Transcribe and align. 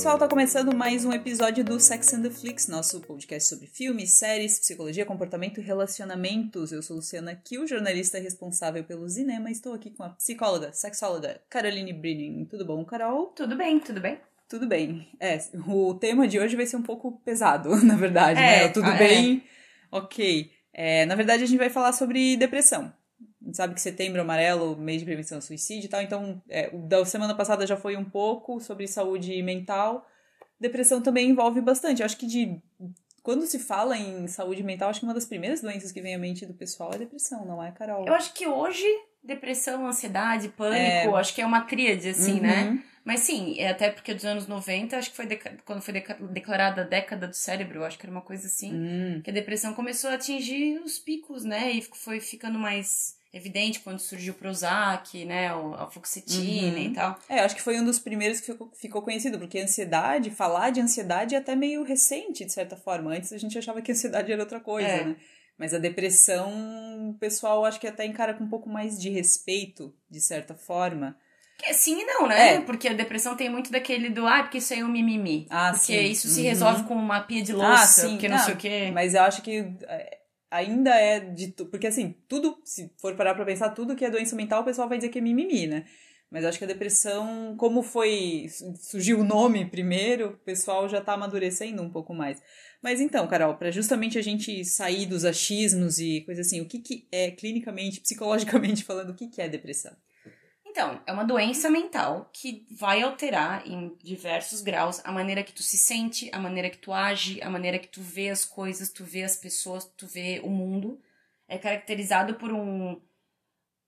pessoal, 0.00 0.16
tá 0.16 0.26
começando 0.26 0.74
mais 0.74 1.04
um 1.04 1.12
episódio 1.12 1.62
do 1.62 1.78
Sex 1.78 2.14
and 2.14 2.22
the 2.22 2.30
Flix, 2.30 2.68
nosso 2.68 3.00
podcast 3.00 3.50
sobre 3.50 3.66
filmes, 3.66 4.12
séries, 4.12 4.58
psicologia, 4.58 5.04
comportamento 5.04 5.60
e 5.60 5.62
relacionamentos. 5.62 6.72
Eu 6.72 6.82
sou 6.82 6.96
Luciana 6.96 7.34
Kiel, 7.34 7.66
jornalista 7.66 8.18
responsável 8.18 8.82
pelo 8.82 9.06
cinema, 9.10 9.50
e 9.50 9.52
estou 9.52 9.74
aqui 9.74 9.90
com 9.90 10.02
a 10.02 10.08
psicóloga, 10.08 10.72
sexóloga 10.72 11.42
Caroline 11.50 11.92
Brinning. 11.92 12.46
Tudo 12.46 12.64
bom, 12.64 12.82
Carol? 12.82 13.26
Tudo 13.36 13.54
bem, 13.58 13.78
tudo 13.78 14.00
bem. 14.00 14.18
Tudo 14.48 14.66
bem. 14.66 15.06
É, 15.20 15.38
o 15.68 15.92
tema 15.92 16.26
de 16.26 16.40
hoje 16.40 16.56
vai 16.56 16.64
ser 16.64 16.78
um 16.78 16.82
pouco 16.82 17.20
pesado, 17.22 17.76
na 17.84 17.94
verdade, 17.94 18.40
É, 18.40 18.62
né? 18.62 18.68
Tudo 18.68 18.86
ah, 18.86 18.96
bem? 18.96 19.44
Ok. 19.92 20.50
É, 20.72 21.04
na 21.04 21.14
verdade, 21.14 21.44
a 21.44 21.46
gente 21.46 21.58
vai 21.58 21.68
falar 21.68 21.92
sobre 21.92 22.38
depressão. 22.38 22.90
Sabe 23.52 23.74
que 23.74 23.80
setembro 23.80 24.20
amarelo, 24.20 24.76
mês 24.76 25.00
de 25.00 25.04
prevenção 25.04 25.38
ao 25.38 25.42
suicídio 25.42 25.86
e 25.86 25.88
tal, 25.88 26.02
então 26.02 26.42
é, 26.48 26.70
o 26.72 26.78
da 26.78 27.04
semana 27.04 27.34
passada 27.34 27.66
já 27.66 27.76
foi 27.76 27.96
um 27.96 28.04
pouco 28.04 28.60
sobre 28.60 28.86
saúde 28.86 29.42
mental. 29.42 30.06
Depressão 30.58 31.00
também 31.00 31.30
envolve 31.30 31.60
bastante. 31.60 32.00
Eu 32.00 32.06
acho 32.06 32.16
que 32.16 32.26
de 32.26 32.60
quando 33.22 33.46
se 33.46 33.58
fala 33.58 33.96
em 33.96 34.26
saúde 34.26 34.62
mental, 34.62 34.90
acho 34.90 35.00
que 35.00 35.06
uma 35.06 35.14
das 35.14 35.26
primeiras 35.26 35.60
doenças 35.60 35.92
que 35.92 36.00
vem 36.00 36.14
à 36.14 36.18
mente 36.18 36.46
do 36.46 36.54
pessoal 36.54 36.90
é 36.94 36.98
depressão, 36.98 37.44
não 37.44 37.62
é, 37.62 37.70
Carol? 37.72 38.06
Eu 38.06 38.14
acho 38.14 38.32
que 38.32 38.46
hoje, 38.46 38.86
depressão, 39.22 39.86
ansiedade, 39.86 40.48
pânico, 40.48 41.16
acho 41.16 41.34
que 41.34 41.42
é 41.42 41.46
uma 41.46 41.62
tríade, 41.62 42.08
assim, 42.08 42.40
né? 42.40 42.64
Uhum. 42.70 42.82
Mas 43.04 43.20
sim, 43.20 43.58
é 43.58 43.70
até 43.70 43.90
porque 43.90 44.12
dos 44.14 44.24
anos 44.24 44.46
90, 44.46 44.96
acho 44.96 45.10
que 45.10 45.16
foi 45.16 45.26
quando 45.64 45.80
foi 45.80 45.94
declarada 46.30 46.82
a 46.82 46.84
década 46.84 47.26
do 47.26 47.34
cérebro, 47.34 47.84
acho 47.84 47.98
que 47.98 48.04
era 48.04 48.12
uma 48.12 48.20
coisa 48.20 48.46
assim, 48.46 48.74
Hum. 48.74 49.20
que 49.22 49.30
a 49.30 49.32
depressão 49.32 49.72
começou 49.74 50.10
a 50.10 50.14
atingir 50.14 50.78
os 50.80 50.98
picos, 50.98 51.44
né? 51.44 51.72
E 51.72 51.82
foi 51.82 52.20
ficando 52.20 52.58
mais 52.58 53.16
evidente 53.32 53.80
quando 53.80 54.00
surgiu 54.00 54.32
o 54.32 54.36
Prozac, 54.36 55.24
né? 55.24 55.48
A 55.48 55.86
fluoxetina 55.90 56.76
Uhum. 56.78 56.84
e 56.84 56.92
tal. 56.92 57.18
É, 57.28 57.40
acho 57.40 57.54
que 57.54 57.62
foi 57.62 57.78
um 57.78 57.84
dos 57.84 57.98
primeiros 57.98 58.40
que 58.40 58.46
ficou, 58.46 58.70
ficou 58.74 59.02
conhecido, 59.02 59.38
porque 59.38 59.58
ansiedade, 59.60 60.30
falar 60.30 60.70
de 60.70 60.80
ansiedade 60.80 61.34
é 61.34 61.38
até 61.38 61.54
meio 61.54 61.82
recente, 61.84 62.44
de 62.44 62.52
certa 62.52 62.76
forma. 62.76 63.12
Antes 63.14 63.32
a 63.32 63.38
gente 63.38 63.56
achava 63.58 63.80
que 63.80 63.92
ansiedade 63.92 64.32
era 64.32 64.42
outra 64.42 64.58
coisa, 64.60 64.88
É. 64.88 65.04
né? 65.04 65.16
Mas 65.58 65.74
a 65.74 65.78
depressão, 65.78 67.10
o 67.10 67.14
pessoal 67.18 67.64
acho 67.64 67.78
que 67.78 67.86
até 67.86 68.04
encara 68.06 68.32
com 68.34 68.44
um 68.44 68.48
pouco 68.48 68.68
mais 68.68 68.98
de 68.98 69.10
respeito, 69.10 69.94
de 70.10 70.20
certa 70.20 70.54
forma. 70.54 71.16
Que 71.58 71.74
sim 71.74 72.00
e 72.00 72.04
não, 72.06 72.26
né? 72.26 72.54
É. 72.54 72.60
Porque 72.62 72.88
a 72.88 72.94
depressão 72.94 73.36
tem 73.36 73.50
muito 73.50 73.70
daquele 73.70 74.08
do, 74.08 74.26
ah, 74.26 74.42
porque 74.42 74.56
isso 74.58 74.72
aí 74.72 74.80
é 74.80 74.84
um 74.84 74.88
mimimi. 74.88 75.46
Ah, 75.50 75.72
porque 75.72 75.98
sim. 75.98 76.10
isso 76.10 76.28
se 76.28 76.40
Uhum. 76.40 76.46
resolve 76.46 76.82
com 76.84 76.94
uma 76.94 77.20
pia 77.20 77.42
de 77.42 77.52
louça, 77.52 78.08
porque 78.08 78.28
não, 78.28 78.38
sei 78.38 78.54
o 78.54 78.56
quê. 78.56 78.90
Mas 78.94 79.12
eu 79.14 79.22
acho 79.22 79.42
que 79.42 79.58
é, 79.86 80.19
ainda 80.50 80.94
é 80.94 81.20
de. 81.20 81.52
Porque 81.70 81.86
assim, 81.86 82.16
tudo, 82.28 82.60
se 82.64 82.92
for 82.98 83.14
parar 83.16 83.34
pra 83.34 83.44
pensar, 83.44 83.70
tudo 83.70 83.96
que 83.96 84.04
é 84.04 84.10
doença 84.10 84.34
mental, 84.36 84.62
o 84.62 84.64
pessoal 84.64 84.88
vai 84.88 84.98
dizer 84.98 85.10
que 85.10 85.18
é 85.18 85.22
mimimi, 85.22 85.66
né? 85.66 85.84
Mas 86.30 86.44
acho 86.44 86.58
que 86.58 86.64
a 86.64 86.68
depressão, 86.68 87.56
como 87.56 87.82
foi. 87.82 88.46
surgiu 88.76 89.20
o 89.20 89.24
nome 89.24 89.64
primeiro, 89.68 90.28
o 90.28 90.36
pessoal 90.38 90.88
já 90.88 91.00
tá 91.00 91.14
amadurecendo 91.14 91.82
um 91.82 91.90
pouco 91.90 92.14
mais. 92.14 92.40
Mas 92.82 93.00
então, 93.00 93.26
Carol, 93.26 93.56
para 93.56 93.70
justamente 93.70 94.18
a 94.18 94.22
gente 94.22 94.64
sair 94.64 95.06
dos 95.06 95.24
achismos 95.24 95.98
e 95.98 96.22
coisa 96.22 96.40
assim, 96.40 96.60
o 96.60 96.66
que, 96.66 96.78
que 96.78 97.08
é 97.10 97.30
clinicamente, 97.30 98.00
psicologicamente 98.00 98.84
falando, 98.84 99.10
o 99.10 99.14
que, 99.14 99.28
que 99.28 99.42
é 99.42 99.48
depressão? 99.48 99.92
Então, 100.70 101.02
é 101.04 101.12
uma 101.12 101.24
doença 101.24 101.68
mental 101.68 102.30
que 102.32 102.64
vai 102.70 103.02
alterar 103.02 103.66
em 103.66 103.92
diversos 104.04 104.62
graus 104.62 105.00
a 105.04 105.10
maneira 105.10 105.42
que 105.42 105.52
tu 105.52 105.64
se 105.64 105.76
sente, 105.76 106.30
a 106.32 106.38
maneira 106.38 106.70
que 106.70 106.78
tu 106.78 106.92
age, 106.92 107.42
a 107.42 107.50
maneira 107.50 107.76
que 107.76 107.88
tu 107.88 108.00
vê 108.00 108.30
as 108.30 108.44
coisas, 108.44 108.88
tu 108.88 109.04
vê 109.04 109.24
as 109.24 109.34
pessoas, 109.34 109.84
tu 109.96 110.06
vê 110.06 110.40
o 110.44 110.48
mundo. 110.48 111.00
É 111.48 111.58
caracterizado 111.58 112.34
por 112.34 112.52
um 112.52 113.02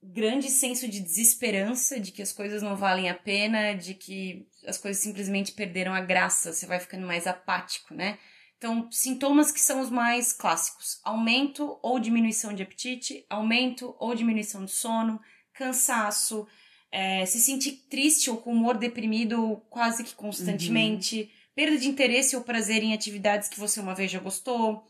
grande 0.03 0.51
senso 0.51 0.89
de 0.89 0.99
desesperança, 0.99 2.01
de 2.01 2.11
que 2.11 2.21
as 2.21 2.33
coisas 2.33 2.61
não 2.63 2.75
valem 2.75 3.09
a 3.09 3.15
pena, 3.15 3.75
de 3.75 3.95
que 3.95 4.49
as 4.67 4.77
coisas 4.77 5.01
simplesmente 5.01 5.53
perderam 5.53 5.95
a 5.95 6.01
graça, 6.01 6.53
você 6.53 6.67
vai 6.67 6.81
ficando 6.81 7.07
mais 7.07 7.29
apático, 7.29 7.95
né? 7.95 8.19
Então, 8.59 8.91
sintomas 8.91 9.53
que 9.53 9.61
são 9.61 9.81
os 9.81 9.89
mais 9.89 10.33
clássicos: 10.33 11.01
aumento 11.05 11.79
ou 11.81 12.01
diminuição 12.01 12.53
de 12.53 12.65
apetite, 12.65 13.25
aumento 13.31 13.95
ou 14.01 14.17
diminuição 14.17 14.65
de 14.65 14.73
sono, 14.73 15.21
cansaço, 15.53 16.45
é, 16.93 17.25
se 17.25 17.41
sentir 17.41 17.73
triste 17.89 18.29
ou 18.29 18.37
com 18.37 18.53
humor 18.53 18.77
deprimido 18.77 19.61
quase 19.71 20.05
que 20.05 20.15
constantemente, 20.15 21.31
perda 21.55 21.79
de 21.79 21.89
interesse 21.89 22.37
ou 22.37 22.43
prazer 22.43 22.83
em 22.83 22.93
atividades 22.93 23.49
que 23.49 23.59
você 23.59 23.81
uma 23.81 23.95
vez 23.95 24.11
já 24.11 24.21
gostou, 24.21 24.87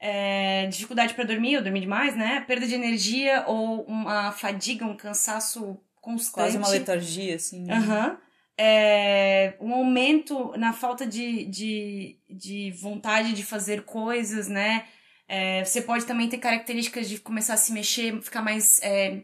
é, 0.00 0.66
dificuldade 0.66 1.14
para 1.14 1.24
dormir 1.24 1.58
ou 1.58 1.62
dormir 1.62 1.80
demais, 1.80 2.16
né? 2.16 2.40
Perda 2.40 2.66
de 2.66 2.74
energia 2.74 3.44
ou 3.46 3.84
uma 3.84 4.32
fadiga, 4.32 4.84
um 4.86 4.96
cansaço 4.96 5.78
constante. 6.00 6.34
Quase 6.34 6.56
uma 6.56 6.68
letargia, 6.68 7.36
assim. 7.36 7.64
né? 7.64 7.74
Aham. 7.76 8.18
É, 8.58 9.54
um 9.60 9.72
aumento 9.72 10.52
na 10.56 10.72
falta 10.72 11.06
de, 11.06 11.44
de, 11.46 12.18
de 12.28 12.70
vontade 12.72 13.32
de 13.32 13.42
fazer 13.42 13.82
coisas, 13.84 14.48
né? 14.48 14.84
É, 15.28 15.64
você 15.64 15.80
pode 15.80 16.04
também 16.04 16.28
ter 16.28 16.38
características 16.38 17.08
de 17.08 17.18
começar 17.18 17.54
a 17.54 17.56
se 17.56 17.72
mexer, 17.72 18.20
ficar 18.20 18.42
mais. 18.42 18.80
é, 18.82 19.22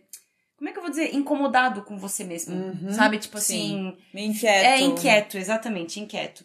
como 0.59 0.69
é 0.69 0.73
que 0.73 0.79
eu 0.79 0.83
vou 0.83 0.91
dizer? 0.91 1.15
Incomodado 1.15 1.83
com 1.83 1.97
você 1.97 2.25
mesmo. 2.25 2.55
Uhum, 2.55 2.91
sabe? 2.93 3.19
Tipo 3.19 3.39
sim. 3.39 3.91
assim. 3.91 3.99
Meio 4.13 4.31
inquieto. 4.31 4.67
É 4.67 4.81
inquieto, 4.81 5.39
exatamente, 5.39 6.01
inquieto. 6.01 6.45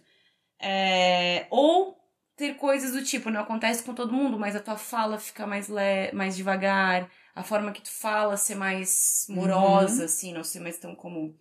É, 0.61 1.47
ou 1.49 1.97
ter 2.37 2.55
coisas 2.55 2.91
do 2.93 3.03
tipo, 3.03 3.29
não 3.29 3.41
acontece 3.41 3.83
com 3.83 3.93
todo 3.93 4.13
mundo, 4.13 4.39
mas 4.39 4.55
a 4.55 4.59
tua 4.59 4.77
fala 4.77 5.17
fica 5.17 5.45
mais, 5.45 5.67
le 5.67 6.11
mais 6.13 6.35
devagar, 6.35 7.09
a 7.35 7.43
forma 7.43 7.71
que 7.71 7.81
tu 7.81 7.91
fala 7.91 8.37
ser 8.37 8.55
mais 8.55 9.25
morosa, 9.29 9.99
Uhum. 9.99 10.05
assim, 10.05 10.33
não 10.33 10.43
ser 10.43 10.59
mais 10.59 10.77
tão 10.77 10.95
comum. 10.95 11.35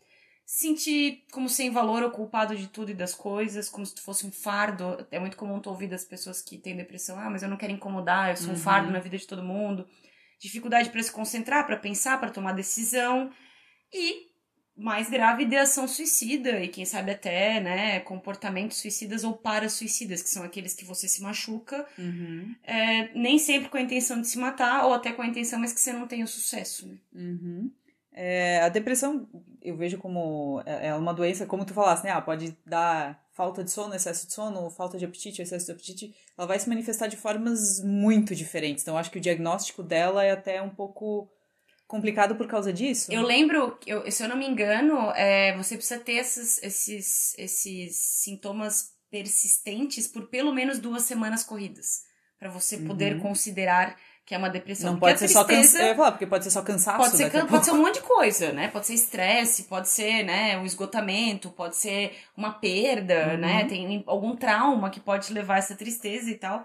Se 0.45 0.67
Sentir 0.69 1.25
como 1.31 1.49
sem 1.49 1.71
valor 1.71 2.03
ou 2.03 2.11
culpado 2.11 2.57
de 2.57 2.67
tudo 2.67 2.91
e 2.91 2.95
das 2.95 3.15
coisas, 3.15 3.69
como 3.69 3.87
se 3.87 3.95
tu 3.95 4.03
fosse 4.03 4.27
um 4.27 4.33
fardo. 4.33 5.07
É 5.11 5.19
muito 5.19 5.37
comum 5.37 5.61
tu 5.61 5.71
ouvir 5.71 5.87
das 5.89 6.05
pessoas 6.05 6.43
que 6.43 6.59
têm 6.59 6.77
depressão, 6.77 7.19
ah, 7.19 7.31
mas 7.31 7.43
eu 7.43 7.49
não 7.49 7.57
quero 7.57 7.73
incomodar, 7.73 8.31
eu 8.31 8.37
sou 8.37 8.49
um 8.49 8.51
Uhum. 8.51 8.57
fardo 8.57 8.91
na 8.91 8.99
vida 8.99 9.17
de 9.17 9.27
todo 9.27 9.43
mundo. 9.43 9.87
Dificuldade 10.43 10.91
para 10.91 11.03
se 11.03 11.13
concentrar, 11.13 11.65
para 11.67 11.77
pensar, 11.77 12.19
para 12.19 12.31
tomar 12.31 12.53
decisão. 12.53 13.31
E 13.93 14.33
mais 14.77 15.09
grave, 15.09 15.45
ideação 15.45 15.87
suicida 15.87 16.61
e 16.61 16.67
quem 16.67 16.85
sabe 16.85 17.11
até, 17.13 17.61
né, 17.61 18.01
comportamentos 18.01 18.79
suicidas 18.79 19.23
ou 19.23 19.35
para-suicidas, 19.35 20.23
que 20.23 20.31
são 20.31 20.43
aqueles 20.43 20.75
que 20.75 20.85
você 20.85 21.07
se 21.07 21.23
machuca, 21.23 21.87
Uhum. 21.99 22.55
é, 22.65 23.15
nem 23.15 23.39
sempre 23.39 23.69
com 23.69 23.77
a 23.77 23.83
intenção 23.83 24.21
de 24.21 24.27
se 24.27 24.39
matar, 24.39 24.87
ou 24.87 24.95
até 24.95 25.13
com 25.13 25.23
a 25.23 25.27
intenção, 25.27 25.61
mas 25.61 25.73
que 25.73 25.81
você 25.81 25.93
não 25.93 26.09
tenha 26.09 26.25
o 26.25 26.29
sucesso. 26.29 26.89
Né? 26.89 26.97
Uhum. 27.15 27.71
É, 28.15 28.61
a 28.61 28.69
depressão 28.69 29.27
eu 29.63 29.77
vejo 29.77 29.97
como 29.99 30.63
é 30.67 30.89
é 30.89 30.95
uma 30.95 31.15
doença, 31.15 31.47
como 31.47 31.65
tu 31.65 31.73
falaste, 31.75 32.05
né? 32.05 32.11
Ah, 32.11 32.21
pode 32.21 32.57
dar 32.67 33.23
falta 33.33 33.65
de 33.65 33.71
sono, 33.71 33.95
excesso 33.95 34.27
de 34.27 34.33
sono, 34.35 34.69
falta 34.71 34.99
de 34.99 35.05
apetite, 35.05 35.41
excesso 35.41 35.67
de 35.67 35.73
apetite. 35.73 36.15
Ela 36.37 36.47
vai 36.47 36.59
se 36.59 36.69
manifestar 36.69 37.07
de 37.07 37.17
formas 37.17 37.81
muito 37.83 38.35
diferentes. 38.35 38.83
Então, 38.83 38.99
acho 38.99 39.11
que 39.11 39.19
o 39.19 39.21
diagnóstico 39.21 39.83
dela 39.83 40.25
é 40.25 40.33
até 40.33 40.61
um 40.61 40.69
pouco 40.71 41.31
complicado 41.87 42.37
por 42.37 42.47
causa 42.47 42.73
disso. 42.73 43.13
Eu 43.13 43.23
lembro, 43.23 43.79
eu, 43.87 44.11
se 44.11 44.23
eu 44.23 44.29
não 44.29 44.37
me 44.37 44.47
engano, 44.47 45.11
é, 45.13 45.57
você 45.57 45.77
precisa 45.77 46.01
ter 46.01 46.15
esses, 46.15 46.63
esses, 46.63 47.35
esses 47.39 47.97
sintomas 47.97 48.93
persistentes 49.11 50.07
por 50.07 50.29
pelo 50.29 50.53
menos 50.53 50.79
duas 50.79 51.03
semanas 51.03 51.45
corridas, 51.45 52.03
para 52.39 52.51
você 52.51 52.79
poder 52.79 53.15
Uhum. 53.15 53.21
considerar 53.21 53.97
que 54.25 54.35
é 54.35 54.39
uma 54.39 54.49
depressão. 54.49 54.93
Não 54.93 55.01
Porque 55.01 55.13
pode 55.15 55.19
ser 55.19 55.29
só 55.29 55.45
tristeza- 55.45 55.69
cansaço. 55.73 55.83
Eu 55.85 55.89
ia 55.89 55.95
falar, 55.97 56.13
porque 56.13 56.27
pode 56.27 56.45
ser 56.45 56.51
só 56.51 56.63
cansaço. 56.63 56.99
Pode 56.99 57.17
ser, 57.17 57.31
can- 57.31 57.47
pode 57.47 57.65
ser 57.65 57.71
um 57.73 57.83
monte 57.83 57.95
de 57.95 58.03
coisa, 58.03 58.53
né? 58.53 58.69
Pode 58.69 58.87
ser 58.87 58.95
estresse, 58.95 59.65
pode 59.65 59.89
ser, 59.89 60.23
né, 60.25 60.57
um 60.59 60.65
esgotamento, 60.65 61.51
pode 61.51 61.77
ser 61.77 62.17
uma 62.37 62.53
perda, 62.53 63.33
Uhum. 63.33 63.37
né? 63.39 63.65
Tem 63.65 64.05
algum 64.07 64.37
trauma 64.37 64.91
que 64.91 65.01
pode 65.01 65.33
levar 65.33 65.55
a 65.57 65.59
essa 65.59 65.75
tristeza 65.75 66.31
e 66.31 66.37
tal. 66.37 66.65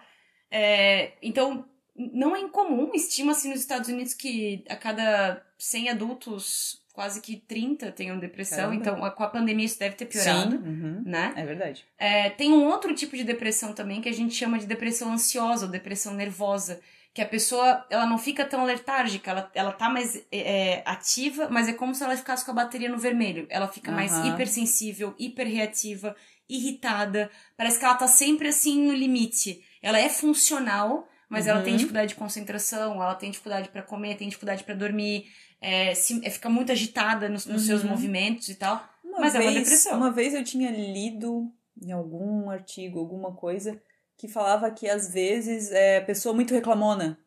É, 0.51 1.13
então, 1.21 1.65
não 1.95 2.35
é 2.35 2.39
incomum, 2.39 2.91
estima-se 2.93 3.47
nos 3.49 3.59
Estados 3.59 3.89
Unidos 3.89 4.13
que 4.13 4.63
a 4.69 4.75
cada 4.75 5.41
100 5.57 5.89
adultos, 5.89 6.79
quase 6.93 7.21
que 7.21 7.37
30 7.37 7.91
tenham 7.91 8.19
depressão. 8.19 8.57
Caramba. 8.69 8.75
Então, 8.75 9.11
com 9.11 9.23
a 9.23 9.27
pandemia 9.29 9.65
isso 9.65 9.79
deve 9.79 9.95
ter 9.95 10.05
piorado, 10.05 10.55
uhum. 10.57 11.01
né? 11.05 11.33
é 11.35 11.43
verdade. 11.45 11.85
É, 11.97 12.29
tem 12.29 12.51
um 12.53 12.65
outro 12.65 12.93
tipo 12.93 13.15
de 13.17 13.23
depressão 13.23 13.73
também 13.73 13.99
que 13.99 14.09
a 14.09 14.13
gente 14.13 14.33
chama 14.35 14.57
de 14.59 14.65
depressão 14.67 15.11
ansiosa 15.11 15.65
ou 15.65 15.71
depressão 15.71 16.13
nervosa. 16.13 16.79
Que 17.17 17.21
a 17.23 17.27
pessoa, 17.27 17.83
ela 17.89 18.05
não 18.05 18.19
fica 18.19 18.45
tão 18.45 18.63
letárgica, 18.63 19.31
ela, 19.31 19.51
ela 19.55 19.71
tá 19.71 19.89
mais 19.89 20.23
é, 20.31 20.83
ativa, 20.85 21.49
mas 21.49 21.67
é 21.67 21.73
como 21.73 21.95
se 21.95 22.03
ela 22.03 22.15
ficasse 22.15 22.45
com 22.45 22.51
a 22.51 22.53
bateria 22.53 22.89
no 22.89 22.99
vermelho. 22.99 23.47
Ela 23.49 23.67
fica 23.67 23.91
mais 23.91 24.11
Aham. 24.13 24.27
hipersensível, 24.35 25.15
hiperreativa, 25.17 26.15
irritada. 26.47 27.31
Parece 27.57 27.79
que 27.79 27.85
ela 27.85 27.95
tá 27.95 28.07
sempre 28.07 28.49
assim 28.49 28.85
no 28.85 28.93
limite. 28.93 29.63
Ela 29.81 29.97
é 29.99 30.09
funcional, 30.09 31.07
mas 31.27 31.47
ela 31.47 31.61
tem 31.61 31.71
Uhum. 31.73 31.77
dificuldade 31.77 32.09
de 32.09 32.15
concentração, 32.19 33.01
ela 33.01 33.15
tem 33.15 33.31
dificuldade 33.31 33.69
pra 33.69 33.81
comer, 33.81 34.15
tem 34.15 34.27
dificuldade 34.27 34.63
pra 34.63 34.75
dormir, 34.75 35.25
é, 35.59 35.95
se- 35.95 36.21
é, 36.23 36.29
fica 36.29 36.49
muito 36.49 36.71
agitada 36.71 37.27
nos, 37.29 37.47
nos 37.47 37.63
seus 37.65 37.81
Uhum. 37.83 37.89
movimentos 37.89 38.47
e 38.49 38.53
tal. 38.53 38.87
Uma 39.03 39.21
Mas 39.21 39.33
é 39.33 39.39
vez, 39.39 39.51
uma 39.51 39.59
depressão. 39.59 39.97
Uma 39.97 40.11
vez 40.11 40.35
eu 40.35 40.43
tinha 40.43 40.69
lido 40.69 41.51
em 41.81 41.91
algum 41.91 42.51
artigo, 42.51 42.99
alguma 42.99 43.33
coisa, 43.33 43.81
que 44.17 44.27
falava 44.27 44.71
que 44.71 44.89
às 44.89 45.13
vezes 45.13 45.71
é 45.71 46.01
pessoa 46.01 46.33
muito 46.33 46.53
reclamona 46.53 47.17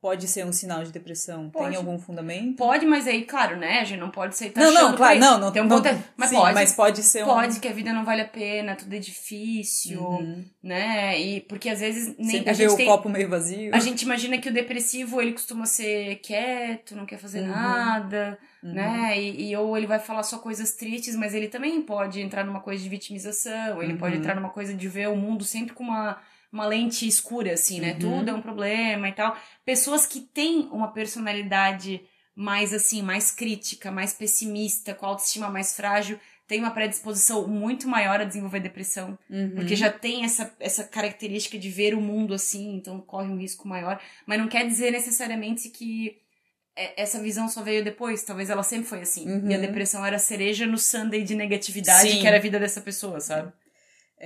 pode 0.00 0.28
ser 0.28 0.44
um 0.44 0.52
sinal 0.52 0.84
de 0.84 0.92
depressão? 0.92 1.48
Pode. 1.48 1.68
Tem 1.68 1.76
algum 1.78 1.98
fundamento? 1.98 2.56
Pode, 2.58 2.84
mas 2.84 3.06
aí, 3.06 3.24
claro, 3.24 3.56
né? 3.56 3.80
A 3.80 3.84
gente 3.84 3.98
não 4.00 4.10
pode 4.10 4.34
aceitar 4.34 4.60
Não, 4.60 4.70
não, 4.70 4.94
claro, 4.94 5.18
não, 5.18 5.38
não, 5.40 5.50
tem 5.50 5.62
um 5.62 5.66
não, 5.66 5.80
Mas 6.14 6.28
sim, 6.28 6.36
pode. 6.36 6.52
mas 6.54 6.72
pode 6.74 7.02
ser 7.02 7.22
um... 7.22 7.26
Pode, 7.26 7.58
que 7.58 7.66
a 7.66 7.72
vida 7.72 7.90
não 7.90 8.04
vale 8.04 8.20
a 8.20 8.28
pena, 8.28 8.76
tudo 8.76 8.94
é 8.94 8.98
difícil, 8.98 10.02
Uhum. 10.02 10.44
né? 10.62 11.18
E 11.18 11.40
porque 11.40 11.70
às 11.70 11.80
vezes 11.80 12.14
nem 12.18 12.32
Sempre 12.32 12.50
a 12.50 12.52
vê 12.52 12.64
gente 12.64 12.74
o 12.74 12.76
tem, 12.76 12.86
copo 12.86 13.08
meio 13.08 13.30
vazio. 13.30 13.74
a 13.74 13.78
gente 13.78 14.02
imagina 14.02 14.36
que 14.36 14.50
o 14.50 14.52
depressivo 14.52 15.22
ele 15.22 15.32
costuma 15.32 15.64
ser 15.64 16.16
quieto, 16.16 16.94
não 16.94 17.06
quer 17.06 17.16
fazer 17.16 17.40
Uhum. 17.40 17.46
nada, 17.48 18.38
Uhum. 18.62 18.74
né? 18.74 19.18
E, 19.18 19.52
e 19.52 19.56
ou 19.56 19.74
ele 19.74 19.86
vai 19.86 19.98
falar 19.98 20.22
só 20.22 20.36
coisas 20.36 20.72
tristes, 20.72 21.16
mas 21.16 21.32
ele 21.32 21.48
também 21.48 21.80
pode 21.80 22.20
entrar 22.20 22.44
numa 22.44 22.60
coisa 22.60 22.82
de 22.82 22.90
vitimização, 22.90 23.82
ele 23.82 23.94
pode 23.96 24.16
Uhum. 24.16 24.20
entrar 24.20 24.34
numa 24.34 24.50
coisa 24.50 24.74
de 24.74 24.86
ver 24.86 25.08
o 25.08 25.16
mundo 25.16 25.44
sempre 25.44 25.72
com 25.72 25.84
uma, 25.84 26.18
uma 26.54 26.66
lente 26.66 27.06
escura, 27.06 27.52
assim, 27.52 27.80
né? 27.80 27.92
Uhum. 27.94 27.98
Tudo 27.98 28.30
é 28.30 28.32
um 28.32 28.40
problema 28.40 29.08
e 29.08 29.12
tal. 29.12 29.36
Pessoas 29.64 30.06
que 30.06 30.20
têm 30.20 30.68
uma 30.70 30.92
personalidade 30.92 32.00
mais 32.34 32.72
assim, 32.72 33.02
mais 33.02 33.32
crítica, 33.32 33.90
mais 33.90 34.12
pessimista, 34.12 34.94
com 34.94 35.04
a 35.04 35.08
autoestima 35.08 35.50
mais 35.50 35.74
frágil, 35.74 36.18
tem 36.46 36.60
uma 36.60 36.70
predisposição 36.70 37.48
muito 37.48 37.88
maior 37.88 38.20
a 38.20 38.24
desenvolver 38.24 38.60
depressão. 38.60 39.18
Uhum. 39.28 39.52
Porque 39.56 39.74
já 39.74 39.90
tem 39.90 40.24
essa, 40.24 40.54
essa 40.60 40.84
característica 40.84 41.58
de 41.58 41.68
ver 41.70 41.92
o 41.92 42.00
mundo 42.00 42.32
assim, 42.32 42.76
então 42.76 43.00
corre 43.00 43.28
um 43.28 43.36
risco 43.38 43.66
maior. 43.66 44.00
Mas 44.24 44.38
não 44.38 44.46
quer 44.46 44.64
dizer 44.64 44.92
necessariamente 44.92 45.68
que 45.70 46.18
é- 46.76 47.02
essa 47.02 47.20
visão 47.20 47.48
só 47.48 47.62
veio 47.62 47.82
depois. 47.82 48.22
Talvez 48.22 48.48
ela 48.48 48.62
sempre 48.62 48.86
foi 48.86 49.00
assim. 49.00 49.28
Uhum. 49.28 49.50
E 49.50 49.54
a 49.54 49.58
depressão 49.58 50.06
era 50.06 50.16
a 50.16 50.20
cereja 50.20 50.66
no 50.66 50.78
sundae 50.78 51.24
de 51.24 51.34
negatividade 51.34 52.10
Sim. 52.10 52.20
que 52.20 52.26
era 52.28 52.36
a 52.36 52.40
vida 52.40 52.60
dessa 52.60 52.80
pessoa, 52.80 53.20
sabe? 53.20 53.52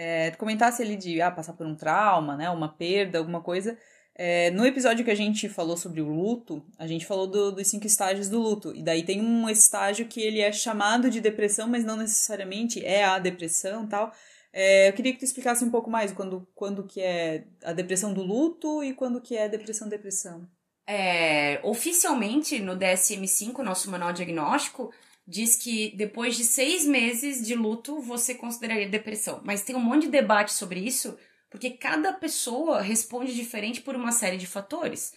É, 0.00 0.30
comentasse 0.32 0.80
ali 0.80 0.94
de 0.94 1.20
ah, 1.20 1.28
passar 1.28 1.54
por 1.54 1.66
um 1.66 1.74
trauma, 1.74 2.36
né, 2.36 2.48
uma 2.48 2.68
perda, 2.68 3.18
alguma 3.18 3.40
coisa. 3.40 3.76
É, 4.14 4.48
no 4.52 4.64
episódio 4.64 5.04
que 5.04 5.10
a 5.10 5.14
gente 5.14 5.48
falou 5.48 5.76
sobre 5.76 6.00
o 6.00 6.08
luto, 6.08 6.64
a 6.78 6.86
gente 6.86 7.04
falou 7.04 7.26
do- 7.26 7.50
dos 7.50 7.66
cinco 7.66 7.84
estágios 7.86 8.28
do 8.28 8.38
luto. 8.38 8.72
E 8.76 8.82
daí 8.82 9.02
tem 9.02 9.20
um 9.20 9.48
estágio 9.48 10.06
que 10.06 10.20
ele 10.20 10.40
é 10.40 10.52
chamado 10.52 11.10
de 11.10 11.20
depressão, 11.20 11.66
mas 11.68 11.84
não 11.84 11.96
necessariamente 11.96 12.84
é 12.84 13.04
a 13.04 13.18
depressão 13.18 13.88
tal. 13.88 14.12
É, 14.52 14.88
eu 14.88 14.92
queria 14.92 15.12
que 15.12 15.18
tu 15.18 15.24
explicasse 15.24 15.64
um 15.64 15.70
pouco 15.70 15.90
mais 15.90 16.12
quando, 16.12 16.46
quando 16.54 16.84
que 16.84 17.00
é 17.00 17.44
a 17.64 17.72
depressão 17.72 18.12
do 18.14 18.22
luto 18.22 18.82
e 18.84 18.94
quando 18.94 19.20
que 19.20 19.36
é 19.36 19.48
depressão-depressão. 19.48 20.48
É, 20.86 21.60
oficialmente, 21.64 22.60
no 22.60 22.76
DSM-5, 22.76 23.58
nosso 23.62 23.90
manual 23.90 24.12
diagnóstico, 24.12 24.92
diz 25.28 25.56
que 25.56 25.94
depois 25.94 26.36
de 26.36 26.44
seis 26.44 26.86
meses 26.86 27.46
de 27.46 27.54
luto, 27.54 28.00
você 28.00 28.34
consideraria 28.34 28.88
depressão. 28.88 29.42
Mas 29.44 29.62
tem 29.62 29.76
um 29.76 29.80
monte 29.80 30.04
de 30.04 30.10
debate 30.10 30.52
sobre 30.52 30.80
isso, 30.80 31.18
porque 31.50 31.70
cada 31.70 32.14
pessoa 32.14 32.80
responde 32.80 33.34
diferente 33.34 33.82
por 33.82 33.94
uma 33.94 34.10
série 34.10 34.38
de 34.38 34.46
fatores. 34.46 35.14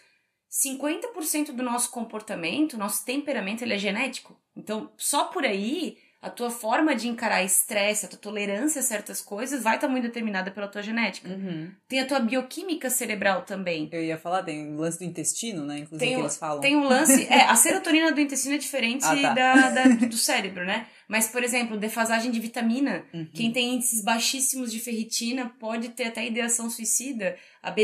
50% 0.51 1.53
do 1.53 1.63
nosso 1.63 1.89
comportamento, 1.91 2.77
nosso 2.77 3.05
temperamento, 3.05 3.61
ele 3.61 3.73
é 3.73 3.77
genético. 3.77 4.37
Então, 4.53 4.91
só 4.97 5.25
por 5.25 5.45
aí, 5.45 5.97
a 6.21 6.29
tua 6.29 6.51
forma 6.51 6.95
de 6.95 7.07
encarar 7.07 7.43
estresse, 7.43 8.05
a 8.05 8.09
tua 8.09 8.19
tolerância 8.19 8.79
a 8.79 8.83
certas 8.83 9.19
coisas 9.21 9.63
vai 9.63 9.75
estar 9.75 9.87
muito 9.87 10.03
determinada 10.03 10.51
pela 10.51 10.67
tua 10.67 10.83
genética. 10.83 11.27
Tem 11.87 11.99
a 11.99 12.05
tua 12.05 12.19
bioquímica 12.19 12.91
cerebral 12.91 13.41
também. 13.41 13.89
Eu 13.91 14.03
ia 14.03 14.19
falar, 14.19 14.43
tem 14.43 14.71
o 14.75 14.77
lance 14.77 14.99
do 14.99 15.03
intestino, 15.05 15.65
né? 15.65 15.79
Inclusive, 15.79 15.99
Tem 15.99 16.09
que 16.15 16.21
o- 16.21 16.25
eles 16.25 16.37
falam. 16.37 16.61
Tem 16.61 16.75
um 16.75 16.83
lance. 16.83 17.25
É, 17.31 17.41
a 17.45 17.55
serotonina 17.55 18.11
do 18.11 18.21
intestino 18.21 18.53
é 18.53 18.57
diferente 18.59 19.03
Ah, 19.03 19.15
tá. 19.19 19.33
da, 19.33 19.69
da- 19.71 19.83
do 20.05 20.15
cérebro, 20.17 20.63
né? 20.63 20.85
Mas, 21.07 21.27
por 21.27 21.43
exemplo, 21.43 21.75
defasagem 21.77 22.29
de 22.31 22.39
vitamina. 22.39 23.03
Uhum. 23.13 23.27
Quem 23.33 23.51
tem 23.51 23.73
índices 23.75 24.03
baixíssimos 24.03 24.71
de 24.71 24.79
ferritina 24.79 25.51
pode 25.59 25.89
ter 25.89 26.05
até 26.05 26.25
ideação 26.25 26.69
suicida. 26.69 27.35
A 27.63 27.71
B12 27.71 27.75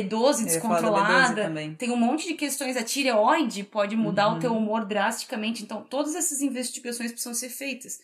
Eu 0.48 0.54
ia 0.54 0.62
falar 0.62 0.80
da 0.80 0.88
B12 0.88 0.94
descontrolada. 0.94 1.44
também. 1.44 1.74
Tem 1.76 1.90
um 1.92 1.98
monte 1.98 2.28
de 2.28 2.36
questões. 2.36 2.78
A 2.78 2.84
tireoide 2.84 3.64
pode 3.64 3.96
mudar 3.98 4.30
Uhum. 4.30 4.38
o 4.38 4.40
teu 4.40 4.56
humor 4.56 4.86
drasticamente. 4.86 5.64
Então, 5.64 5.82
todas 5.84 6.14
essas 6.16 6.40
investigações 6.42 7.12
precisam 7.12 7.34
ser 7.34 7.50
feitas. 7.50 8.00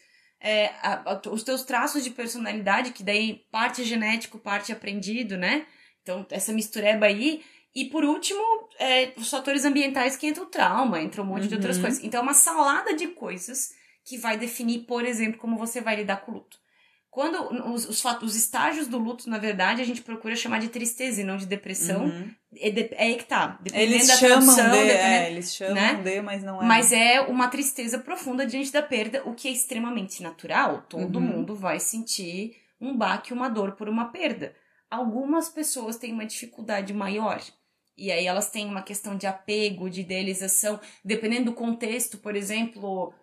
É, 0.46 0.68
a- 0.82 1.04
a- 1.14 1.30
os 1.30 1.42
teus 1.42 1.64
traços 1.64 2.04
de 2.04 2.10
personalidade, 2.10 2.92
que 2.92 3.02
daí 3.02 3.46
parte 3.50 3.82
é 3.82 3.86
genético, 3.86 4.38
parte 4.38 4.72
é 4.74 4.76
aprendido, 4.76 5.38
né? 5.38 5.66
Então, 6.02 6.26
essa 6.30 6.52
mistureba 6.52 7.06
aí. 7.06 7.42
E 7.74 7.86
por 7.86 8.04
último, 8.04 8.42
é, 8.78 9.14
os 9.16 9.30
fatores 9.30 9.64
ambientais 9.64 10.18
que 10.18 10.28
entra 10.28 10.44
o 10.44 10.48
trauma, 10.48 11.02
entra 11.02 11.22
um 11.22 11.26
monte 11.26 11.48
de 11.48 11.56
outras 11.56 11.78
Uhum. 11.78 11.84
coisas. 11.84 12.04
Então, 12.04 12.20
é 12.20 12.24
uma 12.24 12.34
salada 12.34 12.94
de 12.94 13.08
coisas 13.08 13.70
que 14.04 14.18
vai 14.18 14.38
definir, 14.38 14.80
por 14.86 15.06
exemplo, 15.06 15.40
como 15.40 15.58
você 15.58 15.80
vai 15.80 15.96
lidar 15.96 16.18
com 16.18 16.32
o 16.34 16.36
luto. 16.36 16.58
Quando 17.14 17.38
os, 17.72 17.86
os, 17.88 18.04
os 18.24 18.36
estágios 18.36 18.88
do 18.88 18.98
luto, 18.98 19.30
na 19.30 19.38
verdade, 19.38 19.82
a 19.82 19.86
gente 19.86 20.02
procura 20.02 20.36
chamar 20.36 20.60
de 20.60 20.70
tristeza 20.70 21.22
e 21.22 21.24
não 21.24 21.38
de 21.38 21.46
depressão. 21.46 22.06
Uhum. 22.06 22.32
É, 22.60 22.72
de- 22.72 22.90
é 22.94 23.04
aí 23.04 23.16
que 23.18 23.26
tá. 23.26 23.60
Dependendo 23.62 23.94
Eles 23.94 24.08
da 24.08 24.16
chamam 24.16 24.56
tradução, 24.56 24.72
de, 24.72 24.90
é, 24.92 25.32
eles 25.32 25.56
chamam 25.56 25.76
né? 25.76 25.94
de, 26.04 26.22
mas 26.22 26.42
não 26.44 26.60
é. 26.62 26.66
mas 26.66 26.92
é 26.92 27.22
uma 27.22 27.48
tristeza 27.50 28.00
profunda 28.00 28.48
diante 28.48 28.72
da 28.72 28.82
perda, 28.82 29.22
o 29.26 29.36
que 29.36 29.48
é 29.48 29.52
extremamente 29.52 30.24
natural. 30.24 30.86
Todo 30.90 31.18
Uhum. 31.20 31.22
mundo 31.26 31.56
vai 31.56 31.80
sentir 31.80 32.56
um 32.82 32.98
baque, 32.98 33.32
uma 33.32 33.48
dor 33.48 33.74
por 33.74 33.88
uma 33.88 34.06
perda. 34.06 34.56
Algumas 34.90 35.50
pessoas 35.50 35.98
têm 35.98 36.12
uma 36.14 36.26
dificuldade 36.26 36.94
maior. 36.94 37.40
E 37.96 38.12
aí 38.12 38.26
elas 38.26 38.50
têm 38.50 38.66
uma 38.66 38.82
questão 38.82 39.16
de 39.16 39.28
apego, 39.28 39.88
de 39.88 40.02
idealização. 40.02 40.80
Dependendo 41.06 41.46
do 41.46 41.54
contexto, 41.54 42.18
por 42.18 42.36
exemplo, 42.36 43.14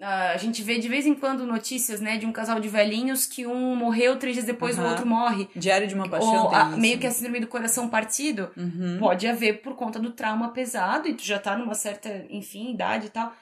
a 0.00 0.36
gente 0.36 0.62
vê 0.62 0.78
de 0.78 0.88
vez 0.88 1.06
em 1.06 1.14
quando 1.14 1.46
notícias, 1.46 2.00
né, 2.00 2.16
de 2.18 2.26
um 2.26 2.32
casal 2.32 2.60
de 2.60 2.68
velhinhos 2.68 3.24
que 3.26 3.46
um 3.46 3.74
morreu 3.74 4.18
três 4.18 4.34
dias 4.36 4.46
depois, 4.46 4.76
o 4.76 4.80
Aham. 4.82 4.90
outro 4.90 5.06
morre. 5.06 5.48
Diário 5.56 5.86
de 5.88 5.94
uma 5.94 6.08
paixão 6.08 6.44
Ou 6.44 6.54
a- 6.54 6.68
isso. 6.70 6.78
meio 6.78 6.98
que 6.98 7.06
a 7.06 7.10
síndrome 7.10 7.40
do 7.40 7.46
coração 7.46 7.88
partido 7.88 8.50
Uhum. 8.56 8.98
pode 8.98 9.26
haver 9.26 9.62
por 9.62 9.74
conta 9.74 9.98
do 9.98 10.10
trauma 10.12 10.52
pesado 10.52 11.08
e 11.08 11.14
tu 11.14 11.24
já 11.24 11.38
tá 11.38 11.56
numa 11.56 11.74
certa, 11.74 12.26
enfim, 12.28 12.72
idade 12.74 13.06
e 13.06 13.10
tal. 13.10 13.32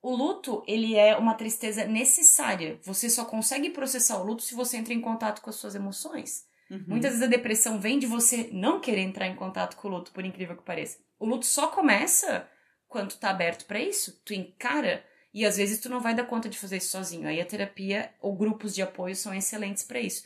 O 0.00 0.14
luto, 0.14 0.62
ele 0.68 0.94
é 0.94 1.16
uma 1.16 1.34
tristeza 1.34 1.84
necessária. 1.86 2.78
Você 2.84 3.08
só 3.08 3.24
consegue 3.24 3.70
processar 3.70 4.18
o 4.18 4.24
luto 4.24 4.42
se 4.42 4.54
você 4.54 4.76
entra 4.76 4.92
em 4.94 5.00
contato 5.00 5.40
com 5.40 5.50
as 5.50 5.56
suas 5.56 5.74
emoções. 5.74 6.44
Uhum. 6.70 6.84
Muitas 6.88 7.10
vezes 7.12 7.26
a 7.26 7.30
depressão 7.30 7.80
vem 7.80 7.98
de 7.98 8.06
você 8.06 8.48
não 8.52 8.80
querer 8.80 9.00
entrar 9.00 9.26
em 9.26 9.34
contato 9.34 9.76
com 9.76 9.88
o 9.88 9.90
luto, 9.90 10.12
por 10.12 10.24
incrível 10.24 10.56
que 10.56 10.62
pareça. 10.62 10.98
O 11.18 11.26
luto 11.26 11.46
só 11.46 11.66
começa 11.68 12.46
quando 12.86 13.08
tu 13.10 13.18
tá 13.18 13.30
aberto 13.30 13.64
pra 13.66 13.80
isso. 13.80 14.20
Tu 14.24 14.34
encara 14.34 15.02
e 15.34 15.44
às 15.44 15.56
vezes 15.56 15.80
tu 15.80 15.88
não 15.88 16.00
vai 16.00 16.14
dar 16.14 16.24
conta 16.24 16.48
de 16.48 16.56
fazer 16.56 16.76
isso 16.76 16.90
sozinho. 16.90 17.26
Aí 17.26 17.40
a 17.40 17.44
terapia 17.44 18.10
ou 18.20 18.36
grupos 18.36 18.72
de 18.72 18.80
apoio 18.80 19.16
são 19.16 19.34
excelentes 19.34 19.82
pra 19.82 19.98
isso. 19.98 20.24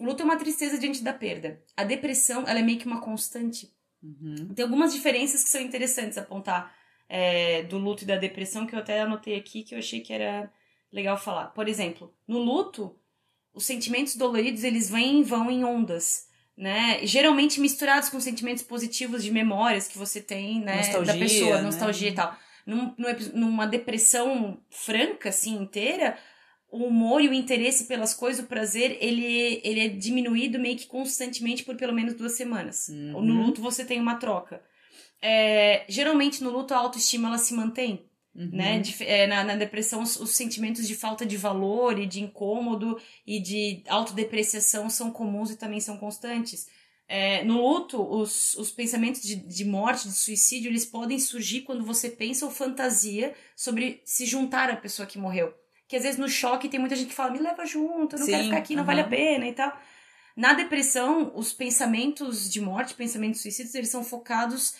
O 0.00 0.04
luto 0.04 0.22
é 0.22 0.24
uma 0.24 0.36
tristeza 0.36 0.76
diante 0.76 1.02
da 1.02 1.12
perda. 1.12 1.62
A 1.76 1.84
depressão, 1.84 2.44
ela 2.46 2.58
é 2.58 2.62
meio 2.62 2.78
que 2.78 2.86
uma 2.86 3.00
constante. 3.00 3.72
Uhum. 4.02 4.52
Tem 4.54 4.64
algumas 4.64 4.92
diferenças 4.92 5.44
que 5.44 5.48
são 5.48 5.60
interessantes 5.60 6.18
apontar 6.18 6.74
é, 7.08 7.62
do 7.62 7.78
luto 7.78 8.02
e 8.02 8.06
da 8.06 8.16
depressão, 8.16 8.66
que 8.66 8.74
eu 8.74 8.80
até 8.80 9.00
anotei 9.00 9.36
aqui, 9.36 9.62
que 9.62 9.74
eu 9.74 9.78
achei 9.78 10.00
que 10.00 10.12
era 10.12 10.50
legal 10.92 11.16
falar. 11.16 11.46
Por 11.48 11.68
exemplo, 11.68 12.12
no 12.26 12.38
luto, 12.38 12.96
os 13.54 13.64
sentimentos 13.64 14.16
doloridos, 14.16 14.64
eles 14.64 14.90
vêm 14.90 15.20
e 15.20 15.24
vão 15.24 15.50
em 15.50 15.64
ondas, 15.64 16.26
né? 16.56 17.00
Geralmente 17.04 17.60
misturados 17.60 18.08
com 18.08 18.20
sentimentos 18.20 18.64
positivos 18.64 19.22
de 19.22 19.30
memórias 19.30 19.86
que 19.86 19.98
você 19.98 20.20
tem, 20.20 20.60
né? 20.60 20.78
Nostalgia, 20.78 21.12
da 21.12 21.18
pessoa, 21.18 21.56
né? 21.56 21.62
nostalgia 21.62 22.08
e 22.08 22.14
tal. 22.14 22.36
Num, 22.68 22.94
numa 23.32 23.66
depressão 23.66 24.60
franca, 24.68 25.30
assim, 25.30 25.54
inteira, 25.56 26.18
o 26.70 26.84
humor 26.84 27.22
e 27.22 27.28
o 27.28 27.32
interesse 27.32 27.86
pelas 27.86 28.12
coisas, 28.12 28.44
o 28.44 28.48
prazer, 28.48 28.98
ele, 29.00 29.60
ele 29.64 29.80
é 29.80 29.88
diminuído 29.88 30.58
meio 30.58 30.76
que 30.76 30.86
constantemente 30.86 31.62
por 31.64 31.76
pelo 31.76 31.94
menos 31.94 32.12
duas 32.12 32.32
semanas. 32.36 32.88
Uhum. 32.90 33.22
No 33.22 33.42
luto 33.42 33.62
você 33.62 33.86
tem 33.86 33.98
uma 33.98 34.16
troca. 34.16 34.62
É, 35.22 35.84
geralmente 35.88 36.44
no 36.44 36.50
luto 36.50 36.74
a 36.74 36.76
autoestima 36.76 37.28
ela 37.28 37.38
se 37.38 37.54
mantém, 37.54 38.04
Uhum. 38.34 38.50
né? 38.52 38.78
Dif- 38.78 39.02
é, 39.04 39.26
na, 39.26 39.42
na 39.42 39.56
depressão 39.56 40.02
os, 40.02 40.20
os 40.20 40.30
sentimentos 40.36 40.86
de 40.86 40.94
falta 40.94 41.24
de 41.26 41.36
valor 41.36 41.98
e 41.98 42.06
de 42.06 42.20
incômodo 42.20 43.00
e 43.26 43.40
de 43.40 43.82
autodepreciação 43.88 44.88
são 44.90 45.10
comuns 45.10 45.50
e 45.50 45.56
também 45.56 45.80
são 45.80 45.96
constantes. 45.96 46.68
É, 47.10 47.42
no 47.42 47.62
luto, 47.66 48.02
os, 48.02 48.54
os 48.54 48.70
pensamentos 48.70 49.22
de, 49.22 49.34
de 49.36 49.64
morte, 49.64 50.06
de 50.08 50.14
suicídio, 50.14 50.70
eles 50.70 50.84
podem 50.84 51.18
surgir 51.18 51.62
quando 51.62 51.82
você 51.84 52.10
pensa 52.10 52.44
ou 52.44 52.50
fantasia 52.52 53.34
sobre 53.56 54.02
se 54.04 54.26
juntar 54.26 54.68
à 54.70 54.76
pessoa 54.76 55.06
que 55.06 55.18
morreu. 55.18 55.54
Que 55.88 55.96
às 55.96 56.02
vezes 56.02 56.18
no 56.18 56.28
choque 56.28 56.68
tem 56.68 56.78
muita 56.78 56.94
gente 56.94 57.08
que 57.08 57.14
fala, 57.14 57.30
me 57.32 57.38
leva 57.38 57.64
junto, 57.64 58.14
eu 58.14 58.20
não 58.20 58.26
Sim, 58.26 58.32
quero 58.32 58.44
ficar 58.44 58.58
aqui, 58.58 58.74
não 58.76 58.82
aham. 58.82 58.86
vale 58.86 59.00
a 59.00 59.04
pena 59.08 59.48
e 59.48 59.54
tal. 59.54 59.74
Na 60.36 60.52
depressão, 60.52 61.32
os 61.34 61.52
pensamentos 61.52 62.50
de 62.50 62.60
morte, 62.60 62.94
pensamentos 62.94 63.40
suicidas, 63.40 63.74
eles 63.74 63.88
são 63.88 64.04
focados 64.04 64.74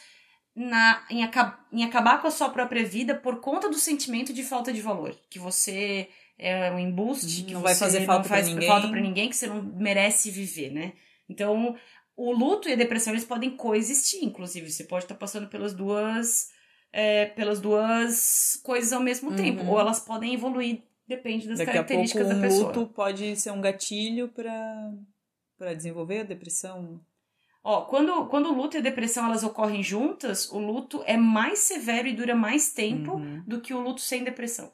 na, 0.55 1.05
em, 1.11 1.25
aca- 1.25 1.59
em 1.73 1.85
acabar 1.85 2.21
com 2.21 2.27
a 2.29 2.31
sua 2.31 2.51
própria 2.51 2.85
vida 2.85 3.15
por 3.15 3.41
conta 3.41 3.69
do 3.69 3.79
sentimento 3.79 4.33
de 4.33 4.43
falta 4.43 4.73
de 4.73 4.81
valor. 4.83 5.17
Que 5.31 5.39
você 5.39 6.09
é 6.39 6.71
um 6.73 6.79
embuste, 6.79 7.41
Uhum, 7.41 7.47
que 7.47 7.55
não 7.55 7.63
vai 7.63 7.75
fazer 7.75 8.05
falta 8.07 8.29
ninguém. 8.29 8.69
falta 8.69 8.89
pra 8.89 9.01
ninguém, 9.01 9.29
que 9.29 9.37
você 9.37 9.47
não 9.47 9.63
merece 9.63 10.31
viver, 10.31 10.71
né? 10.71 10.93
Então, 11.29 11.77
o 12.19 12.33
luto 12.33 12.69
e 12.69 12.73
a 12.73 12.77
depressão, 12.77 13.13
eles 13.13 13.25
podem 13.25 13.57
coexistir, 13.57 14.25
inclusive. 14.25 14.71
Você 14.71 14.85
pode 14.85 15.05
estar 15.05 15.15
passando 15.15 15.49
pelas 15.49 15.73
duas... 15.73 16.51
é, 16.93 17.27
pelas 17.27 17.61
duas 17.61 18.59
coisas 18.65 18.93
ao 18.93 19.01
mesmo 19.03 19.31
Uhum. 19.31 19.37
tempo. 19.37 19.65
Ou 19.67 19.79
elas 19.79 20.01
podem 20.01 20.35
evoluir, 20.35 20.83
depende 21.07 21.47
das 21.49 21.59
Daqui 21.59 21.71
a 21.71 21.75
pouco 21.85 21.89
características 21.89 22.29
da 22.29 22.41
pessoa. 22.41 22.67
luto 22.69 22.87
pode 22.93 23.37
ser 23.37 23.51
um 23.53 23.61
gatilho 23.61 24.29
pra, 24.29 24.93
pra 25.57 25.75
desenvolver 25.75 26.21
a 26.21 26.25
depressão. 26.25 27.01
Ó, 27.63 27.83
quando, 27.83 28.27
quando 28.29 28.47
o 28.49 28.55
luto 28.55 28.77
e 28.77 28.79
a 28.79 28.83
depressão 28.83 29.27
elas 29.27 29.45
ocorrem 29.45 29.83
juntas, 29.83 30.51
o 30.51 30.59
luto 30.59 31.03
é 31.07 31.17
mais 31.17 31.59
severo 31.61 32.09
e 32.09 32.15
dura 32.15 32.35
mais 32.35 32.73
tempo 32.73 33.13
Uhum. 33.17 33.43
do 33.47 33.61
que 33.61 33.75
o 33.75 33.81
luto 33.81 34.01
sem 34.01 34.25
depressão. 34.25 34.73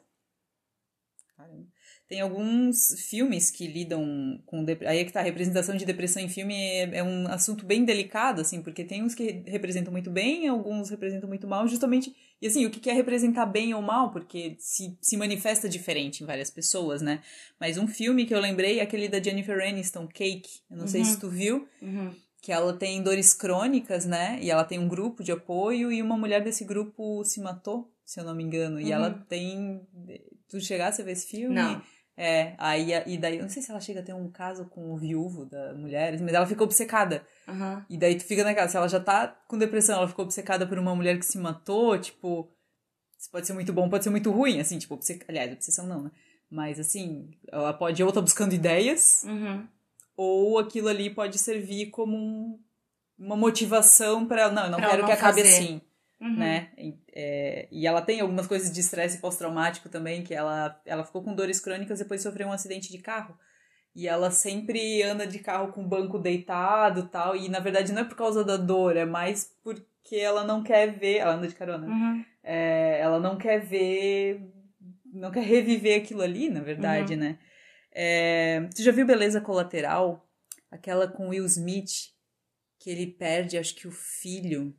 Caramba. 1.35 1.67
Tem 2.07 2.21
alguns 2.21 2.93
filmes 3.09 3.49
que 3.49 3.65
lidam 3.65 4.39
com. 4.45 4.63
dep- 4.63 4.83
Aí 4.85 4.99
é 4.99 5.03
que 5.05 5.11
tá, 5.11 5.21
a 5.21 5.23
representação 5.23 5.75
de 5.75 5.85
depressão 5.85 6.21
em 6.21 6.29
filme 6.29 6.53
é, 6.53 6.97
é 6.97 7.03
um 7.03 7.27
assunto 7.27 7.65
bem 7.65 7.83
delicado, 7.83 8.41
assim, 8.41 8.61
porque 8.61 8.83
tem 8.83 9.01
uns 9.03 9.15
que 9.15 9.41
representam 9.47 9.91
muito 9.91 10.11
bem, 10.11 10.47
alguns 10.47 10.89
representam 10.91 11.27
muito 11.27 11.47
mal, 11.47 11.67
justamente. 11.67 12.15
E 12.39 12.45
assim, 12.45 12.63
o 12.65 12.69
que 12.69 12.89
é 12.89 12.93
representar 12.93 13.47
bem 13.47 13.73
ou 13.73 13.81
mal? 13.81 14.11
Porque 14.11 14.55
se, 14.59 14.95
se 15.01 15.17
manifesta 15.17 15.67
diferente 15.67 16.21
em 16.23 16.27
várias 16.27 16.51
pessoas, 16.51 17.01
né? 17.01 17.21
Mas 17.59 17.77
um 17.77 17.87
filme 17.87 18.25
que 18.25 18.35
eu 18.35 18.39
lembrei 18.39 18.79
é 18.79 18.83
aquele 18.83 19.07
da 19.07 19.19
Jennifer 19.21 19.59
Aniston, 19.67 20.05
Cake. 20.07 20.59
Eu 20.69 20.77
não 20.77 20.87
sei 20.87 21.01
Uhum. 21.01 21.05
se 21.07 21.19
tu 21.19 21.29
viu. 21.29 21.67
Uhum. 21.81 22.13
que 22.41 22.51
ela 22.51 22.73
tem 22.73 23.01
dores 23.01 23.33
crônicas, 23.33 24.05
né? 24.05 24.37
E 24.39 24.51
ela 24.51 24.63
tem 24.63 24.77
um 24.77 24.87
grupo 24.87 25.23
de 25.23 25.31
apoio 25.31 25.91
e 25.91 25.99
uma 26.03 26.15
mulher 26.15 26.43
desse 26.43 26.63
grupo 26.63 27.23
se 27.25 27.41
matou, 27.41 27.91
se 28.05 28.19
eu 28.19 28.23
não 28.23 28.35
me 28.35 28.43
engano. 28.43 28.79
E 28.79 28.83
Uhum. 28.83 28.91
ela 28.91 29.09
tem. 29.27 29.81
Tu 30.47 30.61
chegasse 30.61 31.01
a 31.01 31.05
ver 31.05 31.13
esse 31.13 31.25
filme? 31.25 31.55
Não. 31.55 31.81
É, 32.17 32.53
aí 32.57 32.91
e 33.07 33.17
daí, 33.17 33.37
eu 33.37 33.41
não 33.43 33.49
sei 33.49 33.61
se 33.61 33.69
ela 33.69 33.79
chega 33.81 33.99
a 33.99 34.03
ter 34.03 34.13
um 34.13 34.29
caso 34.31 34.65
com 34.65 34.93
o 34.93 34.97
viúvo 34.97 35.45
da 35.45 35.73
mulher, 35.73 36.17
mas 36.21 36.33
ela 36.33 36.47
ficou 36.47 36.65
obcecada. 36.65 37.25
Aham. 37.47 37.85
E 37.89 37.97
daí 37.97 38.15
tu 38.15 38.23
fica 38.23 38.43
naquela, 38.43 38.67
se 38.69 38.77
ela 38.77 38.87
já 38.87 38.99
tá 39.01 39.27
com 39.47 39.57
depressão, 39.57 39.97
ela 39.97 40.07
ficou 40.07 40.23
obcecada 40.23 40.65
por 40.65 40.79
uma 40.79 40.95
mulher 40.95 41.19
que 41.19 41.25
se 41.25 41.37
matou, 41.37 41.97
tipo, 41.99 42.49
isso 43.19 43.29
pode 43.29 43.45
ser 43.45 43.53
muito 43.53 43.73
bom, 43.73 43.89
pode 43.89 44.03
ser 44.05 44.09
muito 44.11 44.31
ruim, 44.31 44.59
assim, 44.61 44.77
tipo, 44.79 44.97
aliás, 45.27 45.51
obsessão 45.51 45.85
não, 45.85 46.03
né? 46.03 46.11
Mas 46.49 46.79
assim, 46.79 47.31
ela 47.51 47.73
pode 47.73 48.01
ou 48.01 48.11
tá 48.13 48.21
buscando 48.21 48.53
ideias, 48.53 49.23
Uhum. 49.25 49.67
ou 50.15 50.57
aquilo 50.59 50.87
ali 50.87 51.09
pode 51.09 51.37
servir 51.37 51.87
como 51.89 52.15
um- 52.15 52.59
uma 53.19 53.35
motivação 53.35 54.25
para 54.25 54.49
não, 54.51 54.65
eu 54.65 54.71
não 54.71 54.77
Pra 54.77 54.87
quero 54.89 55.01
não 55.01 55.07
que 55.07 55.13
acabe 55.13 55.41
fazer. 55.41 55.53
assim, 55.53 55.81
Uhum. 56.21 56.37
né? 56.37 56.69
E, 56.77 56.97
é, 57.13 57.67
e 57.71 57.85
ela 57.85 58.01
tem 58.01 58.19
algumas 58.21 58.47
coisas 58.47 58.71
de 58.71 58.79
estresse 58.79 59.19
pós-traumático 59.19 59.89
também, 59.89 60.23
que 60.23 60.33
ela, 60.33 60.81
ela 60.85 61.03
ficou 61.03 61.21
com 61.23 61.35
dores 61.35 61.59
crônicas 61.59 61.99
depois 61.99 62.21
de 62.21 62.23
sofrer 62.23 62.47
um 62.47 62.51
acidente 62.51 62.91
de 62.91 62.99
carro. 62.99 63.37
E 63.93 64.07
ela 64.07 64.29
sempre 64.31 65.01
anda 65.03 65.25
de 65.25 65.39
carro 65.39 65.71
com 65.71 65.81
o 65.83 65.87
banco 65.87 66.19
deitado 66.19 67.01
e 67.01 67.07
tal. 67.07 67.35
E 67.35 67.47
na 67.49 67.59
verdade 67.59 67.93
não 67.93 68.01
é 68.01 68.05
por 68.05 68.17
causa 68.17 68.43
da 68.43 68.57
dor, 68.57 68.97
é 68.97 69.05
mais 69.05 69.53
porque 69.63 70.15
ela 70.17 70.43
não 70.43 70.61
quer 70.63 70.87
ver. 70.91 71.17
Ela 71.17 71.35
anda 71.35 71.47
de 71.47 71.55
carona. 71.55 71.87
né? 71.87 71.93
Uhum. 71.93 72.25
É, 72.43 72.99
ela 72.99 73.19
não 73.19 73.37
quer 73.37 73.59
ver. 73.59 74.41
Não 75.13 75.31
quer 75.31 75.43
reviver 75.43 76.01
aquilo 76.01 76.21
ali, 76.21 76.49
na 76.49 76.59
verdade, 76.61 77.13
Uhum. 77.13 77.19
né? 77.19 77.39
É, 77.91 78.67
tu 78.75 78.83
já 78.83 78.91
viu 78.91 79.05
Beleza 79.05 79.39
Colateral? 79.39 80.27
Aquela 80.69 81.07
com 81.07 81.29
Will 81.29 81.45
Smith, 81.45 82.11
que 82.77 82.89
ele 82.89 83.07
perde, 83.07 83.57
acho 83.57 83.73
que 83.75 83.87
o 83.87 83.91
filho. 83.91 84.75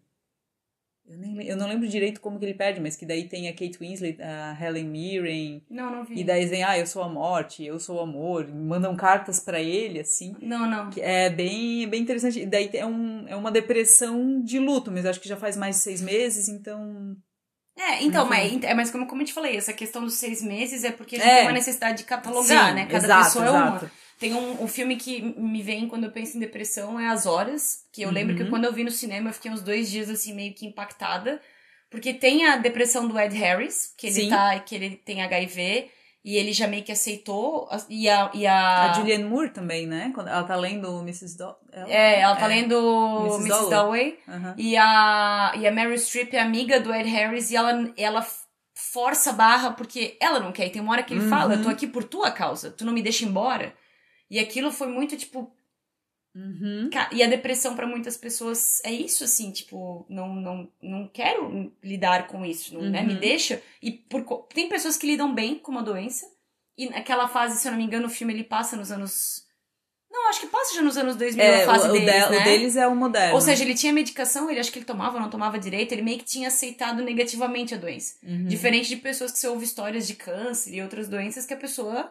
Eu, 1.09 1.19
nem, 1.19 1.47
eu 1.47 1.57
não 1.57 1.69
lembro 1.69 1.87
direito 1.87 2.21
como 2.21 2.37
que 2.39 2.45
ele 2.45 2.55
perde, 2.55 2.81
mas 2.81 2.97
que 2.97 3.07
daí 3.07 3.29
tem 3.29 3.49
a 3.49 3.53
Kate 3.53 3.79
Winslet, 3.81 4.21
a 4.21 4.57
Helen 4.61 4.87
Mirren. 4.89 5.63
Não, 5.71 5.89
não 5.91 6.05
vi. 6.05 6.19
E 6.21 6.25
daí 6.25 6.47
vem, 6.47 6.65
ah, 6.65 6.77
eu 6.77 6.87
sou 6.87 7.03
a 7.03 7.09
morte, 7.09 7.65
eu 7.65 7.79
sou 7.79 7.97
o 7.99 8.01
amor. 8.01 8.49
Mandam 8.53 8.97
cartas 8.97 9.39
pra 9.39 9.61
ele, 9.61 10.01
assim. 10.01 10.35
Não, 10.43 10.69
não. 10.69 10.91
É 10.99 11.31
bem, 11.31 11.89
bem 11.89 12.03
interessante. 12.03 12.41
E 12.41 12.47
daí 12.47 12.69
é, 12.73 12.85
um, 12.85 13.25
é 13.29 13.37
uma 13.37 13.53
depressão 13.53 14.43
de 14.43 14.59
luto, 14.59 14.91
mas 14.91 15.07
acho 15.07 15.21
que 15.21 15.29
já 15.29 15.37
faz 15.37 15.57
mais 15.57 15.77
de 15.77 15.83
seis 15.83 16.01
meses, 16.03 16.49
então. 16.49 17.17
É, 17.79 18.03
então, 18.03 18.27
Enfim. 18.27 18.59
mas, 18.59 18.65
é, 18.65 18.75
mas 18.75 18.91
como, 18.91 19.07
como 19.07 19.23
eu 19.23 19.27
te 19.27 19.33
falei, 19.35 19.57
essa 19.57 19.73
questão 19.73 20.03
dos 20.03 20.15
seis 20.15 20.43
meses 20.43 20.83
é 20.83 20.91
porque 20.91 21.17
a 21.17 21.19
gente 21.19 21.29
É. 21.29 21.35
tem 21.37 21.45
uma 21.47 21.53
necessidade 21.53 21.99
de 21.99 22.05
catalogar, 22.05 22.71
Sim, 22.71 22.75
né? 22.75 22.87
Cada 22.87 23.05
exato, 23.05 23.25
pessoa 23.25 23.45
é 23.45 23.49
exato. 23.49 23.85
uma. 23.85 23.91
Tem 24.19 24.33
um, 24.35 24.63
um 24.63 24.69
filme 24.69 24.97
que 24.97 25.21
me 25.39 25.63
vem 25.63 25.89
quando 25.89 26.05
eu 26.05 26.11
penso 26.11 26.37
em 26.37 26.41
depressão 26.41 26.99
é 26.99 27.09
As 27.09 27.27
Horas, 27.27 27.85
que 27.93 28.03
eu 28.03 28.11
lembro 28.11 28.35
que 28.35 28.43
Uhum. 28.45 28.51
quando 28.51 28.65
eu 28.65 28.73
vi 28.73 28.83
no 28.85 28.91
cinema 28.91 29.29
eu 29.31 29.35
fiquei 29.35 29.51
uns 29.51 29.61
dois 29.63 29.91
dias 29.91 30.09
assim 30.09 30.33
meio 30.35 30.55
que 30.55 30.65
impactada, 30.67 31.41
porque 31.91 32.15
tem 32.15 32.47
a 32.47 32.57
depressão 32.57 33.07
do 33.07 33.19
Ed 33.19 33.37
Harris, 33.37 33.93
que 33.97 34.07
ele 34.07 34.15
Sim. 34.15 34.29
tá, 34.31 34.59
que 34.61 34.75
ele 34.75 34.91
tem 34.97 35.23
HIV 35.23 35.91
e 36.25 36.37
ele 36.37 36.53
já 36.53 36.67
meio 36.67 36.83
que 36.83 36.91
aceitou 36.91 37.69
e 37.89 38.09
a, 38.09 38.31
e 38.35 38.47
a, 38.47 38.91
A 38.91 38.93
Julianne 38.95 39.25
Moore 39.25 39.51
também, 39.51 39.87
né? 39.87 40.11
Quando 40.15 40.29
ela 40.29 40.43
tá 40.45 40.57
lendo 40.57 40.99
Mrs. 41.03 41.37
Do... 41.37 41.55
ela? 41.73 41.89
é, 41.89 42.21
ela 42.21 42.35
tá 42.37 42.47
É. 42.47 42.49
lendo 42.49 42.75
Mrs. 43.27 43.49
Mrs. 43.49 43.71
Dalloway. 43.71 44.19
Aham. 44.27 44.55
e 44.59 44.77
a, 44.77 45.53
e 45.57 45.67
a 45.69 45.71
Meryl 45.71 45.97
Streep 45.99 46.33
é 46.35 46.41
amiga 46.41 46.81
do 46.81 46.93
Ed 46.93 47.09
Harris 47.09 47.51
e 47.51 47.57
ela, 47.57 47.93
ela 47.97 48.27
força 48.75 49.31
a 49.31 49.33
barra 49.35 49.71
porque 49.73 50.17
ela 50.21 50.41
não 50.41 50.53
quer. 50.53 50.67
E 50.67 50.71
tem 50.71 50.83
uma 50.83 50.93
hora 50.93 51.03
que 51.03 51.13
ele 51.15 51.21
Uhum. 51.25 51.29
fala, 51.31 51.55
eu 51.55 51.63
tô 51.63 51.69
aqui 51.69 51.87
por 51.87 52.03
tua 52.03 52.31
causa, 52.31 52.71
tu 52.71 52.85
não 52.85 52.93
me 52.93 53.03
deixa 53.03 53.25
embora. 53.25 53.73
E 54.31 54.39
aquilo 54.39 54.71
foi 54.73 54.89
muito, 54.89 55.17
tipo... 55.17 55.51
Uhum. 56.35 56.91
E 57.13 57.23
a 57.23 57.27
depressão 57.29 57.75
pra 57.75 57.87
muitas 57.87 58.17
pessoas 58.17 58.81
é 58.85 58.93
isso, 58.93 59.25
assim, 59.25 59.51
tipo... 59.51 60.05
Não, 60.09 60.35
não, 60.35 60.69
não 60.83 61.09
quero 61.09 61.73
lidar 61.83 62.27
com 62.27 62.45
isso, 62.45 62.75
não, 62.75 62.83
né? 62.83 63.03
Me 63.03 63.15
Uhum. 63.15 63.21
deixa. 63.21 63.63
E 63.81 63.91
por, 63.91 64.23
tem 64.53 64.69
pessoas 64.69 64.97
que 64.97 65.07
lidam 65.07 65.35
bem 65.35 65.55
com 65.59 65.73
uma 65.73 65.83
doença. 65.83 66.27
E 66.77 66.91
naquela 66.91 67.27
fase, 67.27 67.59
se 67.59 67.67
eu 67.67 67.73
não 67.73 67.79
me 67.79 67.85
engano, 67.85 68.07
o 68.07 68.11
filme 68.11 68.35
ele 68.35 68.45
passa 68.45 68.77
nos 68.77 68.93
anos... 68.93 69.47
Não, 70.11 70.29
acho 70.31 70.41
que 70.41 70.47
passa 70.47 70.75
já 70.75 70.83
nos 70.83 70.97
anos 70.97 71.15
2000 71.17 71.45
É, 71.45 71.63
a 71.63 71.67
fase 71.67 71.89
o, 71.89 71.93
deles, 71.93 72.07
de- 72.13 72.31
né? 72.31 72.39
o 72.41 72.45
deles 72.45 72.77
é 72.77 72.87
o 72.87 72.97
moderno. 72.97 73.35
Ou 73.35 73.41
seja, 73.41 73.63
ele 73.65 73.75
tinha 73.75 73.93
medicação, 73.93 74.51
ele 74.51 74.59
acho 74.61 74.73
que 74.73 74.79
ele 74.79 74.87
tomava 74.87 75.17
ou 75.17 75.21
não 75.23 75.29
tomava 75.31 75.59
direito, 75.59 75.93
ele 75.93 76.01
meio 76.03 76.19
que 76.19 76.25
tinha 76.25 76.49
aceitado 76.49 77.03
negativamente 77.03 77.75
a 77.75 77.79
doença. 77.79 78.15
Uhum. 78.23 78.47
Diferente 78.47 78.89
de 78.89 78.97
pessoas 78.97 79.31
que 79.33 79.39
você 79.39 79.47
ouve 79.49 79.65
histórias 79.65 80.07
de 80.07 80.15
câncer 80.15 80.75
e 80.75 80.83
outras 80.83 81.07
doenças 81.09 81.45
que 81.45 81.53
a 81.53 81.57
pessoa 81.57 82.11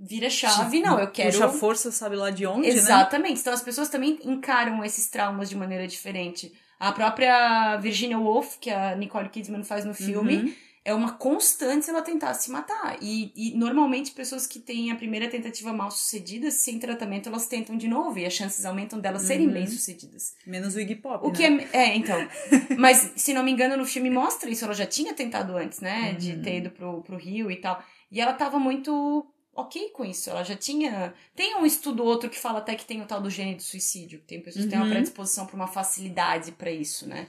vira 0.00 0.30
chave, 0.30 0.80
não, 0.80 0.98
eu 0.98 1.10
quero. 1.10 1.30
Puxa 1.32 1.48
força, 1.50 1.92
sabe 1.92 2.16
lá 2.16 2.30
de 2.30 2.46
onde, 2.46 2.62
né? 2.68 2.74
Exatamente. 2.74 3.40
Então 3.40 3.52
as 3.52 3.62
pessoas 3.62 3.88
também 3.88 4.18
encaram 4.24 4.82
esses 4.84 5.08
traumas 5.08 5.48
de 5.50 5.56
maneira 5.56 5.86
diferente. 5.86 6.52
A 6.78 6.90
própria 6.92 7.76
Virginia 7.76 8.18
Woolf, 8.18 8.56
que 8.58 8.70
a 8.70 8.96
Nicole 8.96 9.28
Kidman 9.28 9.62
faz 9.62 9.84
no 9.84 9.92
filme, 9.92 10.36
Uhum. 10.36 10.54
é 10.82 10.94
uma 10.94 11.12
constante 11.12 11.90
ela 11.90 12.00
tentar 12.00 12.32
se 12.32 12.50
matar. 12.50 12.96
E, 13.02 13.30
e 13.36 13.54
normalmente 13.58 14.12
pessoas 14.12 14.46
que 14.46 14.58
têm 14.58 14.90
a 14.90 14.96
primeira 14.96 15.28
tentativa 15.28 15.70
mal 15.74 15.90
sucedida, 15.90 16.50
sem 16.50 16.78
tratamento, 16.78 17.28
elas 17.28 17.46
tentam 17.46 17.76
de 17.76 17.86
novo. 17.86 18.18
E 18.18 18.24
as 18.24 18.32
chances 18.32 18.64
aumentam 18.64 18.98
delas 18.98 19.20
serem 19.22 19.46
Uhum. 19.48 19.52
bem 19.52 19.66
sucedidas. 19.66 20.34
Menos 20.46 20.74
o 20.74 20.80
Iggy 20.80 20.94
Pop, 20.94 21.22
O 21.26 21.28
né? 21.30 21.34
que 21.36 21.44
é. 21.44 21.68
É, 21.90 21.94
então. 21.96 22.16
Mas, 22.78 23.12
se 23.14 23.34
não 23.34 23.42
me 23.42 23.50
engano, 23.52 23.76
no 23.76 23.84
filme 23.84 24.08
mostra 24.08 24.48
isso. 24.48 24.64
Ela 24.64 24.72
já 24.72 24.86
tinha 24.86 25.12
tentado 25.12 25.54
antes, 25.58 25.80
né? 25.80 26.14
De 26.14 26.32
Uhum. 26.32 26.42
ter 26.42 26.56
ido 26.56 26.70
pro, 26.70 27.02
pro 27.02 27.18
Rio 27.18 27.50
e 27.50 27.56
tal. 27.56 27.82
E 28.10 28.18
ela 28.22 28.32
tava 28.32 28.58
muito 28.58 29.26
ok 29.60 29.90
com 29.90 30.04
isso. 30.04 30.28
Ela 30.30 30.42
já 30.42 30.56
tinha. 30.56 31.14
Tem 31.34 31.54
um 31.56 31.64
estudo 31.66 32.04
outro 32.04 32.28
que 32.30 32.38
fala 32.38 32.58
até 32.58 32.74
que 32.74 32.84
tem 32.84 33.00
o 33.02 33.06
tal 33.06 33.20
do 33.20 33.30
gene 33.30 33.54
do 33.54 33.62
suicídio. 33.62 34.20
Tem 34.26 34.40
pessoas 34.40 34.64
que 34.64 34.70
têm 34.70 34.78
uma 34.78 34.84
Uhum. 34.86 34.90
predisposição 34.92 35.46
pra 35.46 35.56
uma 35.56 35.66
facilidade 35.68 36.52
pra 36.52 36.70
isso, 36.70 37.06
né? 37.08 37.28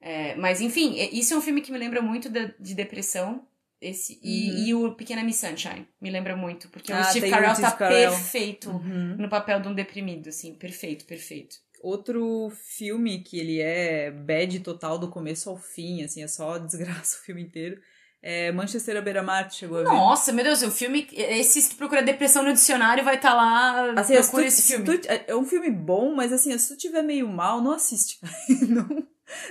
É, 0.00 0.34
mas, 0.36 0.60
enfim, 0.60 0.94
isso 1.12 1.34
é 1.34 1.36
um 1.36 1.40
filme 1.42 1.60
que 1.60 1.70
me 1.70 1.78
lembra 1.78 2.00
muito 2.00 2.28
da- 2.30 2.52
de 2.58 2.74
depressão. 2.74 3.46
Esse, 3.82 4.20
e, 4.22 4.50
Uhum. 4.50 4.58
e 4.58 4.74
o 4.74 4.94
Pequena 4.94 5.24
Miss 5.24 5.36
Sunshine 5.38 5.88
me 6.00 6.10
lembra 6.10 6.36
muito, 6.36 6.68
porque 6.68 6.92
Ah, 6.92 7.00
o 7.00 7.04
Steve 7.04 7.28
o 7.28 7.30
Carell 7.30 7.54
tá 7.54 7.72
Carell. 7.72 8.10
perfeito 8.10 8.68
Uhum. 8.70 9.16
no 9.16 9.26
papel 9.28 9.58
de 9.60 9.68
um 9.68 9.74
deprimido, 9.74 10.28
assim, 10.28 10.54
perfeito, 10.54 11.06
perfeito. 11.06 11.56
Outro 11.82 12.52
filme 12.54 13.22
que 13.22 13.38
ele 13.38 13.58
é 13.58 14.10
bad 14.10 14.60
total 14.60 14.98
do 14.98 15.08
começo 15.08 15.48
ao 15.48 15.56
fim, 15.56 16.02
assim, 16.02 16.22
é 16.22 16.28
só 16.28 16.58
desgraça 16.58 17.16
o 17.16 17.20
filme 17.24 17.40
inteiro, 17.42 17.80
é 18.22 18.52
Manchester 18.52 18.96
à 18.96 19.00
beira-mar, 19.00 19.50
chegou 19.50 19.78
a 19.78 19.82
ver? 19.82 19.88
Nossa, 19.88 20.32
meu 20.32 20.44
Deus, 20.44 20.62
o 20.62 20.70
filme. 20.70 21.08
Esse, 21.12 21.62
se 21.62 21.70
tu 21.70 21.76
procurar 21.76 22.02
depressão 22.02 22.42
no 22.42 22.52
dicionário, 22.52 23.02
vai 23.04 23.16
estar 23.16 23.32
lá. 23.34 23.92
Assim, 23.98 24.14
procura 24.14 24.42
tu- 24.42 24.46
esse 24.48 24.62
se 24.62 24.68
filme. 24.76 24.98
tu- 24.98 25.08
é 25.26 25.34
um 25.34 25.44
filme 25.44 25.70
bom, 25.70 26.14
mas 26.14 26.32
assim, 26.32 26.56
se 26.58 26.68
tu 26.68 26.76
tiver 26.78 27.02
meio 27.02 27.26
mal, 27.28 27.60
não 27.62 27.72
assiste. 27.72 28.18
não, 28.68 29.06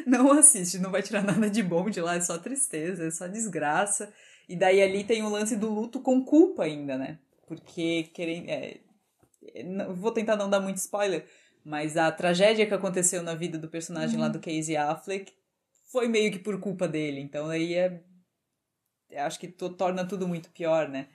não 0.06 0.32
assiste, 0.34 0.78
não 0.80 0.92
vai 0.92 1.02
tirar 1.02 1.24
nada 1.24 1.50
de 1.50 1.64
bom 1.64 1.90
de 1.90 2.00
lá, 2.02 2.16
é 2.16 2.22
só 2.22 2.38
tristeza, 2.38 3.06
é 3.06 3.12
só 3.12 3.28
desgraça. 3.28 4.12
E 4.48 4.56
daí 4.56 4.82
ali 4.82 5.04
tem 5.04 5.24
o 5.24 5.30
lance 5.30 5.56
do 5.56 5.70
luto 5.70 6.00
com 6.00 6.24
culpa 6.24 6.64
ainda, 6.64 6.98
né? 6.98 7.18
Porque 7.48 8.04
querem. 8.14 8.50
é, 8.52 8.78
é, 9.56 9.64
vou 9.94 10.12
tentar 10.12 10.36
não 10.36 10.50
dar 10.50 10.60
muito 10.60 10.78
spoiler, 10.78 11.26
mas 11.66 11.98
a 11.98 12.12
tragédia 12.12 12.66
que 12.68 12.74
aconteceu 12.74 13.24
na 13.24 13.34
vida 13.34 13.58
do 13.58 13.68
personagem 13.68 14.20
lá 14.20 14.28
do 14.28 14.40
Casey 14.40 14.76
Affleck 14.78 15.32
foi 15.92 16.08
meio 16.08 16.32
que 16.32 16.38
por 16.40 16.60
culpa 16.60 16.88
dele. 16.88 17.20
Então 17.20 17.50
aí 17.50 17.74
é. 17.74 18.02
Eu 19.12 19.24
Acho 19.24 19.40
que 19.40 19.48
to- 19.48 19.70
torna 19.72 20.06
tudo 20.06 20.28
muito 20.28 20.50
pior, 20.50 20.88
né? 20.88 21.08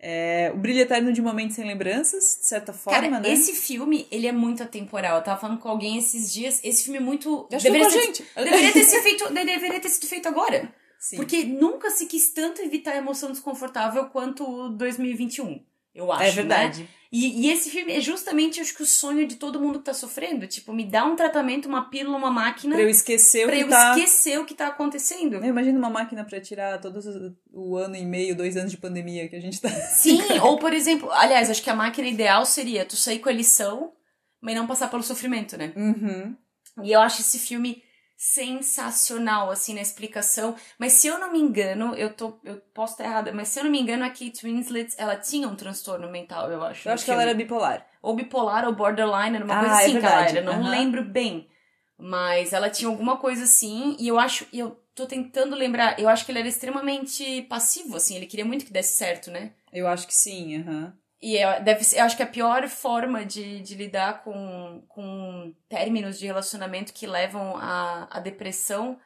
É, 0.00 0.52
o 0.54 0.58
Brilho 0.58 0.80
Eterno 0.80 1.12
de 1.12 1.20
Momentos 1.20 1.56
Sem 1.56 1.66
Lembranças, 1.66 2.38
de 2.40 2.46
certa 2.46 2.72
forma, 2.72 3.00
Cara, 3.00 3.20
né? 3.20 3.32
esse 3.32 3.52
filme, 3.52 4.06
ele 4.12 4.28
é 4.28 4.32
muito 4.32 4.62
atemporal. 4.62 5.16
Eu 5.16 5.24
tava 5.24 5.40
falando 5.40 5.58
com 5.58 5.68
alguém 5.68 5.98
esses 5.98 6.32
dias. 6.32 6.60
Esse 6.62 6.84
filme 6.84 6.98
é 6.98 7.02
muito. 7.02 7.48
Já 7.50 7.58
foi 7.58 7.80
com 7.80 7.86
a 7.86 7.90
ser- 7.90 8.02
gente. 8.02 8.24
Deveria 8.36 8.72
ter, 8.72 8.84
sido 8.84 9.02
feito, 9.02 9.32
deveria 9.34 9.80
ter 9.80 9.88
sido 9.88 10.06
feito 10.06 10.28
agora. 10.28 10.72
Sim. 11.00 11.16
Porque 11.16 11.42
nunca 11.44 11.90
se 11.90 12.06
quis 12.06 12.30
tanto 12.30 12.60
evitar 12.62 12.92
a 12.92 12.96
emoção 12.98 13.30
desconfortável 13.32 14.04
quanto 14.06 14.44
o 14.48 14.68
2021. 14.68 15.64
Eu 15.94 16.12
acho. 16.12 16.22
é 16.24 16.30
verdade. 16.30 16.82
Né? 16.82 16.88
E, 17.10 17.46
e 17.46 17.50
esse 17.50 17.70
filme 17.70 17.92
é 17.92 18.00
justamente, 18.00 18.60
acho 18.60 18.74
que, 18.74 18.82
o 18.82 18.86
sonho 18.86 19.26
de 19.26 19.36
todo 19.36 19.58
mundo 19.58 19.78
que 19.78 19.84
tá 19.86 19.94
sofrendo. 19.94 20.46
Tipo, 20.46 20.74
me 20.74 20.84
dá 20.84 21.04
um 21.06 21.16
tratamento, 21.16 21.66
uma 21.66 21.88
pílula, 21.88 22.18
uma 22.18 22.30
máquina. 22.30 22.74
Pra 22.74 22.84
eu 22.84 22.90
esquecer 22.90 23.46
pra 23.46 23.54
o 23.54 23.58
que 23.58 23.64
eu 23.64 23.68
tá. 23.68 23.90
esquecer 23.98 24.38
o 24.38 24.44
que 24.44 24.54
tá 24.54 24.66
acontecendo. 24.66 25.36
Eu 25.36 25.44
imagino 25.44 25.78
uma 25.78 25.88
máquina 25.88 26.22
pra 26.24 26.38
tirar 26.40 26.78
todos 26.80 27.06
os- 27.06 27.32
o 27.50 27.76
ano 27.76 27.96
e 27.96 28.04
meio, 28.04 28.36
dois 28.36 28.56
anos 28.58 28.70
de 28.70 28.76
pandemia 28.76 29.26
que 29.28 29.36
a 29.36 29.40
gente 29.40 29.58
tá. 29.60 29.70
Sim, 29.88 30.20
ou 30.42 30.58
por 30.58 30.72
exemplo, 30.74 31.10
aliás, 31.12 31.48
acho 31.48 31.62
que 31.62 31.70
a 31.70 31.74
máquina 31.74 32.06
ideal 32.08 32.44
seria 32.44 32.84
tu 32.84 32.94
sair 32.96 33.20
com 33.20 33.30
a 33.30 33.32
lição, 33.32 33.92
mas 34.40 34.54
não 34.54 34.66
passar 34.66 34.88
pelo 34.90 35.02
sofrimento, 35.02 35.56
né? 35.56 35.72
Uhum. 35.74 36.36
E 36.84 36.92
eu 36.92 37.00
acho 37.00 37.22
esse 37.22 37.38
filme 37.38 37.82
sensacional, 38.18 39.48
assim, 39.48 39.74
na 39.74 39.80
explicação. 39.80 40.56
Mas 40.76 40.94
se 40.94 41.06
eu 41.06 41.18
não 41.20 41.30
me 41.30 41.38
engano, 41.38 41.94
eu 41.94 42.12
tô. 42.12 42.36
Eu 42.42 42.56
posso 42.74 42.94
estar 42.94 43.04
errada, 43.04 43.32
mas 43.32 43.46
se 43.48 43.60
eu 43.60 43.64
não 43.64 43.70
me 43.70 43.80
engano, 43.80 44.04
a 44.04 44.08
Kate 44.10 44.44
Winslet, 44.44 44.92
ela 44.98 45.14
tinha 45.16 45.46
um 45.46 45.54
transtorno 45.54 46.10
mental, 46.10 46.50
eu 46.50 46.62
acho. 46.64 46.88
Eu 46.88 46.92
acho 46.94 47.04
que 47.04 47.10
ela 47.12 47.22
era 47.22 47.32
bipolar. 47.34 47.86
Ou 48.02 48.16
bipolar 48.16 48.66
ou 48.66 48.74
borderline, 48.74 49.36
era 49.36 49.44
uma 49.44 49.54
Ah, 49.54 49.60
coisa 49.60 49.74
é 49.74 49.78
assim 49.78 49.90
que 49.92 49.96
ela 50.04 50.14
verdade. 50.14 50.38
era. 50.38 50.42
Não 50.42 50.60
Aham. 50.60 50.70
lembro 50.70 51.04
bem. 51.04 51.48
Mas 51.96 52.52
ela 52.52 52.68
tinha 52.70 52.88
alguma 52.88 53.16
coisa 53.16 53.44
assim, 53.44 53.96
e 54.00 54.08
eu 54.08 54.18
acho. 54.18 54.46
E 54.52 54.58
eu 54.58 54.80
tô 54.94 55.06
tentando 55.06 55.54
lembrar. 55.54 55.98
Eu 56.00 56.08
acho 56.08 56.24
que 56.26 56.32
ele 56.32 56.40
era 56.40 56.48
extremamente 56.48 57.42
passivo, 57.42 57.96
assim. 57.96 58.16
Ele 58.16 58.26
queria 58.26 58.44
muito 58.44 58.64
que 58.64 58.72
desse 58.72 58.96
certo, 58.96 59.30
né? 59.30 59.52
Eu 59.72 59.86
acho 59.86 60.06
que 60.06 60.14
sim, 60.14 60.56
aham. 60.60 60.92
E 61.20 61.36
é, 61.36 61.60
deve 61.60 61.82
ser, 61.82 61.98
eu 61.98 62.04
acho 62.04 62.16
que 62.16 62.22
a 62.22 62.26
pior 62.26 62.68
forma 62.68 63.24
de, 63.24 63.60
de 63.60 63.74
lidar 63.74 64.22
com, 64.22 64.82
com 64.88 65.52
términos 65.68 66.18
de 66.18 66.26
relacionamento 66.26 66.92
que 66.92 67.06
levam 67.06 67.56
à, 67.56 68.06
à 68.10 68.20
depressão 68.20 68.98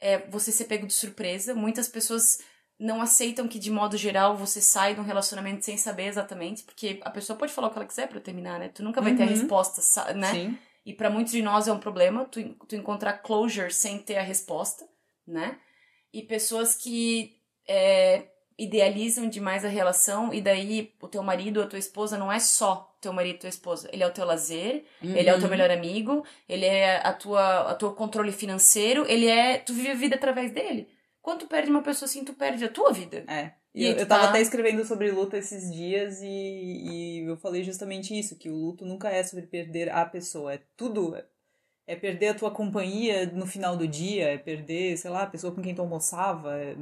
é 0.00 0.18
você 0.28 0.52
ser 0.52 0.66
pego 0.66 0.86
de 0.86 0.92
surpresa. 0.92 1.54
Muitas 1.54 1.88
pessoas 1.88 2.38
não 2.78 3.02
aceitam 3.02 3.48
que, 3.48 3.58
de 3.58 3.72
modo 3.72 3.96
geral, 3.96 4.36
você 4.36 4.60
sai 4.60 4.94
de 4.94 5.00
um 5.00 5.04
relacionamento 5.04 5.64
sem 5.64 5.76
saber 5.76 6.04
exatamente, 6.06 6.62
porque 6.62 7.00
a 7.02 7.10
pessoa 7.10 7.36
pode 7.36 7.52
falar 7.52 7.66
o 7.66 7.70
que 7.72 7.78
ela 7.78 7.88
quiser 7.88 8.08
pra 8.08 8.20
terminar, 8.20 8.60
né? 8.60 8.68
Tu 8.68 8.84
nunca 8.84 9.00
vai 9.00 9.16
ter 9.16 9.24
a 9.24 9.26
Uhum. 9.26 9.32
resposta, 9.32 10.14
né? 10.14 10.32
Sim. 10.32 10.58
E 10.86 10.94
pra 10.94 11.10
muitos 11.10 11.32
de 11.32 11.42
nós 11.42 11.66
é 11.66 11.72
um 11.72 11.80
problema 11.80 12.24
tu, 12.24 12.40
tu 12.68 12.76
encontrar 12.76 13.14
closure 13.14 13.72
sem 13.72 13.98
ter 13.98 14.16
a 14.16 14.22
resposta, 14.22 14.88
né? 15.26 15.58
E 16.12 16.22
pessoas 16.22 16.76
que 16.76 17.36
é, 17.66 18.28
idealizam 18.58 19.28
demais 19.28 19.64
a 19.64 19.68
relação 19.68 20.34
e 20.34 20.40
daí 20.40 20.92
o 21.00 21.06
teu 21.08 21.22
marido 21.22 21.58
ou 21.60 21.64
a 21.64 21.68
tua 21.68 21.78
esposa 21.78 22.18
não 22.18 22.30
é 22.32 22.38
só 22.40 22.92
teu 23.00 23.12
marido 23.12 23.36
e 23.36 23.38
tua 23.38 23.48
esposa. 23.48 23.88
Ele 23.92 24.02
é 24.02 24.06
o 24.06 24.12
teu 24.12 24.24
lazer, 24.24 24.84
ele 25.00 25.28
é 25.28 25.32
o 25.32 25.36
teu 25.36 25.44
Uhum. 25.44 25.50
melhor 25.50 25.70
amigo, 25.70 26.24
ele 26.48 26.64
é 26.64 26.96
a 27.06 27.12
tua, 27.12 27.70
a 27.70 27.74
teu 27.74 27.92
controle 27.92 28.32
financeiro, 28.32 29.06
ele 29.08 29.26
é... 29.28 29.58
Tu 29.58 29.72
vive 29.72 29.90
a 29.90 29.94
vida 29.94 30.16
através 30.16 30.50
dele. 30.52 30.88
Quando 31.22 31.40
tu 31.40 31.46
perde 31.46 31.70
uma 31.70 31.82
pessoa 31.82 32.06
assim, 32.08 32.24
tu 32.24 32.32
perde 32.34 32.64
a 32.64 32.68
tua 32.68 32.92
vida. 32.92 33.24
É. 33.28 33.52
E 33.74 33.84
eu, 33.84 33.92
eu 33.96 34.06
tava 34.08 34.24
tá- 34.24 34.30
até 34.30 34.40
escrevendo 34.40 34.84
sobre 34.84 35.10
luto 35.12 35.36
esses 35.36 35.72
dias 35.72 36.20
e, 36.22 36.26
e 36.26 37.24
eu 37.28 37.36
falei 37.36 37.62
justamente 37.62 38.18
isso, 38.18 38.36
que 38.36 38.50
o 38.50 38.56
luto 38.56 38.84
nunca 38.84 39.08
é 39.08 39.22
sobre 39.22 39.46
perder 39.46 39.88
a 39.90 40.04
pessoa, 40.04 40.54
é 40.54 40.60
tudo. 40.76 41.16
É 41.86 41.94
perder 41.94 42.28
a 42.28 42.34
tua 42.34 42.50
companhia 42.50 43.26
no 43.26 43.46
final 43.46 43.76
do 43.76 43.86
dia, 43.86 44.30
é 44.32 44.36
perder, 44.38 44.96
sei 44.96 45.10
lá, 45.10 45.22
a 45.22 45.26
pessoa 45.26 45.54
com 45.54 45.62
quem 45.62 45.74
tu 45.74 45.80
almoçava. 45.82 46.56
é- 46.58 46.74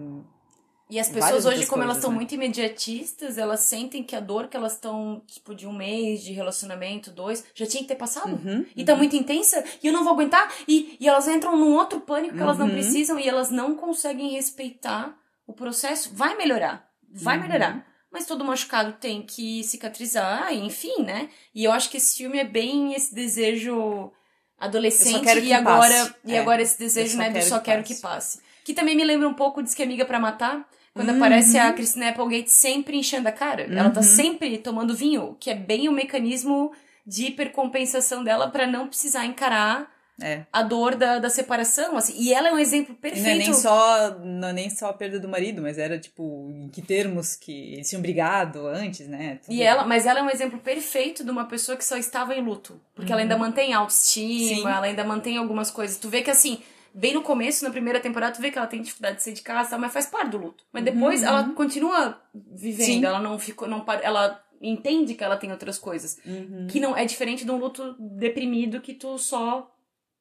E 0.89 1.01
as 1.01 1.09
Várias 1.09 1.25
pessoas 1.27 1.47
hoje, 1.47 1.67
como 1.67 1.83
elas 1.83 1.95
coisas, 1.95 1.99
estão 1.99 2.11
né? 2.11 2.17
muito 2.17 2.35
imediatistas, 2.35 3.39
elas 3.39 3.61
sentem 3.61 4.05
que 4.05 4.15
a 4.15 4.21
dor 4.21 4.47
que 4.47 4.57
elas 4.57 4.75
estão, 4.75 5.21
tipo, 5.27 5.53
de 5.55 5.67
um 5.67 5.73
mês 5.73 6.23
de 6.23 6.33
relacionamento, 6.33 7.11
dois, 7.11 7.45
já 7.55 7.67
tinha 7.67 7.83
que 7.83 7.89
ter 7.89 7.97
passado. 7.97 8.31
Uhum, 8.35 8.65
E 8.77 8.85
tá 8.85 8.95
muito 8.95 9.17
intensa, 9.17 9.65
e 9.83 9.87
eu 9.89 9.93
não 9.93 10.05
vou 10.05 10.13
aguentar, 10.13 10.49
e, 10.69 10.97
e 11.01 11.09
elas 11.09 11.27
entram 11.27 11.57
num 11.57 11.75
outro 11.75 12.01
pânico 12.01 12.37
que 12.37 12.43
elas 12.43 12.57
não 12.59 12.67
Uhum. 12.67 12.73
precisam, 12.73 13.19
e 13.19 13.29
elas 13.29 13.51
não 13.51 13.75
conseguem 13.75 14.31
respeitar 14.31 15.17
o 15.45 15.53
processo. 15.53 16.11
Vai 16.15 16.37
melhorar, 16.37 16.89
vai 17.11 17.37
Uhum. 17.37 17.43
melhorar. 17.43 17.87
Mas 18.13 18.25
todo 18.25 18.45
machucado 18.45 18.93
tem 18.93 19.23
que 19.23 19.65
cicatrizar, 19.65 20.53
enfim, 20.55 21.03
né? 21.03 21.29
E 21.53 21.65
eu 21.65 21.73
acho 21.73 21.91
que 21.91 21.97
esse 21.97 22.17
filme 22.17 22.39
é 22.39 22.45
bem 22.45 22.95
esse 22.95 23.13
desejo 23.13 24.13
adolescente 24.59 25.39
e 25.41 25.53
agora 25.53 25.95
passe. 25.95 26.15
e 26.25 26.35
É. 26.35 26.39
agora 26.39 26.63
esse 26.63 26.79
desejo, 26.79 27.19
né, 27.19 27.31
do 27.31 27.43
só 27.43 27.59
que 27.59 27.65
quero 27.67 27.83
que 27.83 27.97
passe. 27.97 28.41
Que 28.65 28.73
também 28.73 28.97
me 28.97 29.05
lembra 29.05 29.29
um 29.29 29.35
pouco 29.35 29.63
Diz 29.63 29.75
que 29.75 29.83
Amiga 29.83 30.05
pra 30.05 30.19
Matar, 30.19 30.67
quando 30.97 31.11
Uhum. 31.11 31.17
aparece 31.17 31.57
a 31.59 31.73
Christina 31.73 32.09
Applegate 32.09 32.51
sempre 32.51 32.97
enchendo 32.97 33.29
a 33.29 33.33
cara. 33.33 33.63
Ela 33.65 33.91
tá 33.91 34.01
Uhum. 34.01 34.07
sempre 34.07 34.59
tomando 34.59 34.95
vinho, 34.95 35.37
que 35.39 35.51
é 35.51 35.55
bem 35.55 35.89
o 35.89 35.93
mecanismo 35.93 36.73
de 37.07 37.27
hipercompensação 37.27 38.25
dela 38.25 38.49
pra 38.51 38.67
não 38.67 38.89
precisar 38.89 39.25
encarar 39.27 39.95
É. 40.21 40.45
a 40.51 40.63
dor 40.63 40.95
da, 40.97 41.19
da 41.19 41.29
separação, 41.29 41.95
assim. 41.97 42.15
E 42.17 42.33
ela 42.33 42.49
é 42.49 42.53
um 42.53 42.59
exemplo 42.59 42.95
E 42.95 42.97
perfeito. 42.97 43.25
não 43.27 43.31
é 43.33 43.37
nem 43.37 43.53
só, 43.53 44.19
não 44.19 44.49
é 44.49 44.53
nem 44.55 44.71
só 44.71 44.89
a 44.89 44.93
perda 44.95 45.21
do 45.21 45.29
marido, 45.29 45.61
mas 45.61 45.77
era 45.77 45.99
tipo, 45.99 46.51
em 46.55 46.69
que 46.71 46.81
termos 46.81 47.37
que 47.37 47.75
eles 47.75 47.89
tinham 47.89 48.01
brigado 48.01 48.67
antes, 48.67 49.07
né? 49.07 49.39
E 49.49 49.63
ela, 49.63 49.85
mas 49.85 50.07
ela 50.07 50.21
é 50.21 50.23
um 50.23 50.31
exemplo 50.31 50.59
perfeito 50.59 51.23
de 51.23 51.31
uma 51.31 51.45
pessoa 51.45 51.77
que 51.77 51.85
só 51.85 51.97
estava 51.99 52.35
em 52.35 52.43
luto. 52.43 52.81
Porque 52.95 53.13
ela 53.13 53.21
ainda 53.21 53.37
mantém 53.37 53.75
autoestima, 53.75 54.41
Uhum. 54.41 54.49
Sim. 54.57 54.69
ela 54.69 54.87
ainda 54.87 55.05
mantém 55.05 55.37
algumas 55.37 55.71
coisas. 55.71 55.99
Tu 55.99 56.09
vê 56.09 56.23
que 56.23 56.31
assim, 56.31 56.61
bem 56.99 57.13
no 57.15 57.23
começo, 57.23 57.63
na 57.65 57.71
primeira 57.71 58.01
temporada, 58.01 58.35
tu 58.35 58.41
vê 58.43 58.51
que 58.51 58.59
ela 58.59 58.67
tem 58.67 58.81
dificuldade 58.81 59.17
de 59.19 59.23
sair 59.23 59.35
de 59.35 59.43
casa, 59.43 59.71
tal, 59.71 59.79
mas 59.79 59.93
faz 59.93 60.07
parte 60.07 60.31
do 60.31 60.39
luto. 60.39 60.65
Mas 60.73 60.83
depois 60.85 61.21
Uhum. 61.23 61.29
ela 61.29 61.49
continua 61.53 62.21
vivendo, 62.35 62.87
Sim. 62.87 63.05
ela 63.05 63.21
não 63.21 63.39
ficou, 63.39 63.69
não 63.69 63.81
para, 63.85 64.01
ela 64.01 64.43
entende 64.63 65.15
que 65.15 65.23
ela 65.23 65.37
tem 65.37 65.53
outras 65.53 65.79
coisas. 65.79 66.19
Uhum. 66.25 66.67
Que 66.69 66.81
não 66.81 66.97
é 66.97 67.05
diferente 67.05 67.45
de 67.45 67.51
um 67.51 67.59
luto 67.59 67.95
deprimido 68.01 68.81
que 68.81 68.95
tu 68.95 69.19
só 69.19 69.71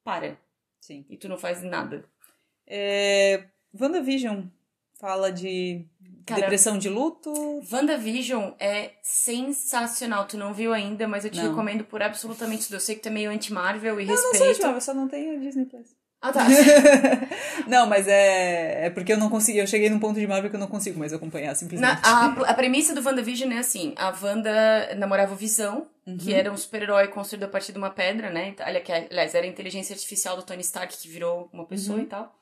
para 0.04 0.36
Sim. 0.80 1.04
e 1.08 1.16
tu 1.16 1.28
não 1.28 1.38
faz 1.38 1.62
nada. 1.62 2.04
É, 2.66 3.44
WandaVision 3.78 4.42
fala 5.00 5.32
de 5.32 5.86
Cara, 6.26 6.40
depressão 6.42 6.76
de 6.78 6.88
luto. 6.88 7.32
WandaVision 7.72 8.52
é 8.60 8.92
sensacional. 9.02 10.26
Tu 10.26 10.36
não 10.36 10.52
viu 10.52 10.72
ainda, 10.72 11.08
mas 11.08 11.24
eu 11.24 11.30
te 11.30 11.38
Não. 11.40 11.48
recomendo 11.50 11.84
por 11.84 12.02
absolutamente 12.02 12.64
tudo. 12.64 12.74
Eu 12.74 12.80
sei 12.80 12.94
que 12.96 13.02
tu 13.02 13.08
é 13.08 13.10
meio 13.12 13.30
anti-Marvel 13.30 14.00
e 14.00 14.04
não 14.06 14.16
sou 14.16 14.30
respeito. 14.32 14.60
de 14.68 14.74
eu 14.74 14.80
só 14.80 14.92
não 14.94 15.08
tenho 15.08 15.40
Disney 15.40 15.64
Plus. 15.64 15.95
Ah, 16.28 16.32
tá. 16.32 16.46
não, 17.66 17.86
mas 17.86 18.06
é, 18.08 18.86
é 18.86 18.90
porque 18.90 19.12
eu 19.12 19.18
não 19.18 19.28
consegui. 19.30 19.58
Eu 19.58 19.66
cheguei 19.66 19.88
num 19.90 19.98
ponto 19.98 20.18
de 20.18 20.26
Marvel 20.26 20.50
que 20.50 20.56
eu 20.56 20.60
não 20.60 20.66
consigo 20.66 20.98
mais 20.98 21.12
acompanhar, 21.12 21.54
simplesmente. 21.54 21.88
Na- 21.88 22.00
a, 22.02 22.50
a 22.50 22.54
premissa 22.54 22.94
do 22.94 23.02
WandaVision 23.06 23.52
é 23.52 23.58
assim: 23.58 23.94
a 23.96 24.12
Wanda 24.22 24.94
namorava 24.96 25.32
o 25.32 25.36
Visão, 25.36 25.86
que 26.18 26.30
Uhum. 26.32 26.36
era 26.36 26.52
um 26.52 26.56
super-herói 26.56 27.08
construído 27.08 27.44
a 27.44 27.48
partir 27.48 27.72
de 27.72 27.78
uma 27.78 27.90
pedra, 27.90 28.30
né? 28.30 28.54
Olha, 28.64 28.80
que, 28.80 28.92
aliás, 28.92 29.34
era 29.34 29.44
a 29.44 29.48
inteligência 29.48 29.94
artificial 29.94 30.36
do 30.36 30.42
Tony 30.42 30.60
Stark 30.62 30.96
que 30.96 31.08
virou 31.08 31.48
uma 31.52 31.66
pessoa 31.66 31.98
Uhum. 31.98 32.04
e 32.04 32.06
tal. 32.06 32.32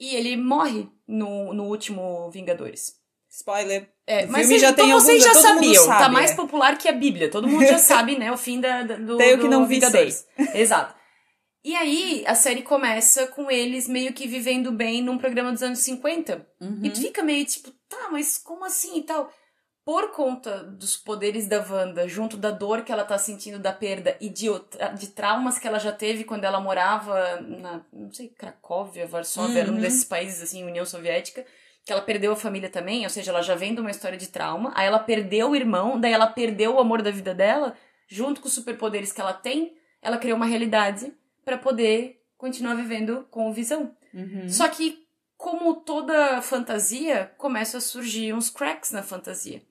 E 0.00 0.14
ele 0.14 0.36
morre 0.36 0.88
no, 1.06 1.52
no 1.52 1.64
último 1.64 2.30
Vingadores. 2.30 2.92
Spoiler. 3.30 3.88
É, 4.06 4.24
mas 4.24 4.46
filme 4.46 4.58
vocês, 4.58 4.60
já 4.62 4.72
tem 4.72 4.86
então 4.86 4.98
vocês 5.00 5.26
alguns- 5.26 5.42
já 5.42 5.48
sabiam, 5.48 5.86
tá 5.86 5.98
sabe, 5.98 6.14
mais 6.14 6.30
é. 6.30 6.34
popular 6.34 6.78
que 6.78 6.88
a 6.88 6.92
Bíblia. 6.92 7.30
Todo 7.30 7.46
mundo 7.46 7.66
já 7.66 7.76
sabe, 7.76 8.16
né, 8.16 8.32
o 8.32 8.38
fim 8.38 8.58
da, 8.58 8.82
do, 8.84 9.18
Tem 9.18 9.34
o 9.34 9.38
que 9.38 9.48
não 9.48 9.66
vi 9.66 9.74
Vingadores. 9.74 10.24
Exato. 10.54 10.94
E 11.64 11.74
aí, 11.74 12.24
a 12.26 12.34
série 12.34 12.62
começa 12.62 13.26
com 13.26 13.50
eles 13.50 13.88
meio 13.88 14.12
que 14.12 14.26
vivendo 14.28 14.70
bem 14.70 15.02
num 15.02 15.18
programa 15.18 15.52
dos 15.52 15.62
anos 15.62 15.80
50. 15.80 16.46
Uhum. 16.60 16.80
E 16.84 16.90
tu 16.90 17.00
fica 17.00 17.22
meio 17.22 17.44
tipo, 17.44 17.70
tá, 17.88 18.08
mas 18.10 18.38
como 18.38 18.64
assim 18.64 18.98
e 18.98 19.02
tal? 19.02 19.30
Por 19.84 20.10
conta 20.12 20.62
dos 20.64 20.96
poderes 20.96 21.48
da 21.48 21.64
Wanda, 21.66 22.06
junto 22.06 22.36
da 22.36 22.50
dor 22.50 22.82
que 22.82 22.92
ela 22.92 23.04
tá 23.04 23.16
sentindo 23.18 23.58
da 23.58 23.72
perda 23.72 24.16
e 24.20 24.28
de, 24.28 24.46
de 24.98 25.06
traumas 25.08 25.58
que 25.58 25.66
ela 25.66 25.78
já 25.78 25.90
teve 25.90 26.24
quando 26.24 26.44
ela 26.44 26.60
morava 26.60 27.40
na, 27.40 27.84
não 27.92 28.12
sei, 28.12 28.28
Cracóvia, 28.28 29.06
Varsóvia, 29.06 29.64
Uhum. 29.64 29.76
um 29.76 29.80
desses 29.80 30.04
países 30.04 30.42
assim, 30.42 30.62
União 30.62 30.84
Soviética, 30.84 31.44
que 31.84 31.92
ela 31.92 32.02
perdeu 32.02 32.32
a 32.32 32.36
família 32.36 32.68
também, 32.68 33.04
ou 33.04 33.10
seja, 33.10 33.30
ela 33.30 33.40
já 33.40 33.54
vem 33.54 33.74
de 33.74 33.80
uma 33.80 33.90
história 33.90 34.18
de 34.18 34.28
trauma, 34.28 34.72
aí 34.74 34.86
ela 34.86 34.98
perdeu 34.98 35.50
o 35.50 35.56
irmão, 35.56 35.98
daí 35.98 36.12
ela 36.12 36.26
perdeu 36.26 36.74
o 36.74 36.80
amor 36.80 37.00
da 37.00 37.10
vida 37.10 37.34
dela, 37.34 37.74
junto 38.06 38.42
com 38.42 38.46
os 38.46 38.52
superpoderes 38.52 39.10
que 39.10 39.22
ela 39.22 39.32
tem, 39.32 39.74
ela 40.02 40.18
criou 40.18 40.36
uma 40.36 40.44
realidade 40.46 41.10
pra 41.48 41.56
poder 41.56 42.20
continuar 42.36 42.74
vivendo 42.74 43.26
com 43.30 43.50
visão. 43.52 43.96
Uhum. 44.12 44.46
Só 44.50 44.68
que, 44.68 44.98
como 45.34 45.76
toda 45.76 46.42
fantasia, 46.42 47.32
começam 47.38 47.78
a 47.78 47.80
surgir 47.80 48.34
uns 48.34 48.50
cracks 48.50 48.90
na 48.92 49.02
fantasia. 49.02 49.62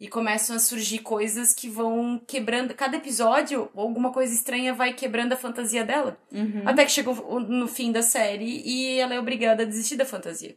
E 0.00 0.08
começam 0.08 0.56
a 0.56 0.58
surgir 0.58 1.00
coisas 1.00 1.54
que 1.54 1.68
vão 1.68 2.18
quebrando. 2.26 2.74
Cada 2.74 2.96
episódio, 2.96 3.70
alguma 3.76 4.10
coisa 4.12 4.32
estranha 4.34 4.72
vai 4.74 4.92
quebrando 4.94 5.34
a 5.34 5.36
fantasia 5.36 5.84
dela. 5.84 6.18
Uhum. 6.32 6.62
Até 6.66 6.84
que 6.84 6.90
chega 6.90 7.12
no 7.12 7.68
fim 7.68 7.92
da 7.92 8.02
série 8.02 8.62
e 8.64 8.98
ela 8.98 9.14
é 9.14 9.20
obrigada 9.20 9.62
a 9.62 9.66
desistir 9.66 9.96
da 9.96 10.06
fantasia. 10.06 10.56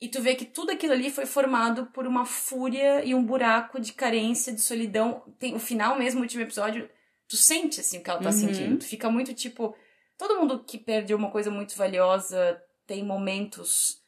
E 0.00 0.08
tu 0.08 0.22
vê 0.22 0.34
que 0.36 0.44
tudo 0.44 0.70
aquilo 0.70 0.92
ali 0.94 1.10
foi 1.10 1.26
formado 1.26 1.86
por 1.86 2.06
uma 2.06 2.24
fúria 2.24 3.04
e 3.04 3.14
um 3.14 3.22
buraco 3.24 3.78
de 3.80 3.92
carência, 3.92 4.52
de 4.52 4.60
solidão. 4.60 5.22
Tem 5.38 5.54
o 5.54 5.58
final 5.60 5.98
mesmo, 5.98 6.20
o 6.20 6.22
último 6.22 6.42
episódio, 6.42 6.88
tu 7.28 7.36
sente 7.36 7.80
assim 7.80 7.98
o 7.98 8.02
que 8.02 8.10
ela 8.10 8.20
tá 8.20 8.26
Uhum. 8.30 8.32
sentindo. 8.32 8.78
Tu 8.78 8.84
fica 8.86 9.10
muito 9.10 9.34
tipo, 9.34 9.74
todo 10.22 10.38
mundo 10.38 10.64
que 10.64 10.78
perde 10.78 11.14
uma 11.14 11.30
coisa 11.30 11.50
muito 11.50 11.76
valiosa 11.76 12.60
tem 12.86 13.04
momentos 13.04 14.00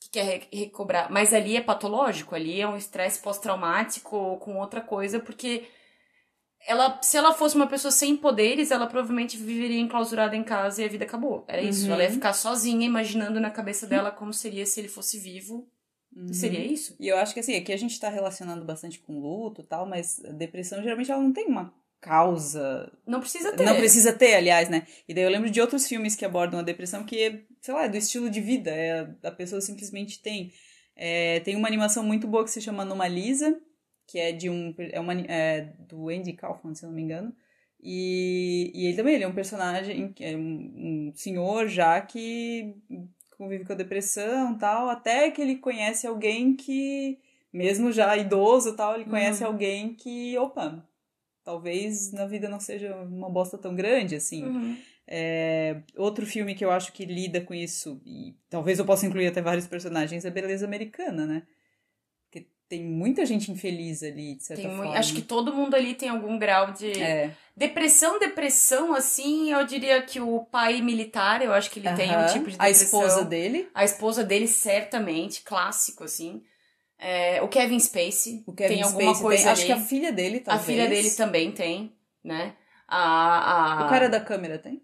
que 0.00 0.10
quer 0.10 0.22
re- 0.24 0.48
recobrar, 0.52 1.10
mas 1.10 1.34
ali 1.34 1.56
é 1.56 1.60
patológico, 1.60 2.34
ali 2.34 2.60
é 2.60 2.68
um 2.68 2.76
estresse 2.76 3.20
pós-traumático 3.20 4.38
com 4.38 4.58
outra 4.58 4.80
coisa, 4.80 5.18
porque 5.18 5.68
ela, 6.66 7.00
se 7.02 7.16
ela 7.16 7.32
fosse 7.32 7.54
uma 7.54 7.66
pessoa 7.66 7.92
sem 7.92 8.16
poderes, 8.16 8.70
ela 8.70 8.86
provavelmente 8.86 9.36
viveria 9.36 9.80
enclausurada 9.80 10.34
em 10.34 10.42
casa 10.42 10.82
e 10.82 10.84
a 10.84 10.88
vida 10.88 11.04
acabou. 11.04 11.44
Era 11.46 11.62
isso. 11.62 11.86
Uhum. 11.86 11.92
Ela 11.92 12.04
ia 12.04 12.10
ficar 12.10 12.32
sozinha, 12.32 12.84
imaginando 12.86 13.38
na 13.38 13.50
cabeça 13.50 13.86
dela 13.86 14.10
como 14.10 14.32
seria 14.32 14.66
se 14.66 14.80
ele 14.80 14.88
fosse 14.88 15.18
vivo. 15.18 15.68
Uhum. 16.14 16.32
Seria 16.32 16.64
isso? 16.64 16.96
E 16.98 17.08
eu 17.08 17.18
acho 17.18 17.34
que 17.34 17.40
assim, 17.40 17.54
aqui 17.54 17.72
a 17.72 17.76
gente 17.76 18.00
tá 18.00 18.08
relacionando 18.08 18.64
bastante 18.64 18.98
com 18.98 19.20
luto 19.20 19.60
e 19.60 19.64
tal, 19.64 19.86
mas 19.86 20.24
a 20.24 20.32
depressão 20.32 20.82
geralmente 20.82 21.10
ela 21.10 21.22
não 21.22 21.32
tem 21.32 21.46
uma 21.46 21.72
causa. 22.06 22.92
Não 23.06 23.20
precisa 23.20 23.52
ter. 23.52 23.64
Não 23.64 23.76
precisa 23.76 24.12
ter, 24.12 24.34
aliás, 24.34 24.68
né? 24.68 24.86
E 25.08 25.14
daí 25.14 25.24
eu 25.24 25.30
lembro 25.30 25.50
de 25.50 25.60
outros 25.60 25.86
filmes 25.88 26.14
que 26.16 26.24
abordam 26.24 26.60
a 26.60 26.62
depressão 26.62 27.04
que, 27.04 27.44
sei 27.60 27.74
lá, 27.74 27.84
é 27.84 27.88
do 27.88 27.96
estilo 27.96 28.30
de 28.30 28.40
vida. 28.40 28.70
É, 28.70 29.08
a 29.22 29.30
pessoa 29.30 29.60
simplesmente 29.60 30.20
tem. 30.22 30.52
É, 30.94 31.40
tem 31.40 31.56
uma 31.56 31.68
animação 31.68 32.02
muito 32.02 32.26
boa 32.26 32.44
que 32.44 32.50
se 32.50 32.60
chama 32.60 32.82
Anomalisa, 32.82 33.58
que 34.06 34.18
é 34.18 34.32
de 34.32 34.48
um. 34.48 34.74
É 34.78 35.00
uma, 35.00 35.12
é 35.12 35.72
do 35.88 36.08
Andy 36.08 36.32
Kaufman, 36.32 36.74
se 36.74 36.84
eu 36.84 36.88
não 36.88 36.96
me 36.96 37.02
engano. 37.02 37.34
E, 37.82 38.72
e 38.74 38.86
ele 38.86 38.96
também 38.96 39.14
ele 39.14 39.24
é 39.24 39.28
um 39.28 39.34
personagem, 39.34 40.14
é 40.20 40.36
um, 40.36 41.10
um 41.10 41.12
senhor 41.14 41.68
já 41.68 42.00
que 42.00 42.74
convive 43.36 43.64
com 43.64 43.74
a 43.74 43.76
depressão 43.76 44.56
tal, 44.58 44.88
até 44.88 45.30
que 45.30 45.40
ele 45.42 45.56
conhece 45.56 46.06
alguém 46.06 46.54
que, 46.56 47.18
mesmo 47.52 47.92
já 47.92 48.16
idoso 48.16 48.74
tal, 48.74 48.94
ele 48.94 49.04
conhece 49.04 49.44
Uhum. 49.44 49.50
alguém 49.50 49.94
que, 49.94 50.36
opa, 50.38 50.82
talvez 51.46 52.10
na 52.12 52.26
vida 52.26 52.48
não 52.48 52.58
seja 52.58 52.94
uma 52.96 53.30
bosta 53.30 53.56
tão 53.56 53.72
grande 53.74 54.16
assim. 54.16 54.44
Uhum. 54.44 54.76
É, 55.06 55.76
outro 55.96 56.26
filme 56.26 56.56
que 56.56 56.64
eu 56.64 56.70
acho 56.72 56.92
que 56.92 57.04
lida 57.06 57.40
com 57.40 57.54
isso, 57.54 58.02
e 58.04 58.34
talvez 58.50 58.80
eu 58.80 58.84
possa 58.84 59.06
incluir 59.06 59.28
até 59.28 59.40
vários 59.40 59.64
personagens, 59.68 60.24
é 60.24 60.30
Beleza 60.30 60.66
Americana, 60.66 61.24
né? 61.24 61.44
Porque 62.24 62.48
tem 62.68 62.84
muita 62.84 63.24
gente 63.24 63.52
infeliz 63.52 64.02
ali, 64.02 64.34
de 64.34 64.42
certa 64.42 64.64
Tem 64.64 64.76
forma. 64.76 64.98
acho 64.98 65.14
que 65.14 65.22
todo 65.22 65.54
mundo 65.54 65.76
ali 65.76 65.94
tem 65.94 66.08
algum 66.08 66.36
grau 66.36 66.72
de. 66.72 66.90
É, 67.00 67.30
Depressão, 67.56 68.18
depressão, 68.18 68.92
assim, 68.94 69.52
eu 69.52 69.64
diria 69.64 70.02
que 70.02 70.20
o 70.20 70.40
pai 70.40 70.82
militar, 70.82 71.40
eu 71.40 71.52
acho 71.54 71.70
que 71.70 71.78
ele 71.78 71.90
tem 71.94 72.10
um 72.10 72.26
tipo 72.26 72.50
de 72.50 72.56
A 72.58 72.66
depressão. 72.66 73.00
esposa 73.00 73.24
dele, 73.24 73.68
A 73.72 73.84
esposa 73.84 74.24
dele, 74.24 74.48
certamente, 74.48 75.42
clássico, 75.42 76.02
assim. 76.02 76.42
É, 76.98 77.42
o 77.42 77.48
Kevin 77.48 77.78
Spacey 77.78 78.42
o 78.46 78.52
Kevin 78.52 78.74
tem 78.74 78.82
alguma 78.82 79.02
Spacey 79.14 79.22
coisa 79.22 79.42
tem, 79.42 79.52
ali. 79.52 79.58
acho 79.60 79.66
que 79.66 79.72
a 79.72 79.80
filha 79.80 80.12
dele 80.12 80.38
A 80.38 80.40
talvez. 80.40 80.66
filha 80.66 80.88
dele 80.88 81.10
também 81.10 81.52
tem, 81.52 81.92
né? 82.24 82.54
A, 82.88 83.82
a... 83.82 83.86
O 83.86 83.88
cara 83.88 84.08
da 84.08 84.20
câmera 84.20 84.58
tem? 84.58 84.82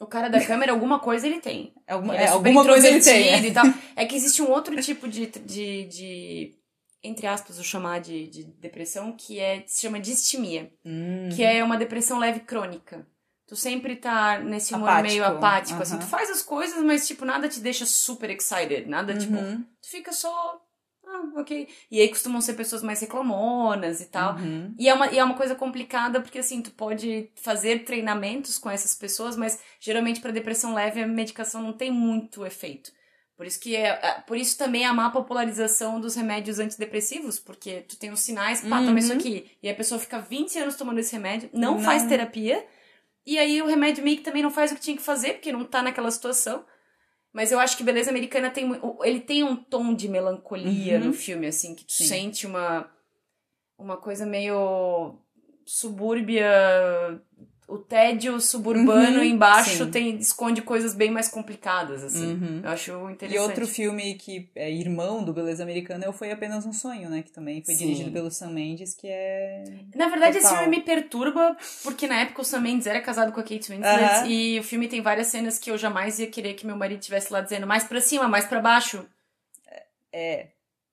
o 0.00 0.06
cara 0.06 0.28
da 0.28 0.44
câmera, 0.44 0.72
alguma 0.72 0.98
coisa 0.98 1.26
ele 1.26 1.40
tem. 1.40 1.72
Alguma, 1.86 2.14
Ele 2.14 2.24
é, 2.24 2.26
super 2.26 2.36
alguma 2.48 2.64
coisa 2.64 2.88
ele 2.88 3.00
tem. 3.00 3.46
e 3.46 3.52
tal. 3.52 3.64
É 3.94 4.04
que 4.04 4.16
existe 4.16 4.42
um 4.42 4.50
outro 4.50 4.78
tipo 4.82 5.06
de, 5.08 5.26
de, 5.26 5.84
de 5.84 6.54
entre 7.02 7.26
aspas, 7.26 7.56
vou 7.56 7.64
chamar 7.64 8.00
de, 8.00 8.26
de 8.28 8.44
depressão, 8.44 9.12
que 9.12 9.38
é, 9.38 9.62
se 9.66 9.82
chama 9.82 10.00
distimia. 10.00 10.72
Hum, 10.84 11.28
que 11.34 11.42
é 11.42 11.62
uma 11.62 11.76
depressão 11.76 12.18
leve 12.18 12.40
crônica. 12.40 13.06
Tu 13.46 13.54
sempre 13.54 13.96
tá 13.96 14.38
nesse 14.38 14.74
humor 14.74 14.88
Apático. 14.88 15.08
meio 15.12 15.24
apático, 15.24 15.82
assim. 15.82 15.98
Tu 15.98 16.06
faz 16.06 16.30
as 16.30 16.40
coisas, 16.42 16.82
mas, 16.82 17.06
tipo, 17.06 17.24
nada 17.26 17.46
te 17.48 17.60
deixa 17.60 17.84
super 17.84 18.30
excited. 18.30 18.86
Nada, 18.88 19.14
tipo, 19.16 19.34
uhum, 19.36 19.62
tu 19.82 19.88
fica 19.90 20.12
só. 20.12 20.60
Ah, 21.06 21.40
ok. 21.40 21.68
E 21.90 22.00
aí 22.00 22.08
costumam 22.08 22.40
ser 22.40 22.54
pessoas 22.54 22.82
mais 22.82 23.00
reclamonas 23.00 24.00
e 24.00 24.06
tal. 24.06 24.34
uhum. 24.36 24.74
E 24.78 24.88
é, 24.88 24.94
uma, 24.94 25.10
e 25.12 25.18
é 25.18 25.24
uma 25.24 25.34
coisa 25.36 25.54
complicada, 25.54 26.20
porque 26.20 26.38
assim, 26.38 26.60
tu 26.62 26.70
pode 26.72 27.30
fazer 27.36 27.84
treinamentos 27.84 28.58
com 28.58 28.70
essas 28.70 28.94
pessoas, 28.94 29.36
mas 29.36 29.58
geralmente 29.80 30.20
para 30.20 30.30
depressão 30.32 30.74
leve 30.74 31.02
a 31.02 31.06
medicação 31.06 31.62
não 31.62 31.72
tem 31.72 31.90
muito 31.90 32.44
efeito. 32.44 32.90
Por 33.36 33.46
isso 33.46 33.58
que 33.58 33.74
é, 33.74 33.88
é- 33.88 34.22
por 34.26 34.36
isso 34.36 34.56
também 34.56 34.84
a 34.84 34.92
má 34.94 35.10
popularização 35.10 36.00
dos 36.00 36.14
remédios 36.14 36.58
antidepressivos, 36.60 37.38
porque 37.38 37.80
tu 37.82 37.96
tem 37.98 38.10
os 38.12 38.20
sinais, 38.20 38.60
pá, 38.60 38.78
toma 38.78 38.92
Uhum. 38.92 38.98
isso 38.98 39.12
aqui. 39.12 39.50
E 39.62 39.68
a 39.68 39.74
pessoa 39.74 39.98
fica 40.00 40.20
20 40.20 40.56
anos 40.58 40.76
tomando 40.76 41.00
esse 41.00 41.12
remédio, 41.12 41.50
não, 41.52 41.72
Não. 41.74 41.80
faz 41.80 42.04
terapia, 42.04 42.64
e 43.26 43.36
aí 43.38 43.60
o 43.60 43.66
remédio 43.66 44.04
meio 44.04 44.18
que 44.18 44.22
também 44.22 44.42
não 44.42 44.50
faz 44.50 44.70
o 44.70 44.76
que 44.76 44.80
tinha 44.80 44.96
que 44.96 45.02
fazer, 45.02 45.34
porque 45.34 45.50
não 45.50 45.64
tá 45.64 45.82
naquela 45.82 46.10
situação. 46.12 46.64
Mas 47.34 47.50
eu 47.50 47.58
acho 47.58 47.76
que 47.76 47.82
Beleza 47.82 48.10
Americana 48.10 48.48
tem. 48.48 48.70
Ele 49.02 49.20
tem 49.20 49.42
um 49.42 49.56
tom 49.56 49.92
de 49.92 50.08
melancolia 50.08 50.98
Uhum. 51.00 51.06
no 51.06 51.12
filme, 51.12 51.48
assim, 51.48 51.74
que 51.74 51.84
tu 51.84 51.92
Sim. 51.92 52.04
sente 52.06 52.46
uma. 52.46 52.88
Uma 53.76 53.96
coisa 53.96 54.24
meio. 54.24 55.18
subúrbia. 55.66 56.46
O 57.66 57.78
tédio 57.78 58.38
suburbano 58.42 59.18
Uhum, 59.18 59.24
embaixo 59.24 59.84
sim. 59.84 59.90
tem, 59.90 60.16
esconde 60.16 60.60
coisas 60.60 60.94
bem 60.94 61.10
mais 61.10 61.28
complicadas, 61.28 62.04
assim. 62.04 62.34
Uhum. 62.34 62.60
Eu 62.62 62.68
acho 62.70 62.92
interessante. 63.10 63.34
E 63.34 63.38
outro 63.38 63.66
filme 63.66 64.14
que 64.16 64.50
é 64.54 64.70
irmão 64.70 65.24
do 65.24 65.32
Beleza 65.32 65.62
Americana 65.62 66.04
é 66.04 66.08
o 66.08 66.12
Foi 66.12 66.30
Apenas 66.30 66.66
um 66.66 66.74
Sonho, 66.74 67.08
né? 67.08 67.22
Que 67.22 67.30
também 67.32 67.62
foi 67.64 67.74
Sim. 67.74 67.86
dirigido 67.86 68.12
pelo 68.12 68.30
Sam 68.30 68.50
Mendes, 68.50 68.92
que 68.94 69.08
é... 69.08 69.64
Na 69.94 70.08
verdade, 70.08 70.36
esse 70.36 70.46
Total. 70.46 70.62
filme 70.62 70.76
me 70.76 70.82
perturba, 70.82 71.56
porque 71.82 72.06
na 72.06 72.20
época 72.20 72.42
o 72.42 72.44
Sam 72.44 72.60
Mendes 72.60 72.86
era 72.86 73.00
casado 73.00 73.32
com 73.32 73.40
a 73.40 73.42
Kate 73.42 73.72
Winslet, 73.72 73.84
Aham. 74.04 74.26
e 74.26 74.60
o 74.60 74.62
filme 74.62 74.86
tem 74.86 75.00
várias 75.00 75.28
cenas 75.28 75.58
que 75.58 75.70
eu 75.70 75.78
jamais 75.78 76.18
ia 76.18 76.26
querer 76.26 76.52
que 76.54 76.66
meu 76.66 76.76
marido 76.76 76.98
estivesse 77.00 77.32
lá 77.32 77.40
dizendo 77.40 77.66
mais 77.66 77.84
pra 77.84 78.00
cima, 78.00 78.28
mais 78.28 78.44
pra 78.44 78.60
baixo. 78.60 79.06
é... 80.12 80.48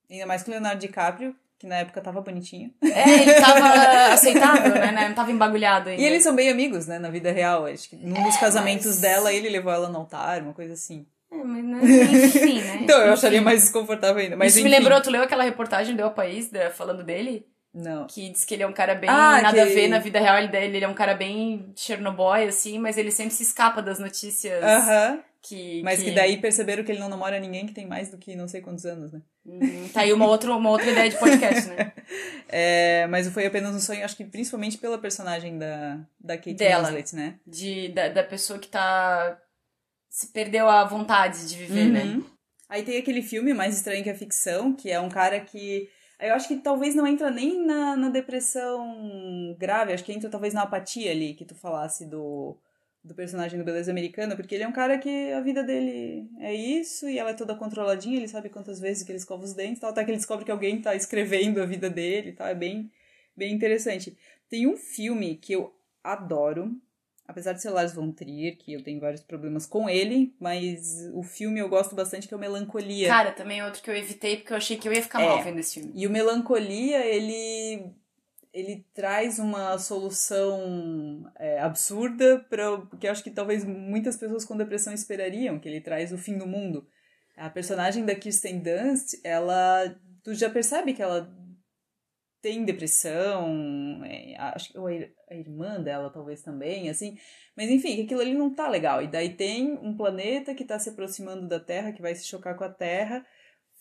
Ainda 0.10 0.26
mais 0.26 0.44
com 0.44 0.52
o 0.52 0.54
Leonardo 0.54 0.80
DiCaprio, 0.82 1.34
que 1.62 1.68
na 1.68 1.78
época 1.78 2.02
tava 2.02 2.20
bonitinho. 2.22 2.72
É, 2.84 3.22
ele 3.22 3.34
tava 3.36 3.68
aceitável, 4.14 4.74
né? 4.74 4.92
né? 4.92 5.08
Não 5.08 5.16
tava 5.16 5.32
embagualhado 5.32 5.90
ainda. 5.90 6.02
E 6.02 6.06
eles 6.06 6.24
são 6.24 6.36
bem 6.36 6.50
amigos, 6.50 6.88
né? 6.88 6.98
Na 7.00 7.10
vida 7.10 7.32
real. 7.32 7.66
Acho 7.68 7.90
que 7.90 7.96
num 7.96 8.22
dos 8.24 8.36
casamentos 8.38 8.86
É, 8.86 8.90
mas- 8.90 9.00
dela, 9.02 9.32
ele 9.34 9.48
levou 9.50 9.72
ela 9.72 9.88
no 9.88 10.00
altar, 10.00 10.42
uma 10.42 10.54
coisa 10.54 10.74
assim. 10.74 11.06
É, 11.32 11.36
mas, 11.44 11.64
né, 11.64 11.80
enfim, 12.26 12.62
né? 12.62 12.80
Então, 12.82 12.98
eu 12.98 13.04
Enfim. 13.06 13.14
acharia 13.14 13.42
mais 13.42 13.62
desconfortável 13.62 14.22
ainda. 14.22 14.36
Mas 14.36 14.54
Isso 14.56 14.64
me 14.64 14.70
enfim. 14.70 14.80
lembrou, 14.80 15.02
tu 15.02 15.10
leu 15.10 15.22
aquela 15.22 15.44
reportagem 15.44 15.96
do 15.96 16.02
El 16.02 16.12
País 16.12 16.50
da- 16.50 16.70
falando 16.72 17.04
dele? 17.04 17.46
Não. 17.74 18.06
Que 18.08 18.30
diz 18.32 18.44
que 18.44 18.54
ele 18.54 18.64
é 18.64 18.68
um 18.68 18.74
cara 18.74 18.96
bem 18.96 19.10
Ah, 19.10 19.40
nada 19.42 19.64
a 19.64 19.66
que- 19.68 19.74
ver 19.74 19.88
na 19.88 20.00
vida 20.00 20.20
real. 20.20 20.38
Ele, 20.40 20.58
ele 20.58 20.84
é 20.84 20.88
um 20.88 20.94
cara 20.94 21.14
bem 21.14 21.72
Chernobyl, 21.76 22.50
assim, 22.50 22.80
mas 22.80 22.98
ele 22.98 23.12
sempre 23.12 23.34
se 23.34 23.44
escapa 23.44 23.82
das 23.82 23.98
notícias 24.00 24.62
Aham. 24.64 25.20
Que. 25.42 25.82
Mas 25.84 26.04
que 26.04 26.12
daí 26.12 26.38
perceberam 26.38 26.84
que 26.84 26.92
ele 26.92 27.00
não 27.00 27.10
namora 27.10 27.40
ninguém 27.40 27.66
que 27.66 27.74
tem 27.74 27.88
mais 27.88 28.10
do 28.10 28.18
que 28.18 28.36
não 28.36 28.48
sei 28.48 28.62
quantos 28.62 28.86
anos, 28.86 29.12
né? 29.12 29.22
Uhum, 29.46 29.90
tá 29.92 30.02
aí 30.02 30.14
uma 30.14 30.28
outra, 30.28 30.56
uma 30.56 30.70
outra 30.70 30.92
ideia 30.92 31.10
de 31.10 31.18
podcast, 31.18 31.70
né? 31.70 31.94
É, 32.54 33.08
mas 33.08 33.30
Foi 33.30 33.46
Apenas 33.46 33.74
um 33.74 33.80
Sonho, 33.80 34.04
acho 34.04 34.18
que 34.18 34.26
principalmente 34.26 34.78
pela 34.78 34.98
personagem 34.98 35.58
da, 35.58 36.02
da 36.20 36.36
Kate 36.36 36.56
Dela. 36.56 36.90
Winslet, 36.90 37.16
né? 37.16 37.40
De, 37.48 37.88
da, 37.90 38.10
da 38.10 38.24
pessoa 38.24 38.60
que 38.60 38.68
tá. 38.68 39.40
se 40.10 40.28
perdeu 40.28 40.68
a 40.68 40.84
vontade 40.84 41.48
de 41.48 41.56
viver, 41.56 41.86
né? 41.86 42.04
Uhum. 42.04 42.26
Aí 42.68 42.84
tem 42.84 42.98
aquele 42.98 43.22
filme 43.22 43.54
Mais 43.54 43.76
Estranho 43.76 44.04
que 44.04 44.10
a 44.10 44.16
Ficção, 44.16 44.74
que 44.74 44.92
é 44.92 45.00
um 45.00 45.10
cara 45.10 45.40
que. 45.40 45.90
Eu 46.20 46.36
acho 46.36 46.50
que 46.50 46.58
talvez 46.58 46.94
não 46.94 47.08
entra 47.08 47.32
nem 47.32 47.66
na, 47.66 47.96
na 47.96 48.10
depressão 48.10 49.56
grave, 49.58 49.94
acho 49.94 50.04
que 50.04 50.12
entra 50.12 50.30
talvez 50.30 50.54
na 50.54 50.64
apatia 50.64 51.10
ali 51.10 51.34
que 51.34 51.46
tu 51.46 51.56
falasse 51.56 52.06
do, 52.06 52.58
do 53.04 53.16
personagem 53.16 53.58
do 53.58 53.66
Beleza 53.66 53.90
Americana, 53.90 54.36
porque 54.36 54.54
ele 54.54 54.64
é 54.64 54.68
um 54.68 54.72
cara 54.72 54.98
que 55.00 55.32
a 55.32 55.42
vida 55.42 55.64
dele 55.64 56.30
é 56.40 56.54
isso 56.54 57.10
e 57.10 57.18
ela 57.18 57.32
é 57.32 57.34
toda 57.34 57.56
controladinha, 57.56 58.18
ele 58.18 58.28
sabe 58.28 58.48
quantas 58.50 58.80
vezes 58.80 59.04
que 59.04 59.12
ele 59.12 59.18
escova 59.18 59.44
os 59.44 59.54
dentes 59.54 59.80
tal, 59.80 59.90
até 59.90 60.04
que 60.04 60.12
ele 60.12 60.18
descobre 60.18 60.46
que 60.46 60.52
alguém 60.52 60.80
tá 60.82 60.96
escrevendo 60.96 61.62
a 61.62 61.66
vida 61.66 61.90
dele 61.90 62.32
tal, 62.34 62.48
é 62.48 62.54
bem, 62.56 62.92
bem 63.36 63.54
interessante. 63.54 64.16
Tem 64.50 64.68
um 64.68 64.78
filme 64.78 65.36
que 65.36 65.54
eu 65.54 65.74
adoro, 66.04 66.76
apesar 67.28 67.54
de 67.54 67.62
ser 67.62 67.72
Lars 67.72 67.94
von 67.94 68.12
Trier, 68.12 68.56
que 68.58 68.74
eu 68.74 68.84
tenho 68.84 69.00
vários 69.00 69.22
problemas 69.22 69.66
com 69.66 69.90
ele, 69.90 70.36
mas 70.40 71.10
o 71.14 71.24
filme 71.24 71.60
eu 71.60 71.70
gosto 71.70 71.96
bastante, 71.96 72.28
que 72.28 72.34
é 72.36 72.38
o 72.38 72.40
Melancolia. 72.40 73.08
Cara, 73.08 73.32
também 73.32 73.62
é 73.62 73.66
outro 73.66 73.82
que 73.82 73.90
eu 73.90 73.96
evitei 73.96 74.38
porque 74.38 74.54
eu 74.54 74.58
achei 74.58 74.78
que 74.78 74.88
eu 74.88 74.94
ia 74.94 75.02
ficar 75.02 75.22
É. 75.22 75.26
mal 75.26 75.44
vendo 75.44 75.60
esse 75.60 75.80
filme. 75.80 75.92
E 75.96 76.06
o 76.06 76.10
Melancolia, 76.12 77.04
ele, 77.04 77.86
ele 78.54 78.86
traz 78.94 79.40
uma 79.40 79.78
solução 79.78 81.32
é, 81.40 81.60
absurda, 81.60 82.40
pra, 82.50 82.78
porque 82.80 83.08
eu 83.08 83.12
acho 83.12 83.24
que 83.24 83.32
talvez 83.32 83.64
muitas 83.64 84.18
pessoas 84.18 84.44
com 84.44 84.58
depressão 84.58 84.94
esperariam, 84.94 85.60
que 85.60 85.70
ele 85.70 85.82
traz 85.82 86.12
o 86.12 86.18
fim 86.18 86.38
do 86.38 86.46
mundo. 86.46 86.86
A 87.38 87.50
personagem 87.50 88.06
da 88.06 88.16
Kirsten 88.16 88.60
Dunst, 88.60 89.20
ela... 89.24 89.96
Tu 90.24 90.36
já 90.36 90.50
percebe 90.50 90.94
que 90.94 91.02
ela 91.02 91.34
tem 92.42 92.66
depressão, 92.66 94.04
é, 94.04 94.36
acho 94.38 94.72
que 94.72 94.78
ou 94.78 94.88
a 94.88 94.94
ir- 94.94 95.14
a 95.30 95.36
irmã 95.36 95.82
dela 95.82 96.10
talvez 96.12 96.42
também, 96.42 96.90
assim. 96.90 97.16
Mas 97.56 97.70
enfim, 97.70 97.96
que 97.96 98.02
aquilo 98.04 98.22
ali 98.22 98.34
não 98.34 98.54
tá 98.54 98.68
legal. 98.68 99.02
E 99.02 99.08
daí 99.08 99.36
tem 99.36 99.74
um 99.74 99.96
planeta 99.96 100.54
que 100.54 100.66
tá 100.66 100.78
se 100.78 100.90
aproximando 100.90 101.48
da 101.48 101.60
Terra, 101.60 101.92
que 101.92 102.02
vai 102.02 102.14
se 102.16 102.26
chocar 102.26 102.56
com 102.56 102.64
a 102.64 102.70
Terra, 102.70 103.26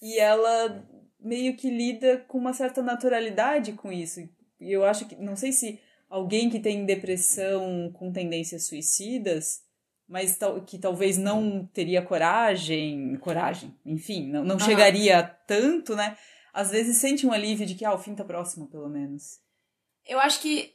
e 0.00 0.18
ela 0.18 0.86
meio 1.18 1.56
que 1.56 1.70
lida 1.70 2.18
com 2.28 2.38
uma 2.38 2.52
certa 2.52 2.82
naturalidade 2.82 3.72
com 3.72 3.90
isso. 3.90 4.20
E 4.60 4.70
eu 4.70 4.84
acho 4.84 5.06
que, 5.06 5.16
não 5.16 5.34
sei 5.36 5.52
se 5.52 5.80
alguém 6.08 6.50
que 6.50 6.60
tem 6.60 6.84
depressão 6.84 7.90
com 7.92 8.12
tendências 8.12 8.66
suicidas, 8.66 9.62
mas 10.08 10.36
tal, 10.36 10.60
que 10.62 10.76
talvez 10.76 11.16
não 11.16 11.64
teria 11.72 12.02
coragem, 12.02 13.16
coragem, 13.16 13.74
enfim, 13.86 14.26
não, 14.28 14.44
não 14.44 14.58
chegaria 14.58 15.22
tanto, 15.22 15.94
né? 15.94 16.16
Às 16.52 16.72
vezes 16.72 16.96
sente 16.96 17.24
um 17.24 17.32
alívio 17.32 17.64
de 17.64 17.76
que, 17.76 17.84
ah, 17.84 17.94
o 17.94 17.98
fim 17.98 18.14
tá 18.14 18.24
próximo, 18.24 18.66
pelo 18.66 18.88
menos. 18.88 19.38
Eu 20.04 20.18
acho 20.18 20.40
que, 20.40 20.74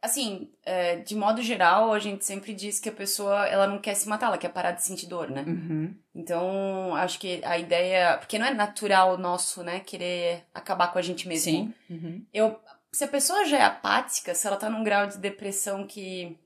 assim, 0.00 0.50
é, 0.64 0.96
de 0.96 1.14
modo 1.14 1.42
geral, 1.42 1.92
a 1.92 1.98
gente 1.98 2.24
sempre 2.24 2.54
diz 2.54 2.80
que 2.80 2.88
a 2.88 2.92
pessoa, 2.92 3.46
ela 3.46 3.66
não 3.66 3.78
quer 3.78 3.92
se 3.94 4.08
matar, 4.08 4.28
ela 4.28 4.38
quer 4.38 4.48
parar 4.48 4.72
de 4.72 4.82
sentir 4.82 5.06
dor, 5.06 5.30
né? 5.30 5.44
Uhum. 5.46 5.94
Então, 6.14 6.96
acho 6.96 7.18
que 7.18 7.44
a 7.44 7.58
ideia... 7.58 8.16
Porque 8.16 8.38
não 8.38 8.46
é 8.46 8.54
natural 8.54 9.18
nosso, 9.18 9.62
né, 9.62 9.80
querer 9.80 10.44
acabar 10.54 10.90
com 10.90 10.98
a 10.98 11.02
gente 11.02 11.28
mesmo. 11.28 11.52
Sim. 11.52 11.74
Uhum. 11.90 12.24
Eu, 12.32 12.58
se 12.92 13.04
a 13.04 13.08
pessoa 13.08 13.44
já 13.46 13.58
é 13.58 13.62
apática, 13.62 14.34
se 14.34 14.46
ela 14.46 14.56
tá 14.56 14.68
num 14.68 14.84
grau 14.84 15.06
de 15.06 15.18
depressão 15.18 15.86
que... 15.86 16.36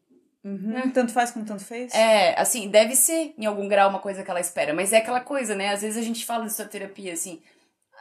Uhum. 0.44 0.90
Tanto 0.92 1.12
faz 1.12 1.32
como 1.32 1.44
tanto 1.44 1.64
fez? 1.64 1.92
É, 1.92 2.40
assim, 2.40 2.68
deve 2.68 2.94
ser 2.94 3.34
em 3.36 3.46
algum 3.46 3.66
grau 3.66 3.90
uma 3.90 3.98
coisa 3.98 4.22
que 4.22 4.30
ela 4.30 4.38
espera, 4.38 4.72
mas 4.72 4.92
é 4.92 4.98
aquela 4.98 5.20
coisa, 5.20 5.56
né? 5.56 5.70
Às 5.70 5.82
vezes 5.82 5.98
a 5.98 6.06
gente 6.06 6.24
fala 6.24 6.46
disso 6.46 6.62
na 6.62 6.68
terapia, 6.68 7.12
assim, 7.12 7.42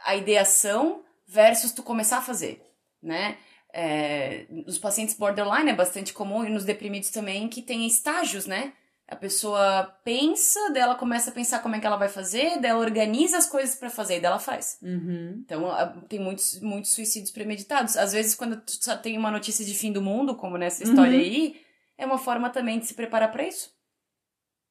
a 0.04 0.14
ideação 0.14 1.02
versus 1.26 1.72
tu 1.72 1.82
começar 1.82 2.18
a 2.18 2.22
fazer, 2.22 2.64
né? 3.02 3.36
É, 3.72 4.46
nos 4.48 4.78
pacientes 4.78 5.16
borderline 5.16 5.70
é 5.70 5.74
bastante 5.74 6.12
comum 6.12 6.44
e 6.44 6.48
nos 6.48 6.64
deprimidos 6.64 7.10
também 7.10 7.48
que 7.48 7.60
tem 7.60 7.84
estágios, 7.84 8.46
né? 8.46 8.72
A 9.08 9.14
pessoa 9.14 9.84
pensa, 10.04 10.58
daí 10.72 10.82
ela 10.82 10.96
começa 10.96 11.30
a 11.30 11.32
pensar 11.32 11.60
como 11.62 11.76
é 11.76 11.80
que 11.80 11.86
ela 11.86 11.96
vai 11.96 12.08
fazer, 12.08 12.60
daí 12.60 12.72
ela 12.72 12.80
organiza 12.80 13.38
as 13.38 13.46
coisas 13.46 13.76
pra 13.76 13.88
fazer 13.88 14.16
e 14.16 14.20
daí 14.20 14.30
ela 14.30 14.40
faz. 14.40 14.78
Uhum. 14.82 15.42
Então, 15.44 15.64
tem 16.08 16.18
muitos, 16.18 16.60
muitos 16.60 16.90
suicídios 16.92 17.30
premeditados. 17.30 17.96
Às 17.96 18.12
vezes, 18.12 18.34
quando 18.34 18.60
tu 18.60 18.72
só 18.72 18.96
tem 18.96 19.16
uma 19.16 19.30
notícia 19.30 19.64
de 19.64 19.74
fim 19.74 19.92
do 19.92 20.02
mundo, 20.02 20.34
como 20.34 20.58
nessa 20.58 20.82
história 20.82 21.12
Uhum. 21.12 21.20
aí, 21.24 21.60
é 21.96 22.04
uma 22.04 22.18
forma 22.18 22.50
também 22.50 22.80
de 22.80 22.86
se 22.86 22.94
preparar 22.94 23.30
para 23.30 23.46
isso. 23.46 23.70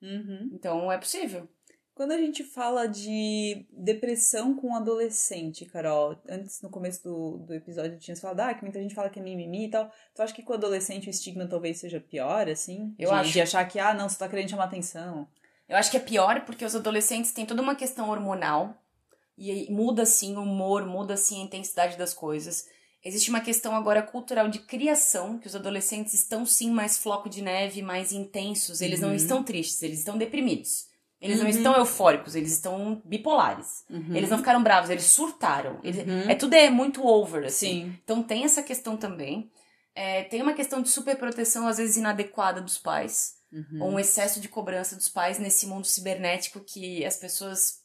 Uhum. 0.01 0.49
Então 0.51 0.91
é 0.91 0.97
possível. 0.97 1.47
Quando 1.95 2.11
a 2.11 2.17
gente 2.17 2.43
fala 2.43 2.87
de 2.87 3.65
depressão 3.71 4.53
com 4.53 4.75
adolescente, 4.75 5.63
Carol, 5.65 6.17
antes 6.27 6.61
no 6.61 6.69
começo 6.69 7.01
do, 7.01 7.37
do 7.37 7.53
episódio 7.53 7.97
tinha 7.97 8.17
falado 8.17 8.41
ah, 8.41 8.53
que 8.53 8.63
muita 8.63 8.81
gente 8.81 8.93
fala 8.93 9.09
que 9.09 9.17
é 9.17 9.23
mimimi 9.23 9.67
e 9.67 9.69
tal. 9.69 9.89
Tu 10.13 10.21
acha 10.21 10.33
que 10.33 10.43
com 10.43 10.51
adolescente 10.51 11.07
o 11.07 11.09
estigma 11.09 11.47
talvez 11.47 11.79
seja 11.79 12.01
pior, 12.01 12.49
assim? 12.49 12.93
Eu 12.99 13.11
de, 13.11 13.15
acho. 13.15 13.31
De 13.31 13.41
achar 13.41 13.65
que, 13.65 13.79
ah, 13.79 13.93
não, 13.93 14.09
você 14.09 14.17
tá 14.17 14.27
querendo 14.27 14.49
chamar 14.49 14.65
atenção. 14.65 15.25
Eu 15.69 15.77
acho 15.77 15.89
que 15.89 15.95
é 15.95 16.01
pior 16.01 16.43
porque 16.45 16.65
os 16.65 16.75
adolescentes 16.75 17.31
têm 17.31 17.45
toda 17.45 17.61
uma 17.61 17.75
questão 17.75 18.09
hormonal 18.09 18.75
e 19.37 19.71
muda 19.71 20.03
assim 20.03 20.35
o 20.35 20.41
humor, 20.41 20.85
muda 20.85 21.13
assim 21.13 21.41
a 21.41 21.45
intensidade 21.45 21.97
das 21.97 22.13
coisas. 22.13 22.67
Existe 23.05 23.29
uma 23.29 23.39
questão 23.39 23.73
agora 23.73 24.01
cultural 24.01 24.49
de 24.49 24.59
criação, 24.59 25.37
que 25.39 25.47
os 25.47 25.55
adolescentes 25.55 26.13
estão 26.13 26.45
sim 26.45 26.71
mais 26.71 26.97
floco 26.97 27.29
de 27.29 27.41
neve, 27.41 27.81
mais 27.81 28.11
intensos, 28.11 28.81
eles 28.81 28.99
não 28.99 29.09
Uhum. 29.09 29.15
estão 29.15 29.43
tristes, 29.43 29.81
eles 29.81 29.99
estão 29.99 30.17
deprimidos. 30.17 30.87
Eles 31.25 31.37
não 31.39 31.45
Uhum. 31.45 31.49
estão 31.51 31.75
eufóricos, 31.75 32.35
eles 32.35 32.51
estão 32.53 33.01
bipolares. 33.05 33.83
Uhum. 33.89 34.15
Eles 34.15 34.29
não 34.29 34.37
ficaram 34.37 34.61
bravos, 34.63 34.89
eles 34.89 35.05
surtaram. 35.05 35.79
Eles- 35.83 36.07
Uhum. 36.07 36.29
É 36.29 36.35
tudo 36.35 36.53
é 36.53 36.69
muito 36.69 37.05
over, 37.05 37.45
assim. 37.45 37.67
Sim. 37.85 37.99
Então 38.03 38.23
tem 38.23 38.43
essa 38.43 38.61
questão 38.63 38.95
também. 38.95 39.49
É, 39.93 40.23
tem 40.23 40.41
uma 40.41 40.53
questão 40.53 40.81
de 40.81 40.89
superproteção, 40.89 41.67
às 41.67 41.77
vezes 41.77 41.97
inadequada 41.97 42.61
dos 42.61 42.77
pais 42.77 43.35
Uhum. 43.51 43.81
ou 43.83 43.91
um 43.91 43.99
excesso 43.99 44.39
de 44.41 44.49
cobrança 44.49 44.95
dos 44.95 45.07
pais 45.09 45.39
nesse 45.39 45.65
mundo 45.67 45.85
cibernético 45.85 46.59
que 46.59 47.05
as 47.05 47.15
pessoas 47.15 47.79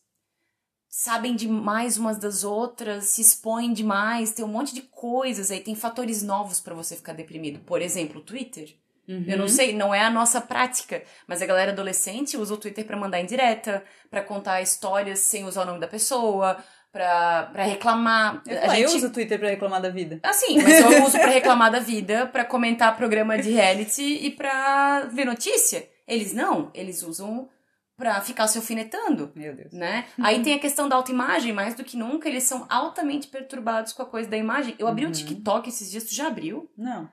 sabem 0.89 1.37
demais 1.37 1.97
umas 1.97 2.19
das 2.19 2.43
outras, 2.43 3.05
se 3.05 3.21
expõem 3.21 3.73
demais, 3.73 4.33
tem 4.33 4.45
um 4.45 4.49
monte 4.49 4.75
de 4.75 4.83
coisas 4.83 5.51
aí, 5.51 5.61
tem 5.61 5.75
fatores 5.75 6.23
novos 6.23 6.61
pra 6.61 6.75
você 6.75 6.97
ficar 6.97 7.13
deprimido. 7.13 7.61
Por 7.61 7.81
exemplo, 7.81 8.21
o 8.21 8.25
Twitter. 8.25 8.77
Uhum. 9.09 9.25
Eu 9.27 9.37
não 9.39 9.49
sei, 9.49 9.75
não 9.75 9.93
é 9.95 10.01
a 10.03 10.11
nossa 10.11 10.41
prática, 10.41 11.03
mas 11.27 11.43
a 11.43 11.47
galera 11.47 11.73
adolescente 11.73 12.37
usa 12.37 12.55
o 12.55 12.57
Twitter 12.57 12.85
pra 12.87 12.97
mandar 12.97 13.21
indireta, 13.21 13.83
pra 14.11 14.23
contar 14.23 14.61
histórias 14.63 15.19
sem 15.21 15.45
usar 15.45 15.63
o 15.63 15.67
nome 15.67 15.81
da 15.81 15.89
pessoa, 15.89 16.57
pra, 16.93 17.45
pra 17.53 17.65
reclamar. 17.65 18.43
Eu, 18.47 18.59
a 18.71 18.79
eu 18.81 18.89
gente- 18.89 18.97
uso 18.99 19.07
o 19.09 19.11
Twitter 19.11 19.39
pra 19.39 19.49
reclamar 19.49 19.81
da 19.81 19.89
vida. 19.91 20.21
Assim, 20.23 20.63
mas 20.63 20.79
eu 20.81 21.03
uso 21.07 21.19
pra 21.19 21.27
reclamar 21.31 21.71
da 21.73 21.81
vida, 21.81 22.27
pra 22.27 22.45
comentar 22.45 22.97
programa 22.97 23.37
de 23.39 23.51
reality 23.51 24.03
e 24.03 24.31
pra 24.31 25.01
ver 25.13 25.25
notícia. 25.25 25.89
Eles 26.07 26.33
não, 26.33 26.71
eles 26.75 27.03
usam 27.03 27.49
pra 27.97 28.21
ficar 28.23 28.49
se 28.49 28.57
alfinetando, 28.57 29.31
Meu 29.37 29.55
Deus. 29.55 29.73
né? 29.75 30.07
Aí 30.23 30.43
tem 30.43 30.55
a 30.55 30.59
questão 30.59 30.89
da 30.89 30.97
autoimagem, 30.97 31.53
mais 31.53 31.75
do 31.75 31.85
que 31.85 31.97
nunca, 31.99 32.29
eles 32.29 32.45
são 32.45 32.65
altamente 32.71 33.29
perturbados 33.29 33.93
com 33.93 34.03
a 34.03 34.07
coisa 34.07 34.29
da 34.29 34.37
imagem. 34.39 34.75
Eu 34.79 34.89
abri 34.89 35.05
Uhum. 35.05 35.11
o 35.11 35.15
TikTok 35.15 35.69
esses 35.69 35.91
dias, 35.91 36.05
tu 36.05 36.15
já 36.15 36.29
abriu? 36.29 36.71
Não. 36.79 37.09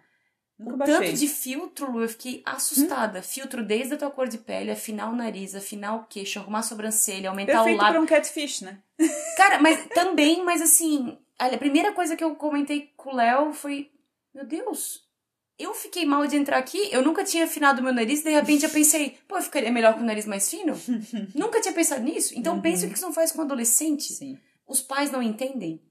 Nunca 0.60 0.74
O 0.74 0.78
baixei. 0.78 0.96
tanto 1.08 1.14
de 1.14 1.28
filtro, 1.28 1.92
Lu, 1.92 2.02
eu 2.02 2.10
fiquei 2.10 2.42
assustada. 2.46 3.22
Filtro 3.22 3.64
desde 3.64 3.94
a 3.94 3.98
tua 3.98 4.10
cor 4.10 4.28
de 4.28 4.38
pele, 4.40 4.72
afinar 4.72 5.10
o 5.12 5.16
nariz, 5.16 5.54
afinar 5.54 5.96
o 5.96 6.06
queixo, 6.06 6.40
arrumar 6.40 6.60
a 6.60 6.64
sobrancelha, 6.64 7.30
aumentar 7.30 7.54
Perfeito 7.54 7.76
o 7.76 7.82
lábio. 7.82 7.94
pra 7.94 8.02
um 8.02 8.06
catfish, 8.08 8.62
né? 8.62 8.80
Cara, 9.38 9.60
mas 9.62 9.86
também, 9.94 10.44
mas 10.44 10.62
assim, 10.62 11.18
a 11.38 11.56
primeira 11.58 11.92
coisa 11.94 12.16
que 12.16 12.24
eu 12.24 12.36
comentei 12.36 12.92
com 12.98 13.12
o 13.12 13.16
Léo 13.16 13.54
foi: 13.54 13.92
Meu 14.34 14.46
Deus, 14.46 15.04
eu 15.60 15.76
fiquei 15.76 16.06
mal 16.06 16.26
de 16.26 16.36
entrar 16.36 16.58
aqui, 16.58 16.90
eu 16.92 17.04
nunca 17.04 17.24
tinha 17.24 17.46
afinado 17.46 17.84
meu 17.84 17.94
nariz, 17.94 18.24
de 18.24 18.30
repente 18.32 18.64
eu 18.66 18.70
pensei, 18.72 19.16
pô, 19.28 19.38
eu 19.38 19.42
ficaria 19.44 19.72
melhor 19.72 19.94
com 19.94 20.02
o 20.02 20.06
nariz 20.06 20.26
mais 20.26 20.50
fino? 20.50 20.74
nunca 21.36 21.62
tinha 21.62 21.74
pensado 21.74 22.02
nisso. 22.04 22.34
Então 22.36 22.56
Uhum. 22.56 22.62
pensa 22.62 22.86
o 22.86 22.90
que 22.90 22.96
isso 22.96 23.06
não 23.06 23.14
faz 23.14 23.32
com 23.32 23.42
adolescente. 23.44 24.12
Sim. 24.14 24.38
Os 24.68 24.82
pais 24.82 25.12
não 25.12 25.22
entendem. 25.22 25.82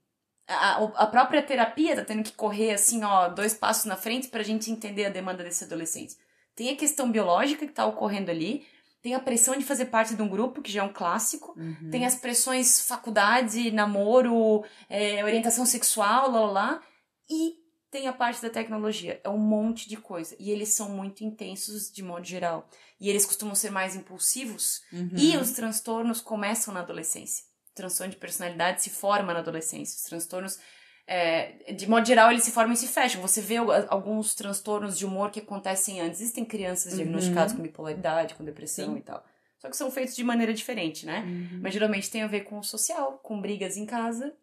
A, 0.49 0.77
a- 0.77 0.93
a 1.03 1.07
própria 1.07 1.43
terapia 1.43 1.97
tá 1.97 2.05
tendo 2.05 2.23
que 2.23 2.33
correr 2.33 2.73
assim, 2.73 3.03
ó, 3.03 3.29
dois 3.29 3.55
passos 3.55 3.85
na 3.85 3.97
frente 3.97 4.29
pra 4.29 4.43
gente 4.43 4.71
entender 4.71 5.07
a 5.07 5.11
demanda 5.11 5.43
desse 5.43 5.65
adolescente. 5.65 6.17
Tem 6.55 6.71
a 6.71 6.77
questão 6.77 7.11
biológica 7.11 7.67
que 7.67 7.73
tá 7.73 7.85
ocorrendo 7.85 8.31
ali, 8.31 8.65
tem 9.03 9.15
a 9.15 9.21
pressão 9.21 9.57
de 9.57 9.65
fazer 9.65 9.87
parte 9.87 10.15
de 10.15 10.23
um 10.23 10.29
grupo, 10.29 10.63
que 10.63 10.71
já 10.73 10.81
é 10.81 10.85
um 10.85 10.93
clássico, 10.93 11.55
Uhum. 11.59 11.91
tem 11.91 12.05
as 12.07 12.15
pressões 12.15 12.81
faculdade, 12.89 13.71
namoro, 13.71 14.65
é, 14.89 15.23
orientação 15.25 15.67
sexual, 15.67 16.31
lá, 16.31 16.41
lá, 16.41 16.51
lá. 16.51 16.83
E 17.29 17.55
tem 17.91 18.09
a 18.09 18.13
parte 18.13 18.43
da 18.43 18.51
tecnologia. 18.51 19.21
É 19.25 19.29
um 19.29 19.39
monte 19.39 19.89
de 19.89 19.97
coisa. 19.97 20.35
E 20.39 20.51
eles 20.51 20.75
são 20.75 20.89
muito 20.91 21.23
intensos 21.25 21.91
de 21.91 22.03
modo 22.03 22.25
geral. 22.25 22.69
E 23.01 23.09
eles 23.09 23.25
costumam 23.25 23.55
ser 23.55 23.71
mais 23.71 23.95
impulsivos. 23.97 24.83
Uhum. 24.93 25.11
E 25.17 25.37
os 25.37 25.53
transtornos 25.53 26.21
começam 26.21 26.75
na 26.75 26.81
adolescência. 26.81 27.45
Transtorno 27.77 28.11
de 28.13 28.19
personalidade 28.19 28.83
se 28.83 28.91
forma 28.91 29.33
na 29.33 29.39
adolescência. 29.39 29.95
Os 29.97 30.03
transtornos, 30.03 30.59
é, 31.07 31.73
de 31.75 31.87
modo 31.89 32.05
geral, 32.07 32.31
eles 32.33 32.43
se 32.43 32.51
formam 32.51 32.73
e 32.73 32.77
se 32.77 32.89
fecham. 32.89 33.21
Você 33.23 33.41
vê 33.41 33.59
al- 33.59 33.71
alguns 33.89 34.35
transtornos 34.35 34.99
de 34.99 35.07
humor 35.07 35.31
que 35.31 35.41
acontecem 35.41 36.01
antes. 36.01 36.21
Existem 36.21 36.45
crianças 36.45 36.93
Uhum. 36.93 36.99
diagnosticadas 36.99 37.53
com 37.53 37.63
bipolaridade, 37.63 38.35
com 38.35 38.45
depressão 38.45 38.95
Sim. 38.95 38.99
e 38.99 39.03
tal. 39.03 39.25
Só 39.59 39.69
que 39.71 39.77
são 39.77 39.91
feitos 39.91 40.17
de 40.17 40.25
maneira 40.25 40.53
diferente, 40.53 41.07
né? 41.07 41.21
Uhum. 41.21 41.61
Mas 41.63 41.73
geralmente 41.73 42.11
tem 42.11 42.23
a 42.23 42.27
ver 42.27 42.41
com 42.43 42.59
o 42.59 42.65
social, 42.65 43.19
com 43.23 43.41
brigas 43.41 43.77
em 43.77 43.87
casa. 43.87 44.35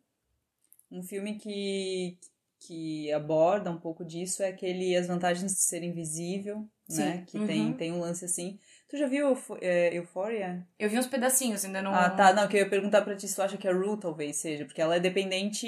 Um 0.92 1.02
filme 1.04 1.36
que, 1.40 2.18
que 2.60 3.12
aborda 3.12 3.72
um 3.72 3.78
pouco 3.80 4.06
disso 4.06 4.44
é 4.44 4.50
aquele 4.50 4.96
As 4.96 5.08
Vantagens 5.08 5.52
de 5.54 5.60
Ser 5.62 5.84
Invisível, 5.84 6.68
né? 6.90 7.18
Sim. 7.18 7.26
Que 7.26 7.38
Uhum. 7.40 7.48
tem, 7.48 7.74
tem 7.74 7.92
um 7.92 8.00
lance 8.00 8.24
assim. 8.26 8.60
Tu 8.94 8.98
já 8.98 9.08
viu 9.08 9.36
é, 9.60 9.98
Euphoria? 9.98 10.68
Eu 10.78 10.88
vi 10.88 11.00
uns 11.00 11.08
pedacinhos, 11.08 11.66
ainda 11.66 11.82
não. 11.82 11.96
Ah, 11.96 12.12
tá. 12.12 12.32
Não, 12.32 12.48
que 12.48 12.56
eu 12.56 12.60
ia 12.60 12.70
perguntar 12.70 13.02
pra 13.02 13.16
ti 13.16 13.28
se 13.28 13.36
tu 13.36 13.42
acha 13.42 13.58
que 13.58 13.68
a 13.68 13.74
Rue 13.74 14.00
talvez 14.00 14.36
seja, 14.36 14.66
porque 14.66 14.80
ela 14.80 14.98
é 14.98 15.00
dependente 15.00 15.68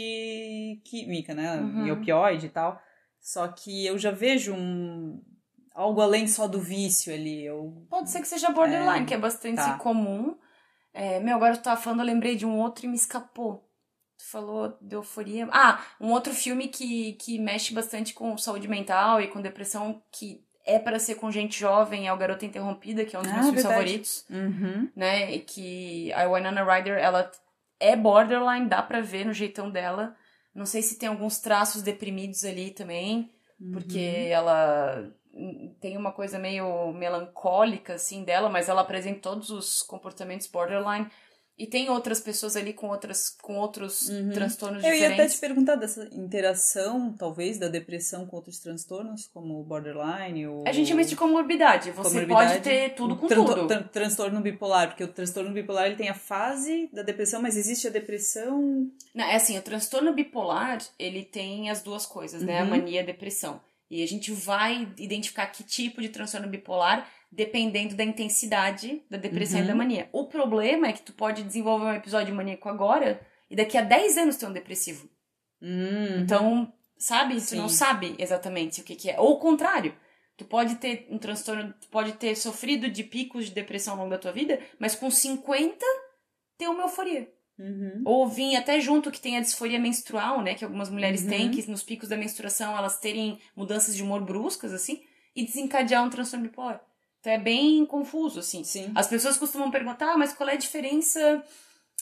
química, 0.86 1.34
né? 1.34 1.56
Uhum. 1.56 1.88
Em 1.88 1.92
opioide 1.92 2.46
e 2.46 2.50
tal. 2.50 2.80
Só 3.20 3.48
que 3.48 3.84
eu 3.84 3.98
já 3.98 4.12
vejo 4.12 4.54
um. 4.54 5.20
Algo 5.74 6.02
além 6.02 6.28
só 6.28 6.48
do 6.48 6.62
vício 6.62 7.12
ali. 7.12 7.44
Eu... 7.44 7.88
Pode 7.90 8.12
ser 8.12 8.22
que 8.22 8.28
seja 8.28 8.52
borderline, 8.52 9.06
É, 9.06 9.06
que 9.08 9.16
é 9.16 9.18
bastante 9.18 9.56
tá. 9.56 9.76
comum. 9.80 10.38
É, 10.94 11.20
meu, 11.20 11.38
agora 11.38 11.58
tu 11.58 11.64
tava 11.64 11.82
falando, 11.82 12.02
eu 12.02 12.06
lembrei 12.06 12.36
de 12.36 12.46
um 12.46 12.60
outro 12.60 12.86
e 12.86 12.88
me 12.88 12.96
escapou. 12.96 13.68
Tu 14.20 14.30
falou 14.30 14.78
de 14.80 14.96
euforia. 14.96 15.50
Ah, 15.52 15.84
um 16.00 16.12
outro 16.12 16.32
filme 16.32 16.68
que, 16.68 17.14
que 17.14 17.40
mexe 17.40 17.74
bastante 17.74 18.14
com 18.14 18.38
saúde 18.38 18.68
mental 18.68 19.20
e 19.20 19.30
com 19.30 19.42
depressão, 19.42 20.04
que 20.12 20.45
é 20.66 20.80
para 20.80 20.98
ser 21.00 21.16
com 21.16 21.32
gente 21.32 21.60
jovem, 21.60 22.08
é 22.08 22.14
o 22.14 22.18
Garota 22.18 22.46
Interrompida, 22.46 23.06
que 23.06 23.16
é 23.16 23.20
um 23.20 23.22
dos 23.22 23.32
Ah, 23.32 23.36
meus 23.36 23.46
filmes 23.48 23.64
favoritos. 23.64 24.26
Uhum. 24.30 24.90
né? 24.96 25.32
E 25.36 25.40
que 25.40 26.12
a 26.14 26.28
Winona 26.28 26.64
Ryder, 26.64 26.98
ela 26.98 27.30
é 27.80 27.96
borderline, 27.96 28.68
dá 28.68 28.82
pra 28.82 29.02
ver 29.02 29.26
no 29.26 29.34
jeitão 29.34 29.70
dela. 29.70 30.16
Não 30.54 30.66
sei 30.66 30.82
se 30.82 30.98
tem 30.98 31.10
alguns 31.10 31.40
traços 31.40 31.82
deprimidos 31.82 32.44
ali 32.44 32.72
também, 32.72 33.30
porque 33.74 34.28
ela 34.32 35.06
tem 35.82 35.98
uma 35.98 36.14
coisa 36.14 36.40
meio 36.40 36.94
melancólica, 36.94 37.96
assim, 37.96 38.24
dela, 38.24 38.50
mas 38.50 38.70
ela 38.70 38.82
apresenta 38.82 39.20
todos 39.20 39.50
os 39.50 39.82
comportamentos 39.84 40.48
borderline. 40.48 41.08
E 41.58 41.66
tem 41.66 41.90
outras 41.90 42.20
pessoas 42.20 42.58
ali 42.58 42.74
com, 42.74 42.88
outras, 42.90 43.30
com 43.42 43.56
outros 43.58 44.10
Uhum. 44.10 44.30
transtornos 44.32 44.84
Eu 44.84 44.90
ia 44.90 44.96
até 44.98 45.08
diferentes. 45.10 45.36
te 45.36 45.40
perguntar 45.40 45.76
dessa 45.76 46.10
interação, 46.12 47.14
talvez, 47.18 47.58
da 47.58 47.70
depressão 47.70 48.26
com 48.26 48.36
outros 48.36 48.60
transtornos, 48.60 49.28
como 49.34 49.60
o 49.60 49.64
borderline 49.64 50.46
ou... 50.48 50.64
A 50.68 50.72
gente 50.74 50.90
chama 50.90 51.00
isso 51.02 51.12
de 51.12 51.16
comorbidade. 51.16 51.92
Você 51.92 52.10
comorbidade. 52.10 52.52
pode 52.54 52.62
ter 52.64 52.90
tudo 52.96 53.16
com 53.16 53.28
Tran- 53.28 53.46
tudo. 53.46 53.68
tran- 53.68 53.84
transtorno 53.84 54.42
bipolar, 54.42 54.90
porque 54.90 55.04
o 55.04 55.08
transtorno 55.08 55.54
bipolar 55.54 55.86
ele 55.86 55.96
tem 55.96 56.10
a 56.10 56.14
fase 56.14 56.90
da 56.92 57.02
depressão, 57.04 57.42
mas 57.42 57.56
existe 57.56 57.88
a 57.88 57.90
depressão... 57.92 58.92
Não, 59.14 59.24
é 59.26 59.36
assim, 59.36 59.58
o 59.58 59.62
transtorno 59.62 60.14
bipolar, 60.14 60.80
ele 61.00 61.24
tem 61.24 61.70
as 61.70 61.82
duas 61.82 62.06
coisas, 62.06 62.42
né? 62.42 62.60
A 62.60 62.64
Uhum. 62.64 62.70
mania 62.72 63.00
e 63.00 63.00
a 63.00 63.06
depressão. 63.06 63.62
E 63.90 64.04
a 64.04 64.08
gente 64.08 64.32
vai 64.32 64.92
identificar 64.98 65.46
que 65.48 65.64
tipo 65.64 66.02
de 66.02 66.10
transtorno 66.10 66.50
bipolar 66.50 67.08
dependendo 67.36 67.96
da 67.96 68.04
intensidade 68.04 69.04
da 69.10 69.18
depressão 69.18 69.60
Uhum. 69.60 69.66
e 69.66 69.68
da 69.68 69.76
mania. 69.76 70.10
O 70.12 70.26
problema 70.26 70.88
é 70.88 70.94
que 70.94 71.02
tu 71.02 71.14
pode 71.14 71.44
desenvolver 71.44 71.86
um 71.86 71.94
episódio 71.94 72.34
maníaco 72.34 72.70
agora 72.70 73.20
e 73.50 73.56
daqui 73.56 73.78
a 73.78 73.82
10 73.82 74.18
anos 74.18 74.38
ter 74.38 74.46
um 74.48 74.54
depressivo. 74.54 75.10
Hum, 75.62 76.22
Então, 76.22 76.72
sabe? 76.98 77.36
Tu 77.36 77.42
Sim. 77.42 77.58
não 77.58 77.70
sabe 77.70 78.16
exatamente 78.18 78.82
o 78.82 78.84
que, 78.84 78.96
que 78.96 79.10
é. 79.10 79.20
Ou 79.20 79.34
o 79.34 79.40
contrário. 79.40 79.96
Tu 80.38 80.44
pode 80.44 80.76
ter 80.76 81.08
um 81.10 81.18
transtorno, 81.18 81.74
tu 81.80 81.88
pode 81.88 82.14
ter 82.14 82.36
sofrido 82.36 82.90
de 82.90 83.04
picos 83.04 83.46
de 83.46 83.52
depressão 83.52 83.94
ao 83.94 84.00
longo 84.00 84.10
da 84.12 84.18
tua 84.18 84.34
vida, 84.34 84.60
mas 84.78 84.94
com 84.96 85.10
50 85.10 85.86
ter 86.58 86.68
uma 86.68 86.84
euforia. 86.84 87.30
uhum. 87.58 88.02
Ou 88.06 88.28
vir 88.28 88.56
até 88.58 88.80
junto 88.82 89.10
que 89.12 89.20
tem 89.22 89.38
a 89.38 89.42
disforia 89.42 89.80
menstrual, 89.80 90.42
né? 90.42 90.54
Que 90.56 90.66
algumas 90.66 90.90
mulheres 90.90 91.22
Uhum. 91.24 91.30
têm, 91.30 91.52
que 91.52 91.70
nos 91.72 91.84
picos 91.84 92.10
da 92.10 92.18
menstruação 92.18 92.78
elas 92.78 93.00
terem 93.00 93.40
mudanças 93.56 93.96
de 93.96 94.04
humor 94.04 94.22
bruscas, 94.26 94.74
assim, 94.74 95.02
e 95.34 95.44
desencadear 95.46 96.04
um 96.04 96.10
transtorno 96.10 96.46
bipolar. 96.48 96.82
Então 97.26 97.34
é 97.34 97.40
bem 97.40 97.84
confuso, 97.88 98.40
assim. 98.40 98.64
Sim. 98.64 98.92
As 98.94 99.08
pessoas 99.08 99.36
costumam 99.36 99.72
perguntar, 99.72 100.12
ah, 100.14 100.18
mas 100.18 100.32
qual 100.32 100.48
é 100.48 100.54
a 100.54 100.58
diferença 100.58 101.44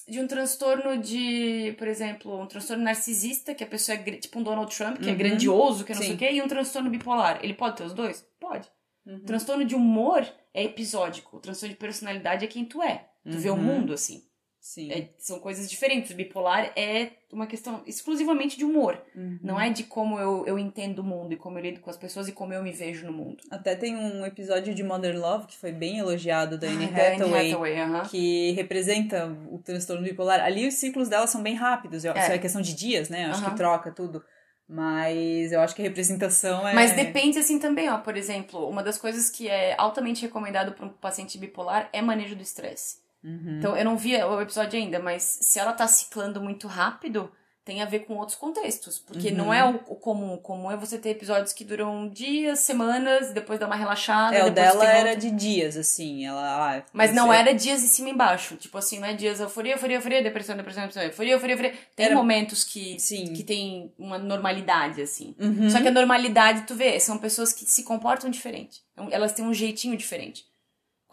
de 0.06 0.20
um 0.20 0.28
transtorno 0.28 0.98
de, 0.98 1.74
por 1.78 1.88
exemplo, 1.88 2.42
um 2.42 2.46
transtorno 2.46 2.84
narcisista, 2.84 3.56
que 3.56 3.64
a 3.64 3.68
pessoa 3.68 3.98
é 3.98 4.02
tipo 4.18 4.38
um 4.38 4.44
Donald 4.44 4.76
Trump, 4.76 4.98
que 4.98 5.08
é 5.08 5.14
Uhum. 5.14 5.18
grandioso, 5.18 5.86
que 5.86 5.94
não 5.94 6.00
sei 6.02 6.10
Sim. 6.10 6.16
o 6.16 6.18
quê, 6.18 6.30
e 6.34 6.42
um 6.42 6.48
transtorno 6.50 6.90
bipolar. 6.90 7.40
Ele 7.42 7.54
pode 7.54 7.78
ter 7.78 7.86
os 7.86 7.94
dois? 7.94 8.28
Pode. 8.38 8.70
Uhum. 9.06 9.16
O 9.16 9.20
transtorno 9.22 9.64
de 9.64 9.76
humor 9.76 10.28
é 10.54 10.64
episódico. 10.66 11.38
O 11.38 11.40
transtorno 11.40 11.74
de 11.74 11.80
personalidade 11.80 12.44
é 12.44 12.48
quem 12.50 12.66
tu 12.66 12.84
é. 12.84 13.08
Tu 13.24 13.38
vê 13.38 13.50
o 13.50 13.54
Uhum. 13.54 13.62
mundo 13.62 13.94
assim. 13.94 14.22
Sim. 14.66 14.90
É, 14.94 15.10
são 15.18 15.40
coisas 15.42 15.70
diferentes. 15.70 16.12
O 16.12 16.16
bipolar 16.16 16.72
é 16.78 17.10
uma 17.34 17.46
questão 17.46 17.84
exclusivamente 17.86 18.58
de 18.58 18.64
humor. 18.64 18.98
Uhum. 19.14 19.38
Não 19.44 19.60
é 19.60 19.70
de 19.70 19.84
como 19.84 20.18
eu, 20.18 20.46
eu 20.48 20.58
entendo 20.58 21.00
o 21.00 21.04
mundo 21.04 21.34
e 21.34 21.36
como 21.36 21.60
eu 21.60 21.64
lido 21.64 21.82
com 21.82 21.90
as 21.90 21.98
pessoas 21.98 22.30
e 22.30 22.32
como 22.32 22.54
eu 22.54 22.64
me 22.64 22.72
vejo 22.72 23.06
no 23.06 23.12
mundo. 23.12 23.44
Até 23.52 23.76
tem 23.76 23.94
um 23.98 24.26
episódio 24.26 24.74
de 24.74 24.82
Modern 24.82 25.18
Love 25.20 25.48
que 25.48 25.58
foi 25.58 25.74
bem 25.74 25.98
elogiado 25.98 26.58
da 26.58 26.66
Anne 26.68 26.86
Ah, 26.86 26.88
Anne 26.88 27.02
Hathaway, 27.16 27.52
Hathaway, 27.52 27.80
aham. 27.82 28.04
que 28.04 28.52
representa 28.54 29.28
o 29.52 29.58
transtorno 29.60 30.02
bipolar. 30.02 30.40
Ali 30.40 30.66
os 30.66 30.76
ciclos 30.76 31.10
dela 31.10 31.28
são 31.28 31.44
bem 31.44 31.56
rápidos, 31.56 32.06
eu- 32.06 32.14
É. 32.14 32.20
isso 32.22 32.32
é 32.32 32.38
questão 32.38 32.62
de 32.62 32.74
dias, 32.74 33.10
né? 33.10 33.26
Acho 33.26 33.42
Aham. 33.42 33.52
que 33.52 33.58
troca 33.58 33.92
tudo. 33.92 34.24
Mas 34.66 35.52
eu 35.52 35.60
acho 35.60 35.76
que 35.76 35.82
a 35.82 35.86
representação 35.86 36.66
é. 36.66 36.74
Mas 36.74 36.94
depende 36.94 37.38
assim 37.38 37.60
também, 37.60 37.90
ó. 37.90 37.98
Por 37.98 38.16
exemplo, 38.16 38.66
uma 38.70 38.82
das 38.82 38.98
coisas 38.98 39.30
que 39.30 39.50
é 39.50 39.76
altamente 39.78 40.22
recomendado 40.22 40.72
para 40.72 40.86
um 40.86 40.90
paciente 40.90 41.38
bipolar 41.38 41.90
é 41.92 42.02
manejo 42.02 42.34
do 42.36 42.42
estresse. 42.42 43.03
Uhum. 43.24 43.58
Então, 43.60 43.78
eu 43.78 43.86
não 43.86 43.98
vi 43.98 44.16
o 44.16 44.42
episódio 44.42 44.78
ainda, 44.80 45.00
mas 45.00 45.24
se 45.42 45.60
ela 45.60 45.74
tá 45.74 45.88
ciclando 45.88 46.42
muito 46.42 46.68
rápido, 46.68 47.32
tem 47.66 47.82
a 47.82 47.86
ver 47.86 48.00
com 48.00 48.16
outros 48.18 48.38
contextos. 48.38 49.00
Porque 49.00 49.30
Uhum. 49.30 49.36
não 49.38 49.54
é 49.54 49.64
o, 49.64 49.76
o 49.88 49.96
comum. 49.96 50.34
O 50.34 50.38
comum 50.38 50.70
é 50.70 50.76
você 50.76 50.98
ter 50.98 51.12
episódios 51.12 51.54
que 51.54 51.64
duram 51.64 52.10
dias, 52.10 52.60
semanas, 52.60 53.32
depois 53.32 53.58
dá 53.58 53.66
uma 53.66 53.78
relaxada. 53.78 54.36
É, 54.36 54.44
o 54.46 54.50
dela 54.50 54.84
era 54.86 55.12
outro. 55.12 55.22
de 55.22 55.32
dias, 55.32 55.78
assim. 55.78 56.26
Ela. 56.26 56.42
ah, 56.80 56.84
Mas 56.92 57.16
não 57.16 57.30
sei. 57.30 57.38
era 57.40 57.54
dias 57.54 57.82
em 57.82 57.88
cima 57.88 58.10
e 58.10 58.12
embaixo. 58.12 58.58
Tipo 58.58 58.78
assim, 58.78 59.00
não 59.00 59.08
é 59.08 59.14
dias 59.14 59.40
euforia, 59.40 59.76
euforia, 59.76 59.96
euforia, 59.96 60.22
depressão, 60.22 60.58
depressão, 60.58 60.84
depressão, 60.84 61.04
euforia, 61.04 61.32
euforia, 61.36 61.54
euforia. 61.54 61.74
Tem 61.96 62.08
Era- 62.08 62.16
momentos 62.16 62.66
que, 62.66 63.00
Sim. 63.00 63.32
que 63.32 63.44
tem 63.46 63.94
uma 63.98 64.18
normalidade, 64.18 65.02
assim. 65.02 65.34
Uhum. 65.40 65.70
Só 65.70 65.80
que 65.82 65.88
a 65.88 65.92
normalidade, 65.92 66.64
tu 66.68 66.76
vê, 66.76 67.00
são 67.00 67.18
pessoas 67.18 67.54
que 67.54 67.64
se 67.64 67.84
comportam 67.86 68.30
diferente. 68.30 68.82
Então, 68.92 69.08
Elas 69.10 69.32
têm 69.32 69.46
um 69.46 69.54
jeitinho 69.54 69.96
diferente. 69.96 70.44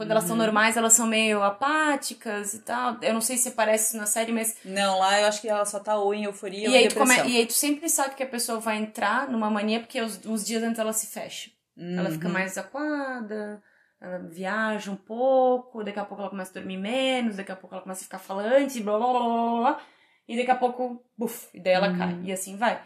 Quando 0.00 0.12
elas 0.12 0.24
são 0.24 0.34
Uhum. 0.36 0.42
normais, 0.42 0.76
elas 0.78 0.94
são 0.94 1.06
meio 1.06 1.42
apáticas 1.42 2.54
e 2.54 2.60
tal. 2.60 2.96
Eu 3.02 3.12
não 3.12 3.20
sei 3.20 3.36
se 3.36 3.48
aparece 3.50 3.88
isso 3.88 3.96
na 3.98 4.06
série, 4.06 4.32
mas. 4.32 4.56
Não, 4.64 4.98
lá 4.98 5.20
eu 5.20 5.26
acho 5.26 5.42
que 5.42 5.48
ela 5.48 5.64
só 5.66 5.78
tá 5.78 5.96
ou 5.96 6.14
em 6.14 6.24
euforia 6.24 6.68
ou 6.70 6.74
E 6.74 6.78
em 6.78 6.80
aí, 6.86 6.94
come... 6.94 7.06
depressão. 7.10 7.26
e 7.28 7.36
aí 7.36 7.46
tu 7.46 7.52
sempre 7.52 7.88
sabe 7.88 8.14
que 8.14 8.22
a 8.22 8.26
pessoa 8.26 8.58
vai 8.58 8.78
entrar 8.78 9.28
numa 9.28 9.50
mania 9.50 9.80
porque 9.80 10.00
os, 10.00 10.24
uns 10.24 10.46
dias 10.46 10.62
antes 10.62 10.78
ela 10.78 10.92
se 10.94 11.06
fecha. 11.08 11.50
Ela 11.76 12.10
fica 12.10 12.28
Uhum. 12.28 12.32
mais 12.32 12.56
aquada, 12.58 13.62
ela 14.00 14.18
viaja 14.20 14.90
um 14.90 14.96
pouco, 14.96 15.84
daqui 15.84 15.98
a 15.98 16.04
pouco 16.04 16.22
ela 16.22 16.30
começa 16.30 16.50
a 16.50 16.54
dormir 16.54 16.78
menos, 16.78 17.36
daqui 17.36 17.52
a 17.52 17.56
pouco 17.56 17.74
ela 17.74 17.82
começa 17.82 18.00
a 18.00 18.04
ficar 18.04 18.18
falante, 18.18 18.82
blá 18.82 18.96
blá 18.98 19.06
blá 19.12 19.18
blá, 19.20 19.60
blá 19.60 19.80
e 20.28 20.36
daqui 20.36 20.50
a 20.50 20.56
pouco, 20.56 21.04
buf, 21.16 21.48
e 21.52 21.60
daí 21.60 21.72
ela 21.74 21.88
Uhum. 21.88 21.98
cai. 21.98 22.20
E 22.24 22.32
assim 22.32 22.56
vai. 22.56 22.80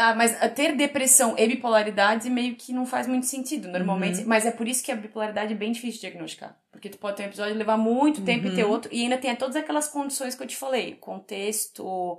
Ah, 0.00 0.14
mas 0.14 0.40
a 0.40 0.48
ter 0.48 0.76
depressão 0.76 1.34
e 1.36 1.46
bipolaridade 1.48 2.30
meio 2.30 2.54
que 2.54 2.72
não 2.72 2.86
faz 2.86 3.06
muito 3.08 3.26
sentido, 3.26 3.66
normalmente. 3.68 4.20
Uhum. 4.20 4.28
Mas 4.28 4.46
é 4.46 4.52
por 4.52 4.68
isso 4.68 4.82
que 4.84 4.92
a 4.92 4.96
bipolaridade 4.96 5.52
é 5.52 5.56
bem 5.56 5.72
difícil 5.72 5.94
de 6.00 6.06
diagnosticar. 6.08 6.56
Porque 6.70 6.88
tu 6.88 6.98
pode 6.98 7.16
ter 7.16 7.24
um 7.24 7.26
episódio 7.26 7.54
levar 7.56 7.76
muito 7.76 8.22
tempo 8.22 8.46
e 8.46 8.54
ter 8.54 8.64
Uhum. 8.64 8.70
outro. 8.70 8.94
E 8.94 9.02
ainda 9.02 9.18
tem 9.18 9.34
todas 9.34 9.56
aquelas 9.56 9.88
condições 9.88 10.34
que 10.36 10.42
eu 10.42 10.46
te 10.46 10.56
falei. 10.56 10.94
Contexto, 10.94 12.18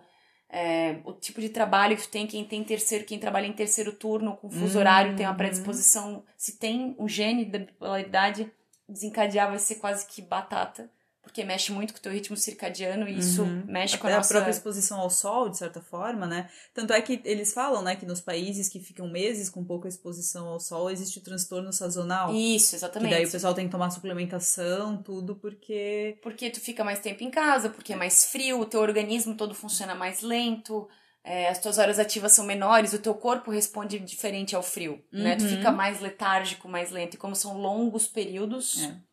é, 0.50 0.98
o 1.06 1.14
tipo 1.14 1.40
de 1.40 1.50
trabalho 1.50 1.96
que 1.96 2.04
tu 2.04 2.10
tem, 2.10 2.28
quem 2.28 2.44
tem 2.44 2.64
terceiro, 2.64 3.06
quem 3.06 3.18
trabalha 3.18 3.46
em 3.48 3.54
terceiro 3.54 3.94
turno, 3.94 4.36
com 4.36 4.50
fuso 4.50 4.74
Uhum. 4.76 4.80
horário, 4.82 5.16
tem 5.16 5.26
uma 5.26 5.36
predisposição. 5.36 6.24
Se 6.38 6.58
tem 6.60 6.96
um 7.00 7.08
gene 7.08 7.46
da 7.46 7.60
bipolaridade, 7.60 8.52
desencadear 8.88 9.48
vai 9.50 9.60
ser 9.60 9.76
quase 9.76 10.06
que 10.06 10.22
batata. 10.22 10.90
Porque 11.30 11.44
mexe 11.44 11.72
muito 11.72 11.94
com 11.94 12.00
o 12.00 12.02
teu 12.02 12.12
ritmo 12.12 12.36
circadiano 12.36 13.08
e 13.08 13.20
isso 13.20 13.44
Uhum. 13.44 13.64
mexe 13.68 13.98
com 14.00 14.08
Até 14.08 14.14
a 14.14 14.16
a 14.16 14.20
nossa... 14.20 14.34
própria 14.34 14.50
exposição 14.52 15.00
ao 15.00 15.12
sol, 15.12 15.48
de 15.48 15.60
certa 15.60 15.80
forma, 15.80 16.26
né? 16.26 16.50
Tanto 16.74 16.92
é 16.92 17.00
que 17.04 17.22
eles 17.24 17.54
falam, 17.54 17.84
né, 17.84 17.96
que 17.96 18.04
nos 18.06 18.20
países 18.20 18.68
que 18.68 18.80
ficam 18.80 19.08
meses 19.08 19.48
com 19.48 19.64
pouca 19.64 19.88
exposição 19.88 20.48
ao 20.48 20.60
sol, 20.60 20.90
existe 20.90 21.20
o 21.20 21.22
transtorno 21.24 21.72
sazonal. 21.72 22.34
Isso, 22.34 22.72
Que 22.72 22.76
exatamente. 22.78 23.12
daí 23.12 23.26
o 23.26 23.32
pessoal 23.32 23.54
tem 23.54 23.66
que 23.66 23.72
tomar 23.72 23.92
suplementação, 23.92 24.98
tudo, 25.04 25.36
porque. 25.36 26.18
Porque 26.24 26.50
tu 26.50 26.60
fica 26.60 26.84
mais 26.84 27.00
tempo 27.00 27.24
em 27.24 27.30
casa, 27.30 27.70
porque 27.70 27.94
é 27.94 27.96
mais 27.96 28.26
frio, 28.26 28.60
o 28.60 28.66
teu 28.66 28.80
organismo 28.82 29.36
todo 29.36 29.54
funciona 29.54 29.94
mais 29.94 30.22
lento, 30.22 30.88
é, 31.24 31.48
as 31.50 31.60
tuas 31.60 31.78
horas 31.78 32.00
ativas 32.00 32.32
são 32.32 32.44
menores, 32.46 32.94
o 32.94 33.00
teu 33.00 33.14
corpo 33.14 33.52
responde 33.52 34.00
diferente 34.00 34.56
ao 34.56 34.64
frio, 34.64 35.00
né? 35.12 35.36
Tu 35.36 35.44
Uhum. 35.44 35.50
fica 35.50 35.72
mais 35.72 36.00
letárgico, 36.02 36.68
mais 36.68 36.90
lento. 36.92 37.14
E 37.14 37.18
como 37.18 37.36
são 37.36 37.58
longos 37.58 38.08
períodos... 38.08 38.82
É. 38.84 39.09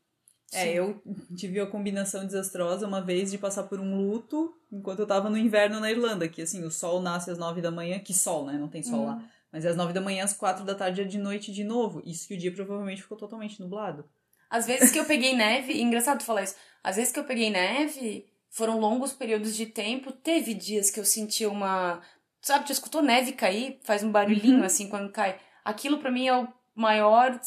É, 0.53 0.73
eu 0.73 1.03
tive 1.37 1.59
a 1.61 1.67
combinação 1.67 2.25
desastrosa 2.25 2.87
uma 2.87 3.01
vez 3.01 3.31
de 3.31 3.39
passar 3.39 3.65
por 3.65 3.81
um 3.81 3.97
luto 3.97 4.55
enquanto 4.73 5.01
eu 5.01 5.07
tava 5.07 5.29
no 5.29 5.37
inverno 5.37 5.81
na 5.81 5.91
Irlanda, 5.91 6.29
que 6.29 6.41
assim, 6.43 6.63
o 6.65 6.71
sol 6.71 7.01
nasce 7.01 7.31
às 7.31 7.37
nove 7.39 7.61
da 7.61 7.71
manhã, 7.71 7.99
que 7.99 8.15
sol, 8.15 8.47
né? 8.47 8.53
Não 8.55 8.69
tem 8.69 8.83
sol 8.83 9.01
Uhum. 9.01 9.07
lá. 9.07 9.25
Mas 9.53 9.65
é 9.65 9.71
às 9.71 9.77
nove 9.77 9.93
da 9.93 10.01
manhã, 10.01 10.23
às 10.25 10.33
quatro 10.33 10.65
da 10.65 10.75
tarde 10.75 11.01
é 11.01 11.05
de 11.05 11.19
noite 11.19 11.51
de 11.53 11.65
novo. 11.65 12.01
Isso 12.05 12.29
que 12.29 12.35
o 12.35 12.39
dia 12.39 12.53
provavelmente 12.53 13.03
ficou 13.03 13.17
totalmente 13.19 13.61
nublado. 13.61 14.05
Às 14.49 14.67
vezes 14.67 14.93
que 14.93 14.99
eu 14.99 15.05
peguei 15.05 15.35
neve, 15.35 15.73
e 15.73 15.83
engraçado 15.83 16.19
tu 16.19 16.25
falar 16.25 16.43
isso, 16.45 16.55
às 16.83 16.95
vezes 16.97 17.13
que 17.13 17.19
eu 17.19 17.25
peguei 17.25 17.51
neve, 17.51 18.27
foram 18.49 18.79
longos 18.79 19.13
períodos 19.13 19.57
de 19.57 19.67
tempo, 19.67 20.13
teve 20.13 20.55
dias 20.55 20.91
que 20.91 21.01
eu 21.01 21.05
senti 21.05 21.45
uma... 21.47 22.01
Sabe, 22.41 22.67
tu 22.67 22.73
escutou 22.73 23.03
neve 23.03 23.33
cair? 23.33 23.81
Faz 23.83 24.05
um 24.05 24.13
barulhinho, 24.13 24.59
Uhum. 24.59 24.65
assim, 24.65 24.89
quando 24.89 25.11
cai. 25.11 25.39
Aquilo 25.65 25.99
pra 25.99 26.13
mim 26.13 26.29
é 26.29 26.37
o 26.37 26.47
maior, 26.75 27.41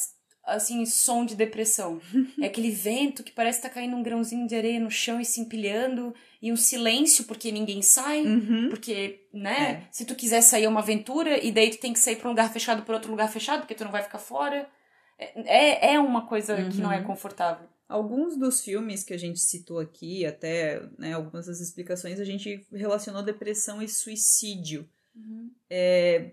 assim, 0.49 0.85
som 0.85 1.25
de 1.25 1.35
depressão. 1.35 2.01
É 2.41 2.45
aquele 2.47 2.71
vento 2.71 3.23
que 3.23 3.31
parece 3.31 3.59
que 3.61 3.67
tá 3.67 3.73
caindo 3.73 3.95
um 3.95 4.03
grãozinho 4.03 4.47
de 4.47 4.55
areia 4.55 4.79
no 4.79 4.89
chão 4.91 5.19
e 5.19 5.25
se 5.25 5.41
empilhando, 5.41 6.13
e 6.41 6.51
um 6.51 6.55
silêncio 6.57 7.25
porque 7.25 7.51
ninguém 7.51 7.81
sai, 7.81 8.21
Uhum. 8.25 8.69
porque, 8.69 9.25
né, 9.33 9.87
se 9.91 10.05
tu 10.05 10.15
quiser 10.15 10.41
sair 10.41 10.63
é 10.65 10.69
uma 10.69 10.79
aventura, 10.79 11.43
e 11.43 11.51
daí 11.51 11.69
tu 11.71 11.79
tem 11.79 11.91
que 11.93 11.99
sair 11.99 12.15
pra 12.15 12.27
um 12.27 12.31
lugar 12.31 12.51
fechado 12.51 12.83
por 12.83 12.93
outro 12.95 13.11
lugar 13.11 13.29
fechado, 13.31 13.59
porque 13.61 13.75
tu 13.75 13.83
não 13.83 13.91
vai 13.91 14.03
ficar 14.03 14.19
fora. 14.19 14.67
É, 15.17 15.93
é 15.95 15.99
uma 15.99 16.25
coisa 16.27 16.55
que 16.69 16.77
não 16.79 16.91
é 16.91 16.99
Uhum. 16.99 17.03
confortável. 17.05 17.67
Alguns 17.89 18.37
dos 18.37 18.61
filmes 18.61 19.03
que 19.03 19.13
a 19.13 19.17
gente 19.17 19.39
citou 19.39 19.79
aqui, 19.79 20.25
até 20.25 20.81
né, 20.97 21.13
algumas 21.13 21.47
das 21.47 21.59
explicações, 21.59 22.19
a 22.19 22.23
gente 22.23 22.65
relacionou 22.71 23.21
depressão 23.23 23.81
e 23.81 23.87
suicídio. 23.89 24.87
É, 25.69 26.31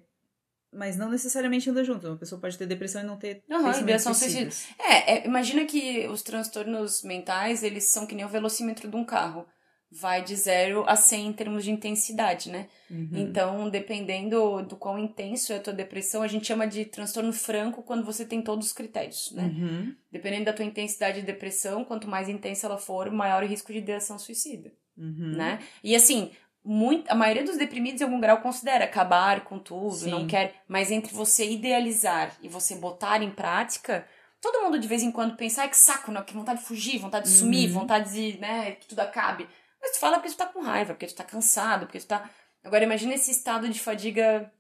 mas 0.77 0.97
não 0.97 1.11
necessariamente 1.11 1.69
anda 1.71 1.83
junto. 1.83 2.07
Uma 2.07 2.17
pessoa 2.17 2.41
pode 2.41 2.57
ter 2.59 2.67
depressão 2.67 3.03
e 3.03 3.05
não 3.05 3.17
ter 3.17 3.43
Aham, 3.51 3.73
pensamentos 3.85 4.19
suicidas. 4.19 4.69
É, 4.79 5.15
é, 5.15 5.27
imagina 5.27 5.65
que 5.65 6.07
os 6.09 6.23
transtornos 6.23 7.03
mentais, 7.03 7.63
eles 7.63 7.85
são 7.85 8.07
que 8.07 8.15
nem 8.15 8.25
o 8.25 8.29
velocímetro 8.29 8.89
de 8.89 8.97
um 8.97 9.05
carro. 9.05 9.47
Vai 9.89 10.23
de 10.23 10.35
0 10.35 10.85
a 10.89 10.97
100 10.97 11.29
em 11.29 11.33
termos 11.33 11.65
de 11.65 11.71
intensidade, 11.71 12.51
né? 12.51 12.67
Uhum. 12.91 13.09
Então, 13.13 13.71
dependendo 13.71 14.61
do 14.65 14.77
quão 14.77 14.99
intenso 14.99 15.53
é 15.53 15.57
a 15.57 15.61
tua 15.61 15.73
depressão, 15.73 16.23
a 16.23 16.27
gente 16.27 16.45
chama 16.47 16.67
de 16.67 16.85
transtorno 16.85 17.33
franco 17.33 17.85
quando 17.85 18.05
você 18.05 18.25
tem 18.25 18.43
todos 18.43 18.67
os 18.67 18.73
critérios, 18.73 19.31
né? 19.33 19.45
Uhum. 19.45 19.95
Dependendo 20.11 20.47
da 20.47 20.53
tua 20.53 20.65
intensidade 20.65 21.21
de 21.21 21.27
depressão, 21.27 21.85
quanto 21.85 22.09
mais 22.09 22.29
intensa 22.29 22.67
ela 22.67 22.77
for, 22.79 23.11
maior 23.13 23.45
o 23.45 23.47
risco 23.47 23.73
de 23.73 23.79
ideação 23.79 24.19
suicida, 24.19 24.73
Uhum. 24.99 25.35
né? 25.37 25.61
E 25.85 25.95
assim, 25.95 26.33
muito, 26.67 27.09
a 27.11 27.15
maioria 27.15 27.45
dos 27.45 27.57
deprimidos 27.57 28.01
em 28.01 28.05
algum 28.05 28.19
grau 28.21 28.39
considera 28.41 28.85
acabar 28.85 29.45
com 29.45 29.59
tudo, 29.59 29.95
Sim. 29.95 30.11
não 30.11 30.27
quer, 30.27 30.63
mas 30.67 30.91
entre 30.91 31.15
você 31.15 31.49
idealizar 31.49 32.37
e 32.43 32.49
você 32.49 32.75
botar 32.75 33.23
em 33.23 33.31
prática, 33.31 34.07
todo 34.41 34.63
mundo 34.63 34.79
de 34.79 34.89
vez 34.89 35.03
em 35.03 35.13
quando 35.13 35.37
pensa, 35.37 35.63
ai 35.63 35.69
que 35.71 35.77
saco, 35.77 36.11
não, 36.11 36.23
que 36.25 36.35
vontade 36.35 36.59
de 36.61 36.67
fugir, 36.67 36.99
vontade 36.99 37.27
de 37.27 37.33
sumir, 37.33 37.69
Uhum. 37.69 37.81
vontade 37.81 38.13
de, 38.13 38.39
né, 38.41 38.73
que 38.73 38.87
tudo 38.89 38.99
acabe. 39.01 39.49
Mas 39.81 39.93
tu 39.93 40.01
fala 40.01 40.17
porque 40.19 40.31
tu 40.31 40.37
tá 40.37 40.47
com 40.47 40.61
raiva, 40.61 40.93
porque 40.95 41.07
tu 41.07 41.15
tá 41.15 41.23
cansado, 41.25 41.87
porque 41.87 42.01
tu 42.01 42.07
tá. 42.07 42.29
Agora 42.65 42.83
imagina 42.83 43.15
esse 43.15 43.31
estado 43.31 43.69
de 43.69 43.79
fadiga 43.79 44.53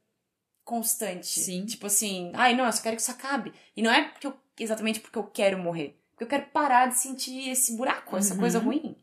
constante. 0.64 1.26
Sim. 1.40 1.64
Tipo 1.66 1.86
assim, 1.86 2.30
ai 2.34 2.54
não, 2.54 2.64
eu 2.66 2.72
só 2.72 2.82
quero 2.82 2.94
que 2.96 3.02
isso 3.02 3.10
acabe. 3.10 3.52
E 3.76 3.82
não 3.82 3.90
é 3.90 4.04
porque 4.08 4.26
eu, 4.28 4.34
exatamente 4.60 5.00
porque 5.00 5.18
eu 5.18 5.24
quero 5.24 5.58
morrer. 5.58 6.00
Porque 6.12 6.24
eu 6.24 6.28
quero 6.28 6.46
parar 6.52 6.86
de 6.86 6.98
sentir 6.98 7.48
esse 7.50 7.76
buraco, 7.76 8.16
essa 8.16 8.34
Uhum. 8.34 8.40
coisa 8.40 8.58
ruim. 8.60 8.96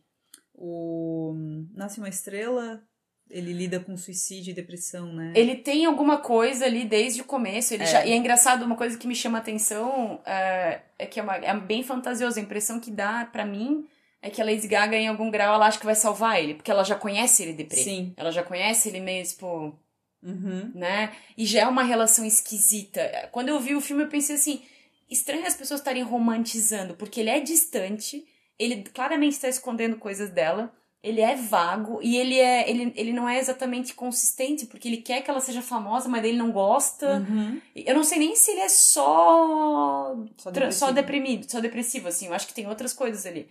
O 0.53 1.33
Nasce 1.73 1.99
uma 1.99 2.09
Estrela, 2.09 2.81
ele 3.29 3.51
lida 3.53 3.79
com 3.79 3.97
suicídio 3.97 4.51
e 4.51 4.53
depressão, 4.53 5.11
né? 5.11 5.33
Ele 5.35 5.55
tem 5.55 5.85
alguma 5.85 6.17
coisa 6.17 6.65
ali 6.65 6.85
desde 6.85 7.21
o 7.21 7.25
começo. 7.25 7.73
Ele 7.73 7.83
É. 7.83 7.87
já, 7.87 8.05
e 8.05 8.11
é 8.11 8.15
engraçado, 8.15 8.63
uma 8.63 8.75
coisa 8.75 8.97
que 8.97 9.07
me 9.07 9.15
chama 9.15 9.37
a 9.39 9.41
atenção 9.41 10.21
é, 10.25 10.81
é 10.99 11.05
que 11.05 11.19
é, 11.19 11.23
uma- 11.23 11.37
é 11.37 11.53
bem 11.57 11.81
fantasioso. 11.83 12.37
A 12.37 12.41
impressão 12.41 12.79
que 12.79 12.91
dá 12.91 13.25
pra 13.31 13.43
mim 13.45 13.87
é 14.21 14.29
que 14.29 14.41
a 14.41 14.45
Lady 14.45 14.67
Gaga, 14.67 14.95
em 14.97 15.07
algum 15.07 15.31
grau, 15.31 15.55
ela 15.55 15.65
acha 15.67 15.79
que 15.79 15.85
vai 15.85 15.95
salvar 15.95 16.41
ele. 16.41 16.53
Porque 16.53 16.69
ela 16.71 16.83
já 16.83 16.95
conhece 16.95 17.43
ele 17.43 17.53
deprê. 17.53 17.77
Sim. 17.83 18.13
Ela 18.15 18.31
já 18.31 18.43
conhece 18.43 18.89
ele 18.89 18.99
meio, 18.99 19.25
tipo, 19.25 19.73
Uhum. 20.21 20.71
né? 20.75 21.11
E 21.37 21.45
já 21.45 21.61
é 21.61 21.67
uma 21.67 21.83
relação 21.83 22.23
esquisita. 22.25 23.27
Quando 23.31 23.49
eu 23.49 23.59
vi 23.59 23.75
o 23.75 23.81
filme, 23.81 24.03
eu 24.03 24.07
pensei 24.09 24.35
assim: 24.35 24.61
estranho 25.09 25.45
as 25.45 25.55
pessoas 25.55 25.79
estarem 25.81 26.03
romantizando, 26.03 26.93
porque 26.93 27.19
ele 27.19 27.29
é 27.29 27.39
distante, 27.39 28.25
ele 28.57 28.83
claramente 28.93 29.33
está 29.33 29.49
escondendo 29.49 29.97
coisas 29.97 30.29
dela. 30.29 30.73
Ele 31.03 31.19
é 31.19 31.35
vago 31.35 31.99
e 32.01 32.15
ele 32.15 32.39
é 32.39 32.69
ele, 32.69 32.93
ele 32.95 33.11
não 33.11 33.27
é 33.27 33.37
exatamente 33.37 33.93
consistente, 33.93 34.65
porque 34.65 34.87
ele 34.87 34.97
quer 34.97 35.21
que 35.21 35.29
ela 35.29 35.41
seja 35.41 35.61
famosa, 35.61 36.07
mas 36.07 36.23
ele 36.23 36.37
não 36.37 36.49
gosta. 36.49 37.19
Uhum. 37.29 37.61
Eu 37.75 37.93
não 37.93 38.05
sei 38.05 38.19
nem 38.19 38.35
se 38.37 38.51
ele 38.51 38.61
é 38.61 38.69
só 38.69 40.15
Só 40.37 40.71
só 40.71 40.91
deprimido, 40.91 41.51
só 41.51 41.59
depressivo, 41.59 42.07
assim. 42.07 42.27
Eu 42.27 42.33
acho 42.33 42.47
que 42.47 42.53
tem 42.53 42.67
outras 42.67 42.93
coisas 42.93 43.25
ali. 43.25 43.49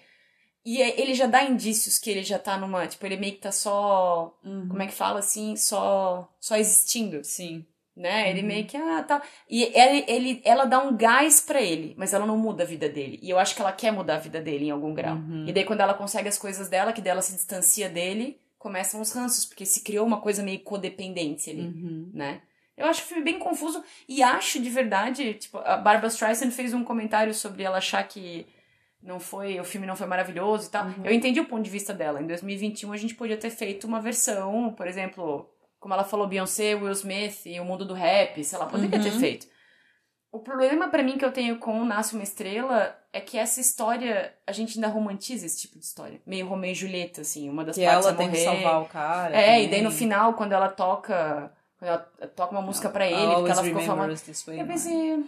E 0.65 0.81
é- 0.81 0.99
ele 1.01 1.13
já 1.15 1.27
dá 1.27 1.43
indícios 1.45 1.99
que 1.99 2.09
ele 2.09 2.23
já 2.23 2.39
tá 2.39 2.57
numa. 2.57 2.87
Tipo, 2.87 3.05
ele 3.05 3.17
meio 3.17 3.35
que 3.35 3.41
tá 3.41 3.53
só. 3.53 4.35
Uhum. 4.45 4.69
Como 4.69 4.83
é 4.83 4.87
que 4.87 4.95
fala 4.95 5.19
assim? 5.19 5.55
Só. 5.57 6.33
Só 6.41 6.57
existindo. 6.57 7.23
Sim. 7.23 7.67
Né? 7.97 8.31
Ele 8.31 8.43
meio 8.43 8.65
que, 8.67 8.77
ah, 8.77 9.03
tá. 9.03 9.23
E 9.49 9.65
ele, 9.65 10.05
ele, 10.09 10.43
ela 10.45 10.65
dá 10.65 10.79
um 10.83 10.97
gás 10.97 11.41
para 11.41 11.61
ele, 11.61 11.95
mas 11.97 12.15
ela 12.15 12.27
não 12.27 12.37
muda 12.37 12.63
a 12.63 12.67
vida 12.67 12.89
dele. 12.89 13.19
E 13.23 13.29
eu 13.31 13.39
acho 13.39 13.55
que 13.55 13.61
ela 13.61 13.73
quer 13.73 13.93
mudar 13.93 14.17
a 14.17 14.19
vida 14.21 14.41
dele 14.41 14.67
em 14.67 14.71
algum 14.71 14.95
grau. 14.95 15.17
Uhum. 15.17 15.45
E 15.47 15.53
daí, 15.53 15.65
quando 15.65 15.81
ela 15.81 15.95
consegue 15.95 16.29
as 16.29 16.39
coisas 16.39 16.69
dela, 16.69 16.93
que 16.93 17.01
dela 17.03 17.21
se 17.23 17.33
distancia 17.35 17.89
dele, 17.89 18.41
começam 18.59 19.01
os 19.01 19.13
ranços, 19.13 19.45
porque 19.45 19.67
se 19.67 19.83
criou 19.83 20.07
uma 20.07 20.21
coisa 20.21 20.43
meio 20.43 20.61
codependente 20.61 21.51
ali, 21.51 21.63
Uhum. 21.63 22.11
né? 22.15 22.41
Eu 22.77 22.87
acho 22.87 23.03
o 23.03 23.05
filme 23.05 23.23
bem 23.23 23.39
confuso 23.39 23.85
e 24.09 24.23
acho 24.23 24.61
de 24.61 24.71
verdade, 24.71 25.35
tipo, 25.35 25.59
a 25.59 25.77
Barbara 25.77 26.07
Streisand 26.09 26.51
fez 26.51 26.73
um 26.73 26.83
comentário 26.83 27.35
sobre 27.35 27.63
ela 27.63 27.77
achar 27.79 28.03
que 28.09 28.47
não 29.03 29.21
foi, 29.21 29.61
o 29.61 29.65
filme 29.65 29.87
não 29.87 29.95
foi 29.95 30.07
maravilhoso 30.07 30.69
e 30.69 30.71
tal. 30.71 30.87
Uhum. 30.87 31.05
Eu 31.05 31.13
entendi 31.13 31.39
o 31.39 31.45
ponto 31.45 31.63
de 31.63 31.69
vista 31.71 31.93
dela. 31.93 32.23
Em 32.23 32.27
2021 32.27 32.93
a 32.93 32.97
gente 32.97 33.15
podia 33.15 33.37
ter 33.37 33.51
feito 33.51 33.87
uma 33.87 34.01
versão, 34.01 34.73
por 34.77 34.87
exemplo, 34.87 35.52
como 35.83 35.93
ela 35.95 36.05
falou, 36.05 36.29
Beyoncé, 36.29 36.77
Will 36.77 36.93
Smith 36.93 37.45
e 37.45 37.59
o 37.59 37.65
mundo 37.65 37.85
do 37.85 37.93
rap, 37.93 38.43
sei 38.45 38.57
lá, 38.57 38.67
poderia 38.67 39.01
ter 39.03 39.13
Uhum. 39.13 39.19
feito. 39.19 39.49
O 40.31 40.39
problema 40.39 40.89
pra 40.89 41.03
mim 41.03 41.19
que 41.19 41.25
eu 41.25 41.33
tenho 41.33 41.59
com 41.59 41.85
Nasce 41.85 42.15
uma 42.15 42.23
Estrela 42.23 42.97
é 43.13 43.21
que 43.21 43.37
essa 43.37 43.61
história, 43.61 44.33
a 44.47 44.53
gente 44.53 44.77
ainda 44.79 44.87
romantiza 44.87 45.45
esse 45.45 45.61
tipo 45.61 45.77
de 45.79 45.85
história. 45.85 46.23
Meio 46.25 46.47
Romeu 46.47 46.71
e 46.71 46.75
Julieta, 46.75 47.23
assim, 47.23 47.51
uma 47.51 47.65
das 47.65 47.75
Que 47.77 47.85
partes 47.85 48.07
ela 48.07 48.15
a 48.15 48.17
tem 48.17 48.31
que 48.31 48.39
salvar 48.39 48.81
o 48.81 48.87
cara. 48.87 49.37
É, 49.37 49.45
também. 49.47 49.65
e 49.65 49.69
daí 49.69 49.83
no 49.83 49.91
final, 49.91 50.35
quando 50.35 50.53
ela 50.53 50.69
toca. 50.69 51.53
Quando 51.79 51.89
ela 51.89 51.99
toca 52.35 52.53
uma 52.53 52.63
música 52.63 52.89
pra 52.89 53.07
ele, 53.07 53.35
porque 53.35 53.51
ela 53.51 53.63
ficou 53.65 53.83
famosa. 53.83 54.23
Eu 54.47 54.55
não 54.57 54.63
é? 54.63 54.67
pensei. 54.67 55.25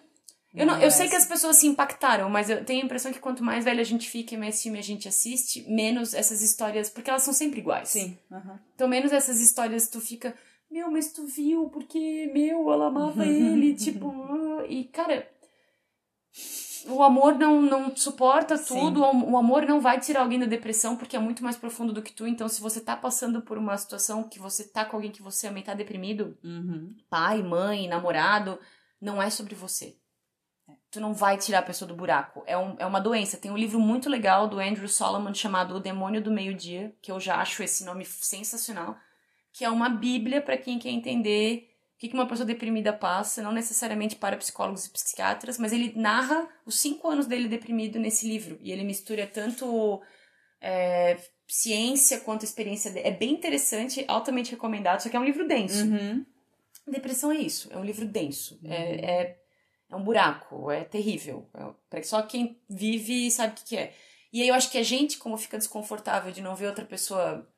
Eu, 0.54 0.66
Não 0.66 0.78
eu 0.80 0.90
sei 0.90 1.08
que 1.08 1.16
as 1.16 1.26
pessoas 1.26 1.56
se 1.56 1.66
impactaram, 1.66 2.30
mas 2.30 2.48
eu 2.48 2.64
tenho 2.64 2.82
a 2.82 2.84
impressão 2.84 3.12
que 3.12 3.18
quanto 3.18 3.42
mais 3.42 3.64
velha 3.64 3.80
a 3.80 3.84
gente 3.84 4.08
fica 4.08 4.34
e 4.34 4.38
mais 4.38 4.62
filme 4.62 4.78
a 4.78 4.82
gente 4.82 5.08
assiste, 5.08 5.68
menos 5.68 6.14
essas 6.14 6.42
histórias. 6.42 6.88
Porque 6.88 7.10
elas 7.10 7.22
são 7.22 7.34
sempre 7.34 7.58
iguais. 7.60 7.88
Sim. 7.88 8.16
aham. 8.30 8.60
Então, 8.74 8.86
menos 8.86 9.12
essas 9.12 9.40
histórias 9.40 9.88
tu 9.88 10.00
fica. 10.00 10.34
Meu, 10.70 10.90
mas 10.90 11.12
tu 11.12 11.26
viu, 11.26 11.68
porque, 11.70 12.30
meu, 12.32 12.70
ela 12.72 12.86
amava 12.86 13.26
ele, 13.26 13.74
tipo. 13.74 14.08
ah", 14.10 14.64
E, 14.68 14.84
cara. 14.84 15.28
O 16.86 17.02
amor 17.02 17.38
não, 17.38 17.62
não 17.62 17.96
suporta 17.96 18.56
Sim. 18.56 18.74
tudo, 18.74 19.02
o 19.02 19.32
o 19.32 19.36
amor 19.38 19.64
não 19.66 19.80
vai 19.80 19.98
tirar 19.98 20.20
alguém 20.20 20.38
da 20.38 20.44
depressão 20.46 20.96
porque 20.96 21.16
é 21.16 21.18
muito 21.18 21.42
mais 21.42 21.56
profundo 21.56 21.92
do 21.92 22.02
que 22.02 22.12
tu. 22.12 22.26
Então, 22.26 22.48
se 22.48 22.60
você 22.60 22.80
tá 22.80 22.94
passando 22.96 23.40
por 23.40 23.56
uma 23.56 23.76
situação 23.78 24.22
que 24.28 24.38
você 24.38 24.64
tá 24.64 24.84
com 24.84 24.96
alguém 24.96 25.10
que 25.10 25.22
você 25.22 25.46
ama 25.46 25.58
e 25.60 25.62
tá 25.62 25.74
deprimido, 25.74 26.36
Uhum. 26.44 26.94
pai, 27.08 27.42
mãe, 27.42 27.88
namorado, 27.88 28.58
não 29.00 29.22
é 29.22 29.30
sobre 29.30 29.54
você. 29.54 29.96
Tu 30.94 31.00
não 31.00 31.12
vai 31.12 31.36
tirar 31.36 31.58
a 31.58 31.62
pessoa 31.62 31.88
do 31.88 31.96
buraco. 31.96 32.44
É, 32.46 32.56
um, 32.56 32.76
é 32.78 32.86
uma 32.86 33.00
doença. 33.00 33.36
Tem 33.36 33.50
um 33.50 33.56
livro 33.56 33.80
muito 33.80 34.08
legal 34.08 34.46
do 34.46 34.60
Andrew 34.60 34.86
Solomon 34.86 35.34
chamado 35.34 35.74
O 35.74 35.80
Demônio 35.80 36.22
do 36.22 36.30
Meio-Dia, 36.30 36.94
que 37.02 37.10
eu 37.10 37.18
já 37.18 37.40
acho 37.40 37.64
esse 37.64 37.84
nome 37.84 38.04
sensacional, 38.04 38.96
que 39.52 39.64
é 39.64 39.70
uma 39.70 39.88
bíblia 39.88 40.40
para 40.40 40.56
quem 40.56 40.78
quer 40.78 40.90
entender 40.90 41.68
o 41.96 41.98
que 41.98 42.14
uma 42.14 42.28
pessoa 42.28 42.46
deprimida 42.46 42.92
passa, 42.92 43.42
não 43.42 43.50
necessariamente 43.50 44.14
para 44.14 44.36
psicólogos 44.36 44.86
e 44.86 44.90
psiquiatras, 44.90 45.58
mas 45.58 45.72
ele 45.72 45.92
narra 45.96 46.48
os 46.64 46.78
cinco 46.78 47.08
anos 47.08 47.26
dele 47.26 47.48
deprimido 47.48 47.98
nesse 47.98 48.28
livro. 48.28 48.56
E 48.62 48.70
ele 48.70 48.84
mistura 48.84 49.26
tanto 49.26 50.00
é, 50.60 51.18
ciência 51.48 52.20
quanto 52.20 52.44
experiência. 52.44 52.88
É 53.00 53.10
bem 53.10 53.32
interessante, 53.32 54.04
altamente 54.06 54.52
recomendado, 54.52 55.00
só 55.00 55.08
que 55.08 55.16
é 55.16 55.20
um 55.20 55.24
livro 55.24 55.44
denso. 55.48 55.86
Uhum. 55.86 56.24
Depressão 56.86 57.32
é 57.32 57.38
isso, 57.38 57.68
é 57.72 57.76
um 57.76 57.84
livro 57.84 58.06
denso. 58.06 58.60
É, 58.62 59.22
é, 59.22 59.43
é 59.94 59.96
um 59.96 60.04
buraco, 60.04 60.70
é 60.70 60.84
terrível. 60.84 61.48
É, 61.92 62.02
só 62.02 62.20
quem 62.22 62.60
vive 62.68 63.30
sabe 63.30 63.52
o 63.52 63.56
que, 63.56 63.64
que 63.64 63.76
é. 63.76 63.94
E 64.32 64.42
aí 64.42 64.48
eu 64.48 64.54
acho 64.54 64.70
que 64.70 64.78
a 64.78 64.82
gente, 64.82 65.16
como 65.16 65.38
fica 65.38 65.56
desconfortável 65.56 66.32
de 66.32 66.42
não 66.42 66.56
ver 66.56 66.66
outra 66.66 66.84
pessoa 66.84 67.48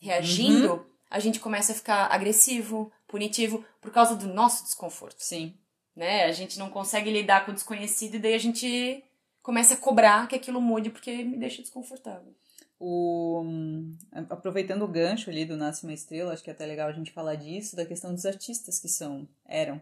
reagindo, 0.00 0.86
a 1.10 1.18
gente 1.18 1.40
começa 1.40 1.72
a 1.72 1.74
ficar 1.74 2.06
agressivo, 2.12 2.92
punitivo, 3.08 3.64
por 3.80 3.90
causa 3.90 4.14
do 4.14 4.28
nosso 4.28 4.64
desconforto. 4.64 5.20
Sim. 5.20 5.54
Né? 5.96 6.24
A 6.24 6.32
gente 6.32 6.58
não 6.58 6.70
consegue 6.70 7.10
lidar 7.10 7.44
com 7.44 7.50
o 7.50 7.54
desconhecido 7.54 8.16
e 8.16 8.18
daí 8.18 8.34
a 8.34 8.38
gente 8.38 9.02
começa 9.42 9.74
a 9.74 9.76
cobrar 9.78 10.28
que 10.28 10.36
aquilo 10.36 10.60
mude 10.60 10.90
porque 10.90 11.24
me 11.24 11.38
deixa 11.38 11.62
desconfortável. 11.62 12.34
O, 12.78 13.42
hum, 13.42 13.96
aproveitando 14.30 14.82
o 14.82 14.88
gancho 14.88 15.28
ali 15.28 15.44
do 15.44 15.56
Nasce 15.56 15.84
uma 15.84 15.92
Estrela, 15.92 16.32
acho 16.32 16.42
que 16.42 16.50
é 16.50 16.52
até 16.52 16.64
legal 16.64 16.88
a 16.88 16.92
gente 16.92 17.10
falar 17.10 17.34
disso, 17.34 17.76
da 17.76 17.84
questão 17.84 18.14
dos 18.14 18.24
artistas 18.24 18.78
que 18.78 18.88
são, 18.88 19.28
eram, 19.46 19.80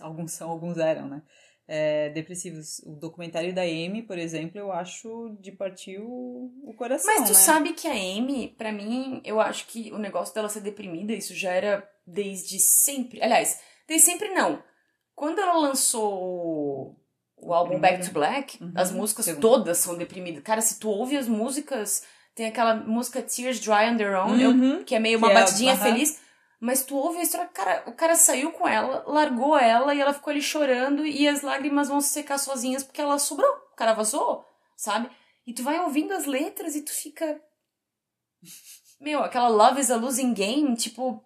alguns 0.00 0.32
são, 0.32 0.50
alguns 0.50 0.78
eram, 0.78 1.08
né? 1.08 1.22
É, 1.66 2.10
depressivos. 2.10 2.80
O 2.80 2.90
documentário 2.96 3.54
da 3.54 3.62
Amy, 3.62 4.02
por 4.02 4.18
exemplo, 4.18 4.58
eu 4.58 4.70
acho 4.70 5.34
de 5.40 5.50
partir 5.50 5.98
o, 5.98 6.52
o 6.62 6.74
coração. 6.74 7.06
Mas 7.14 7.24
tu 7.24 7.32
né? 7.32 7.38
sabe 7.38 7.72
que 7.72 7.88
a 7.88 7.92
Amy, 7.92 8.54
pra 8.58 8.70
mim, 8.70 9.20
eu 9.24 9.40
acho 9.40 9.66
que 9.66 9.90
o 9.92 9.98
negócio 9.98 10.34
dela 10.34 10.48
ser 10.50 10.60
deprimida, 10.60 11.12
isso 11.14 11.34
já 11.34 11.52
era 11.52 11.88
desde 12.06 12.58
sempre. 12.58 13.22
Aliás, 13.22 13.58
desde 13.88 14.06
sempre 14.10 14.28
não. 14.34 14.62
Quando 15.14 15.38
ela 15.38 15.56
lançou 15.56 16.96
o- 17.36 17.52
álbum 17.54 17.78
Back 17.78 18.04
to 18.06 18.12
Black, 18.12 18.62
Uhum. 18.62 18.72
as 18.74 18.90
músicas 18.90 19.24
Segundo. 19.26 19.40
todas 19.42 19.78
são 19.78 19.96
deprimidas. 19.96 20.42
Cara, 20.42 20.60
se 20.60 20.78
tu 20.78 20.88
ouve 20.90 21.16
as 21.16 21.28
músicas, 21.28 22.02
tem 22.34 22.46
aquela 22.46 22.74
música 22.74 23.22
Tears 23.22 23.60
Dry 23.60 23.90
on 23.92 23.96
Their 23.96 24.16
Own, 24.18 24.38
eu- 24.38 24.50
Uhum. 24.50 24.84
que 24.84 24.94
é 24.94 24.98
meio 24.98 25.18
uma 25.18 25.28
Que 25.28 25.32
é, 25.36 25.40
batidinha 25.40 25.72
aham. 25.74 25.82
feliz. 25.82 26.20
Mas 26.60 26.84
tu 26.84 26.96
ouve 26.96 27.18
a 27.18 27.22
história, 27.22 27.46
cara, 27.48 27.84
o 27.86 27.92
cara 27.92 28.14
saiu 28.14 28.52
com 28.52 28.66
ela, 28.66 29.04
largou 29.06 29.56
ela 29.56 29.94
e 29.94 30.00
ela 30.00 30.14
ficou 30.14 30.30
ali 30.30 30.40
chorando 30.40 31.04
e 31.04 31.28
as 31.28 31.42
lágrimas 31.42 31.88
vão 31.88 32.00
se 32.00 32.08
secar 32.08 32.38
sozinhas 32.38 32.82
porque 32.82 33.00
ela 33.00 33.18
sobrou, 33.18 33.50
o 33.72 33.76
cara 33.76 33.92
vazou, 33.92 34.44
sabe? 34.76 35.10
E 35.46 35.52
tu 35.52 35.62
vai 35.62 35.78
ouvindo 35.80 36.12
as 36.12 36.24
letras 36.24 36.74
e 36.74 36.82
tu 36.82 36.92
fica. 36.92 37.40
Meu, 39.00 39.22
aquela 39.22 39.48
Love 39.48 39.80
is 39.80 39.90
a 39.90 39.96
Losing 39.96 40.32
Game, 40.32 40.74
tipo. 40.76 41.22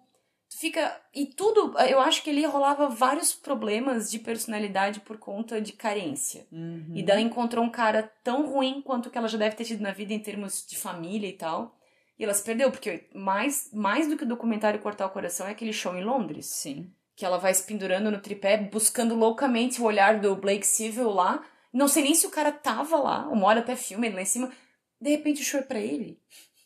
Tu 0.49 0.57
fica. 0.57 1.01
E 1.13 1.25
tudo. 1.25 1.77
Eu 1.79 1.99
acho 1.99 2.21
que 2.23 2.29
ali 2.29 2.45
rolava 2.45 2.89
vários 2.89 3.33
problemas 3.33 4.11
de 4.11 4.19
personalidade 4.19 4.99
por 4.99 5.17
conta 5.17 5.61
de 5.61 5.71
carência. 5.73 6.45
Uhum. 6.51 6.91
E 6.93 7.03
daí 7.03 7.23
encontrou 7.23 7.63
um 7.63 7.69
cara 7.69 8.11
tão 8.23 8.45
ruim 8.51 8.81
quanto 8.81 9.09
que 9.09 9.17
ela 9.17 9.27
já 9.27 9.37
deve 9.37 9.55
ter 9.55 9.63
tido 9.63 9.81
na 9.81 9.91
vida 9.91 10.13
em 10.13 10.19
termos 10.19 10.65
de 10.67 10.77
família 10.77 11.29
e 11.29 11.33
tal. 11.33 11.78
E 12.19 12.23
ela 12.25 12.33
se 12.33 12.43
perdeu, 12.43 12.69
porque 12.69 13.07
mais, 13.15 13.69
mais 13.73 14.07
do 14.07 14.17
que 14.17 14.25
o 14.25 14.27
documentário 14.27 14.79
Cortar 14.81 15.05
o 15.05 15.09
Coração 15.09 15.47
é 15.47 15.51
aquele 15.51 15.71
show 15.71 15.95
em 15.95 16.03
Londres. 16.03 16.47
Sim. 16.47 16.91
Que 17.15 17.25
ela 17.25 17.37
vai 17.37 17.53
se 17.53 17.63
pendurando 17.63 18.11
no 18.11 18.19
tripé, 18.19 18.57
buscando 18.57 19.15
loucamente 19.15 19.81
o 19.81 19.85
olhar 19.85 20.19
do 20.19 20.35
Blake 20.35 20.67
Civil 20.67 21.09
lá. 21.09 21.41
Não 21.71 21.87
sei 21.87 22.03
nem 22.03 22.13
se 22.13 22.27
o 22.27 22.31
cara 22.31 22.51
tava 22.51 22.97
lá, 22.97 23.27
uma 23.29 23.47
hora 23.47 23.61
até 23.61 23.75
filme 23.75 24.07
ele 24.07 24.15
lá 24.17 24.21
em 24.21 24.25
cima. 24.25 24.51
De 24.99 25.09
repente 25.11 25.41
o 25.41 25.45
show 25.45 25.61
é 25.61 25.63
pra 25.63 25.79
ele. 25.79 26.19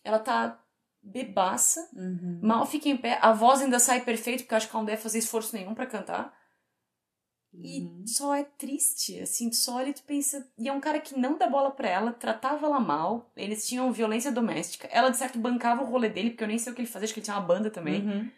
Ela 0.04 0.18
tá 0.20 0.60
bebaça, 1.02 1.88
Uhum. 1.94 2.40
mal 2.42 2.66
fica 2.66 2.88
em 2.90 2.98
pé. 2.98 3.20
A 3.22 3.32
voz 3.34 3.62
ainda 3.62 3.78
sai 3.78 4.02
perfeito, 4.02 4.42
porque 4.44 4.54
eu 4.54 4.58
acho 4.58 4.68
que 4.70 4.76
ela 4.76 4.82
não 4.82 4.86
deve 4.88 5.02
fazer 5.02 5.20
esforço 5.20 5.56
nenhum 5.56 5.76
pra 5.76 5.86
cantar. 5.86 6.34
E 7.62 7.82
Uhum. 7.82 8.04
só 8.08 8.36
é 8.36 8.44
triste, 8.44 9.20
assim, 9.20 9.52
só 9.52 9.76
olha 9.76 9.90
e 9.90 9.94
tu 9.94 10.04
pensa. 10.04 10.48
E 10.58 10.68
é 10.68 10.74
um 10.74 10.80
cara 10.80 11.00
que 11.00 11.18
não 11.20 11.38
dá 11.38 11.48
bola 11.48 11.70
pra 11.72 11.88
ela, 11.90 12.12
tratava 12.12 12.66
ela 12.66 12.80
mal, 12.80 13.32
eles 13.36 13.68
tinham 13.68 13.92
violência 13.92 14.32
doméstica. 14.32 14.88
Ela, 14.92 15.10
de 15.10 15.18
certo, 15.18 15.38
bancava 15.38 15.84
o 15.84 15.86
rolê 15.86 16.10
dele, 16.10 16.32
porque 16.32 16.44
eu 16.44 16.48
nem 16.48 16.58
sei 16.58 16.72
o 16.72 16.76
que 16.76 16.82
ele 16.82 16.88
fazia, 16.88 17.06
acho 17.06 17.14
que 17.14 17.20
ele 17.20 17.26
tinha 17.26 17.38
uma 17.38 17.46
banda 17.46 17.70
também. 17.70 18.02
Uhum. 18.02 18.30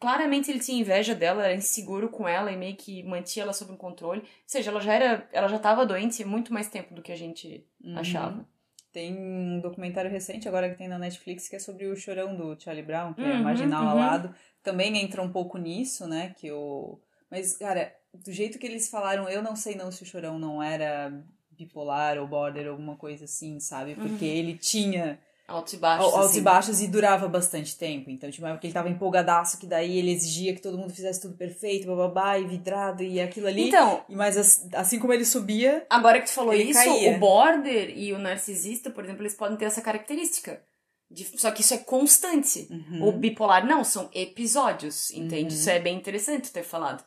Claramente 0.00 0.50
ele 0.50 0.58
tinha 0.58 0.80
inveja 0.80 1.14
dela, 1.14 1.44
era 1.44 1.54
inseguro 1.54 2.08
com 2.08 2.26
ela 2.26 2.50
e 2.50 2.56
meio 2.56 2.74
que 2.74 3.02
mantinha 3.04 3.44
ela 3.44 3.52
sob 3.52 3.70
um 3.72 3.76
controle. 3.76 4.20
Ou 4.20 4.26
seja, 4.46 4.70
ela 4.70 4.80
já 4.80 4.92
era. 4.94 5.28
Ela 5.32 5.46
já 5.48 5.58
tava 5.60 5.86
doente 5.86 6.24
muito 6.24 6.52
mais 6.52 6.68
tempo 6.68 6.92
do 6.94 7.02
que 7.02 7.12
a 7.12 7.16
gente 7.16 7.64
Uhum. 7.84 7.98
achava. 7.98 8.44
Tem 8.92 9.16
um 9.16 9.60
documentário 9.60 10.10
recente 10.10 10.48
agora 10.48 10.68
que 10.70 10.76
tem 10.76 10.88
na 10.88 10.98
Netflix 10.98 11.48
que 11.48 11.56
é 11.56 11.58
sobre 11.58 11.86
o 11.86 11.94
chorão 11.96 12.34
do 12.34 12.60
Charlie 12.60 12.84
Brown, 12.84 13.14
que 13.14 13.22
é 13.22 13.32
Uhum, 13.36 13.42
marginal 13.44 13.84
uhum. 13.84 13.90
alado. 13.90 14.34
Também 14.62 14.96
entra 14.98 15.22
um 15.22 15.30
pouco 15.30 15.56
nisso, 15.56 16.06
né? 16.06 16.34
Que 16.36 16.50
o... 16.50 16.98
Mas, 17.30 17.56
cara, 17.56 17.94
do 18.14 18.30
jeito 18.32 18.58
que 18.58 18.66
eles 18.66 18.88
falaram, 18.88 19.28
eu 19.28 19.42
não 19.42 19.56
sei 19.56 19.74
não 19.74 19.90
se 19.90 20.02
o 20.02 20.06
chorão 20.06 20.38
não 20.38 20.62
era 20.62 21.12
bipolar 21.50 22.18
ou 22.18 22.26
border, 22.26 22.68
alguma 22.68 22.96
coisa 22.96 23.24
assim, 23.24 23.58
sabe? 23.60 23.94
Porque 23.94 24.24
ele 24.24 24.56
tinha 24.56 25.18
Altos 25.46 25.74
e 25.74 25.76
baixos. 25.76 26.06
altos 26.12 26.30
assim. 26.30 26.38
e 26.38 26.42
baixos 26.42 26.80
e 26.80 26.86
durava 26.88 27.28
bastante 27.28 27.76
tempo. 27.76 28.08
Então, 28.10 28.30
tipo, 28.30 28.46
porque 28.48 28.66
ele 28.68 28.74
tava 28.74 28.88
empolgadaço, 28.88 29.58
que 29.58 29.66
daí 29.66 29.98
ele 29.98 30.10
exigia 30.12 30.54
que 30.54 30.62
todo 30.62 30.78
mundo 30.78 30.92
fizesse 30.94 31.20
tudo 31.20 31.36
perfeito, 31.36 31.86
bababá, 31.86 32.38
e 32.38 32.46
vidrado, 32.46 33.02
e 33.02 33.20
aquilo 33.20 33.46
ali. 33.48 33.68
Então, 33.68 34.02
E 34.08 34.14
mas 34.16 34.36
as- 34.36 34.66
assim 34.72 34.98
como 34.98 35.12
ele 35.12 35.24
subia, 35.24 35.84
Agora 35.90 36.20
que 36.20 36.26
tu 36.26 36.32
falou 36.32 36.54
isso, 36.54 36.72
caía. 36.82 37.16
o 37.16 37.18
border 37.20 37.96
e 37.98 38.12
o 38.12 38.18
narcisista, 38.18 38.88
por 38.90 39.04
exemplo, 39.04 39.22
eles 39.22 39.34
podem 39.34 39.56
ter 39.58 39.66
essa 39.66 39.82
característica. 39.82 40.62
De- 41.10 41.38
só 41.38 41.50
que 41.50 41.60
isso 41.60 41.74
é 41.74 41.78
constante. 41.78 42.66
Uhum. 42.70 43.08
O 43.08 43.12
bipolar 43.12 43.66
não, 43.66 43.84
são 43.84 44.08
episódios, 44.14 45.10
entende? 45.10 45.52
Isso 45.54 45.68
é 45.68 45.78
bem 45.78 45.96
interessante 45.96 46.50
ter 46.50 46.62
falado. 46.62 47.04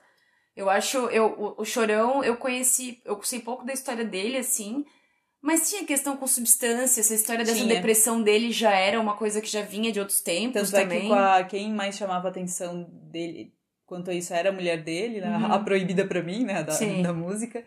Eu 0.56 0.70
acho, 0.70 0.98
eu, 1.10 1.26
o, 1.58 1.62
o 1.62 1.66
Chorão, 1.66 2.24
eu 2.24 2.38
conheci, 2.38 3.02
eu 3.04 3.22
sei 3.24 3.40
pouco 3.40 3.66
da 3.66 3.74
história 3.74 4.06
dele, 4.06 4.38
assim, 4.38 4.86
mas 5.42 5.70
tinha 5.70 5.86
questão 5.86 6.16
com 6.16 6.26
substância, 6.26 7.02
essa 7.02 7.14
história 7.14 7.44
dessa 7.44 7.58
Tinha. 7.60 7.76
depressão 7.76 8.22
dele 8.24 8.52
já 8.52 8.72
era 8.74 9.00
uma 9.00 9.16
coisa 9.18 9.42
que 9.42 9.48
já 9.50 9.62
vinha 9.62 9.92
de 9.92 10.00
outros 10.00 10.22
tempos 10.22 10.72
Tanto 10.72 10.76
é 10.78 10.82
também. 10.84 11.02
que 11.02 11.08
com 11.08 11.14
a- 11.14 11.44
quem 11.44 11.74
mais 11.74 11.98
chamava 11.98 12.28
a 12.28 12.32
atenção 12.32 12.84
dele 13.12 13.54
quanto 13.86 14.10
a 14.10 14.14
isso 14.14 14.34
era 14.34 14.50
a 14.50 14.52
mulher 14.54 14.82
dele, 14.82 15.20
né? 15.22 15.38
Uhum. 15.38 15.46
a 15.54 15.60
proibida 15.60 16.08
pra 16.08 16.24
mim, 16.24 16.44
né, 16.44 16.64
da, 16.64 16.72
Sim. 16.72 17.02
da 17.04 17.14
música. 17.14 17.64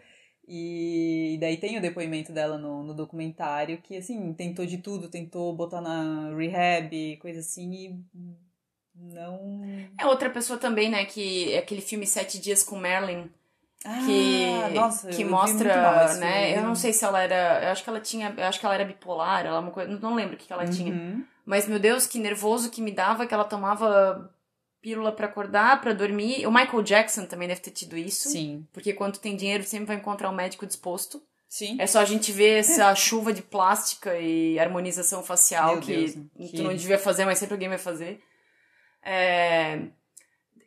E 0.50 1.36
daí 1.40 1.58
tem 1.58 1.76
o 1.76 1.82
depoimento 1.82 2.32
dela 2.32 2.56
no, 2.56 2.82
no 2.82 2.94
documentário 2.94 3.82
que, 3.82 3.96
assim, 3.98 4.32
tentou 4.32 4.64
de 4.64 4.78
tudo, 4.78 5.10
tentou 5.10 5.54
botar 5.54 5.80
na 5.82 6.34
rehab, 6.34 7.18
coisa 7.18 7.40
assim, 7.40 7.70
e 7.70 8.00
não. 9.00 9.62
É 9.98 10.06
outra 10.06 10.30
pessoa 10.30 10.58
também, 10.58 10.88
né? 10.90 11.04
Que 11.04 11.52
é 11.54 11.58
aquele 11.58 11.80
filme 11.80 12.06
Sete 12.06 12.38
Dias 12.38 12.62
com 12.62 12.76
Marilyn. 12.76 13.26
Ah, 13.84 13.98
Que, 14.04 14.74
nossa, 14.74 15.08
que 15.08 15.24
mostra, 15.24 16.04
esse 16.06 16.18
né? 16.20 16.58
Eu 16.58 16.62
não 16.62 16.74
sei 16.74 16.92
se 16.92 17.04
ela 17.04 17.22
era. 17.22 17.62
Eu 17.64 17.70
acho 17.70 17.84
que 17.84 17.90
ela 17.90 18.00
tinha. 18.00 18.34
Eu 18.36 18.44
acho 18.44 18.58
que 18.58 18.66
ela 18.66 18.74
era 18.74 18.84
bipolar, 18.84 19.46
ela 19.46 19.60
uma 19.60 19.70
coisa. 19.70 19.88
Não 20.00 20.14
lembro 20.14 20.34
o 20.34 20.36
que 20.38 20.46
que 20.46 20.52
ela 20.52 20.66
tinha. 20.66 20.92
Uhum. 20.92 21.24
Mas, 21.46 21.66
meu 21.68 21.78
Deus, 21.78 22.06
que 22.06 22.18
nervoso 22.18 22.70
que 22.70 22.82
me 22.82 22.90
dava 22.90 23.26
que 23.26 23.32
ela 23.32 23.44
tomava 23.44 24.30
pílula 24.82 25.12
pra 25.12 25.26
acordar, 25.26 25.80
pra 25.80 25.92
dormir. 25.92 26.46
O 26.46 26.52
Michael 26.52 26.82
Jackson 26.82 27.24
também 27.26 27.48
deve 27.48 27.60
ter 27.60 27.70
tido 27.70 27.96
isso. 27.96 28.28
Sim. 28.28 28.66
Porque 28.72 28.92
quando 28.92 29.18
tem 29.18 29.36
dinheiro, 29.36 29.62
sempre 29.64 29.86
vai 29.86 29.96
encontrar 29.96 30.28
um 30.30 30.34
médico 30.34 30.66
disposto. 30.66 31.22
Sim. 31.48 31.76
É 31.80 31.86
só 31.86 32.00
a 32.00 32.04
gente 32.04 32.30
ver 32.32 32.58
essa 32.58 32.92
chuva 32.96 33.32
de 33.32 33.40
plástica 33.42 34.18
e 34.18 34.58
harmonização 34.58 35.22
facial 35.22 35.74
Meu 35.74 35.80
que, 35.80 35.94
Deus, 35.96 36.12
tu 36.14 36.50
que- 36.50 36.62
não 36.62 36.74
devia 36.74 36.98
fazer, 36.98 37.24
mas 37.24 37.38
sempre 37.38 37.54
alguém 37.54 37.68
vai 37.68 37.78
fazer. 37.78 38.20
É, 39.02 39.80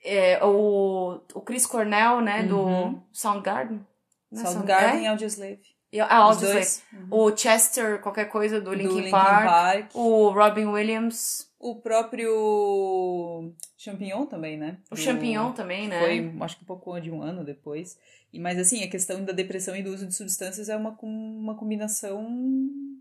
é, 0.03 0.43
o, 0.43 1.19
o 1.33 1.41
Chris 1.41 1.65
Cornell, 1.65 2.21
né, 2.21 2.43
do 2.43 2.57
Uhum. 2.59 3.01
Soundgarden. 3.11 3.85
Não 4.31 4.41
é 4.41 4.45
Soundgarden 4.45 4.99
é? 5.01 5.03
e 5.03 5.07
Audioslave. 5.07 5.59
Ah, 6.07 6.29
Os 6.29 6.37
Audioslave. 6.37 6.53
dois. 6.55 6.83
O 7.11 7.35
Chester, 7.37 7.99
qualquer 8.01 8.25
coisa, 8.25 8.59
do 8.61 8.69
Do 8.71 8.73
Linkin, 8.75 8.95
Linkin 8.95 9.11
Park. 9.11 9.45
Park. 9.45 9.91
O 9.95 10.29
Robin 10.29 10.65
Williams. 10.67 11.49
O 11.59 11.75
próprio 11.75 13.53
Champignon 13.77 14.25
também, 14.25 14.57
né? 14.57 14.77
O 14.89 14.95
Do- 14.95 15.01
Champignon 15.01 15.51
também, 15.51 15.87
né? 15.87 15.99
Foi, 15.99 16.33
acho 16.41 16.55
que 16.57 16.63
um 16.63 16.65
pouco 16.65 16.99
de 16.99 17.11
um 17.11 17.21
ano 17.21 17.43
depois. 17.43 17.97
E, 18.33 18.39
mas 18.39 18.57
assim, 18.57 18.83
a 18.83 18.89
questão 18.89 19.23
da 19.23 19.33
depressão 19.33 19.75
e 19.75 19.83
do 19.83 19.91
uso 19.93 20.07
de 20.07 20.15
substâncias 20.15 20.69
é 20.69 20.75
uma, 20.75 20.97
uma 21.03 21.55
combinação 21.55 22.25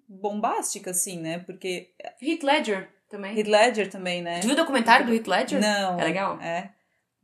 bombástica, 0.09 0.91
assim, 0.91 1.19
né? 1.19 1.39
Porque 1.39 1.91
Heath 2.21 2.43
Ledger 2.43 2.89
também. 3.11 3.37
Heath 3.39 3.49
Ledger 3.49 3.91
também, 3.91 4.23
né? 4.23 4.41
Tu 4.41 4.45
viu 4.47 4.55
o 4.55 4.57
documentário 4.57 5.05
do 5.05 5.13
Heath 5.13 5.27
Ledger? 5.27 5.61
Não. 5.61 6.01
É 6.01 6.05
legal? 6.05 6.41
É. 6.41 6.71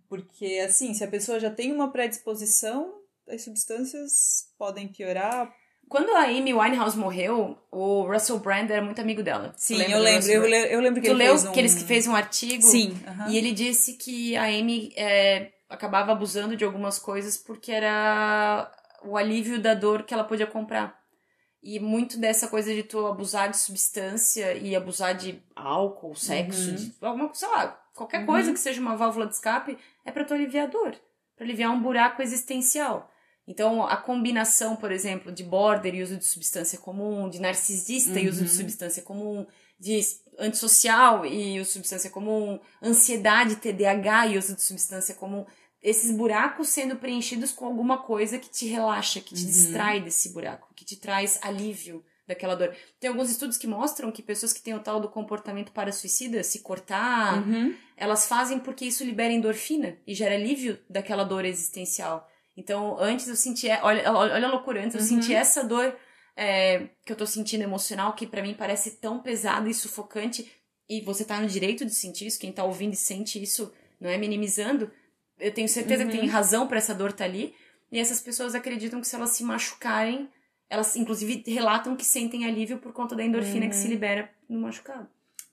Porque, 0.08 0.62
assim, 0.64 0.92
se 0.94 1.02
a 1.02 1.08
pessoa 1.08 1.40
já 1.40 1.50
tem 1.50 1.72
uma 1.72 1.90
predisposição, 1.90 2.92
as 3.28 3.42
substâncias 3.42 4.48
podem 4.58 4.86
piorar. 4.88 5.52
Quando 5.88 6.10
a 6.10 6.24
Amy 6.24 6.52
Winehouse 6.52 6.96
morreu, 6.98 7.56
o 7.70 8.02
Russell 8.02 8.38
Brand 8.40 8.68
era 8.70 8.82
muito 8.82 9.00
amigo 9.00 9.22
dela. 9.22 9.52
Sim, 9.56 9.80
eu 9.82 9.98
lembro. 10.00 10.28
Eu, 10.30 10.42
le- 10.46 10.74
eu 10.74 10.80
lembro 10.80 11.00
que 11.00 11.06
Tu 11.08 11.12
ele 11.12 11.24
leu 11.24 11.32
fez 11.32 11.44
um... 11.46 11.52
que 11.52 11.60
ele 11.60 11.68
fez 11.68 12.06
um 12.08 12.14
artigo? 12.14 12.62
Sim. 12.62 12.96
aham. 13.06 13.28
E 13.30 13.36
ele 13.36 13.52
disse 13.52 13.94
que 13.94 14.36
a 14.36 14.44
Amy 14.44 14.92
é, 14.96 15.52
acabava 15.68 16.12
abusando 16.12 16.56
de 16.56 16.64
algumas 16.64 16.98
coisas 16.98 17.36
porque 17.36 17.70
era 17.72 18.70
o 19.04 19.16
alívio 19.16 19.60
da 19.60 19.74
dor 19.74 20.02
que 20.02 20.12
ela 20.14 20.24
podia 20.24 20.46
comprar. 20.46 20.96
E 21.68 21.80
muito 21.80 22.16
dessa 22.16 22.46
coisa 22.46 22.72
de 22.72 22.84
tu 22.84 23.04
abusar 23.06 23.50
de 23.50 23.56
substância 23.58 24.54
e 24.54 24.76
abusar 24.76 25.16
de 25.16 25.42
álcool, 25.56 26.14
sexo, 26.14 26.70
Uhum. 26.70 26.74
de 26.76 26.94
alguma, 27.00 27.34
sei 27.34 27.48
lá, 27.48 27.68
qualquer 27.92 28.20
Uhum. 28.20 28.26
coisa 28.26 28.52
que 28.52 28.60
seja 28.60 28.80
uma 28.80 28.96
válvula 28.96 29.26
de 29.26 29.34
escape, 29.34 29.76
é 30.04 30.12
pra 30.12 30.24
tu 30.24 30.32
aliviar 30.32 30.68
a 30.68 30.70
dor, 30.70 30.94
pra 31.34 31.44
aliviar 31.44 31.72
um 31.72 31.82
buraco 31.82 32.22
existencial. 32.22 33.10
Então, 33.48 33.84
a 33.84 33.96
combinação, 33.96 34.76
por 34.76 34.92
exemplo, 34.92 35.32
de 35.32 35.42
border 35.42 35.92
e 35.94 36.02
uso 36.04 36.16
de 36.16 36.24
substância 36.24 36.78
comum, 36.78 37.28
de 37.28 37.40
narcisista 37.40 38.18
e 38.20 38.28
uso 38.28 38.44
de 38.44 38.50
Uhum. 38.50 38.56
substância 38.56 39.02
comum, 39.02 39.44
de 39.78 40.00
antissocial 40.38 41.26
e 41.26 41.58
uso 41.60 41.68
de 41.70 41.72
substância 41.74 42.10
comum, 42.10 42.60
ansiedade, 42.82 43.56
TDAH 43.56 44.28
e 44.28 44.38
uso 44.38 44.54
de 44.54 44.62
substância 44.62 45.14
comum, 45.16 45.44
esses 45.82 46.10
buracos 46.10 46.68
sendo 46.68 46.96
preenchidos 46.96 47.52
com 47.52 47.64
alguma 47.66 47.98
coisa 47.98 48.38
que 48.38 48.48
te 48.50 48.66
relaxa, 48.66 49.20
que 49.20 49.34
te 49.34 49.40
Uhum. 49.42 49.46
distrai 49.46 50.00
desse 50.00 50.30
buraco, 50.32 50.72
que 50.74 50.84
te 50.84 50.96
traz 50.96 51.38
alívio 51.42 52.04
daquela 52.26 52.56
dor. 52.56 52.74
Tem 52.98 53.08
alguns 53.08 53.30
estudos 53.30 53.56
que 53.56 53.66
mostram 53.68 54.10
que 54.10 54.20
pessoas 54.22 54.52
que 54.52 54.60
têm 54.60 54.74
o 54.74 54.80
tal 54.80 55.00
do 55.00 55.08
comportamento 55.08 55.70
para 55.70 55.92
suicida, 55.92 56.42
se 56.42 56.58
cortar, 56.60 57.46
Uhum. 57.46 57.72
elas 57.96 58.26
fazem 58.26 58.58
porque 58.58 58.84
isso 58.84 59.04
libera 59.04 59.32
endorfina 59.32 59.96
e 60.06 60.12
gera 60.14 60.34
alívio 60.34 60.78
daquela 60.90 61.22
dor 61.22 61.44
existencial. 61.44 62.28
Então, 62.56 62.96
antes 62.98 63.28
eu 63.28 63.36
senti, 63.36 63.68
olha, 63.82 64.10
olha 64.12 64.46
a 64.46 64.50
loucura, 64.50 64.80
antes 64.82 64.94
eu 64.96 65.00
Uhum. 65.02 65.06
senti 65.06 65.32
essa 65.34 65.62
dor 65.62 65.94
é, 66.38 66.88
que 67.04 67.12
eu 67.12 67.16
tô 67.16 67.26
sentindo 67.26 67.62
emocional, 67.62 68.12
que 68.14 68.26
pra 68.26 68.42
mim 68.42 68.52
parece 68.54 68.90
tão 68.92 69.20
pesada 69.22 69.70
e 69.70 69.74
sufocante, 69.74 70.50
e 70.88 71.00
você 71.00 71.24
tá 71.24 71.40
no 71.40 71.46
direito 71.46 71.84
de 71.86 71.94
sentir 71.94 72.26
isso, 72.26 72.38
quem 72.38 72.52
tá 72.52 72.62
ouvindo 72.64 72.92
e 72.92 72.96
sente 72.96 73.42
isso, 73.42 73.72
não 74.00 74.10
é 74.10 74.18
minimizando. 74.18 74.90
Eu 75.38 75.52
tenho 75.52 75.68
certeza 75.68 76.04
Uhum. 76.04 76.10
que 76.10 76.18
tem 76.18 76.28
razão 76.28 76.66
pra 76.66 76.78
essa 76.78 76.94
dor 76.94 77.12
tá 77.12 77.24
ali, 77.24 77.54
e 77.92 77.98
essas 77.98 78.20
pessoas 78.20 78.54
acreditam 78.54 79.00
que 79.00 79.06
se 79.06 79.14
elas 79.14 79.30
se 79.30 79.42
machucarem, 79.44 80.28
elas 80.68 80.96
inclusive 80.96 81.42
relatam 81.46 81.94
que 81.96 82.04
sentem 82.04 82.44
alívio 82.46 82.78
por 82.78 82.92
conta 82.92 83.14
da 83.14 83.24
endorfina 83.24 83.68
que 83.68 83.76
se 83.76 83.84
Uhum. 83.84 83.90
libera 83.90 84.30
no 84.48 84.58
machucado. 84.60 85.08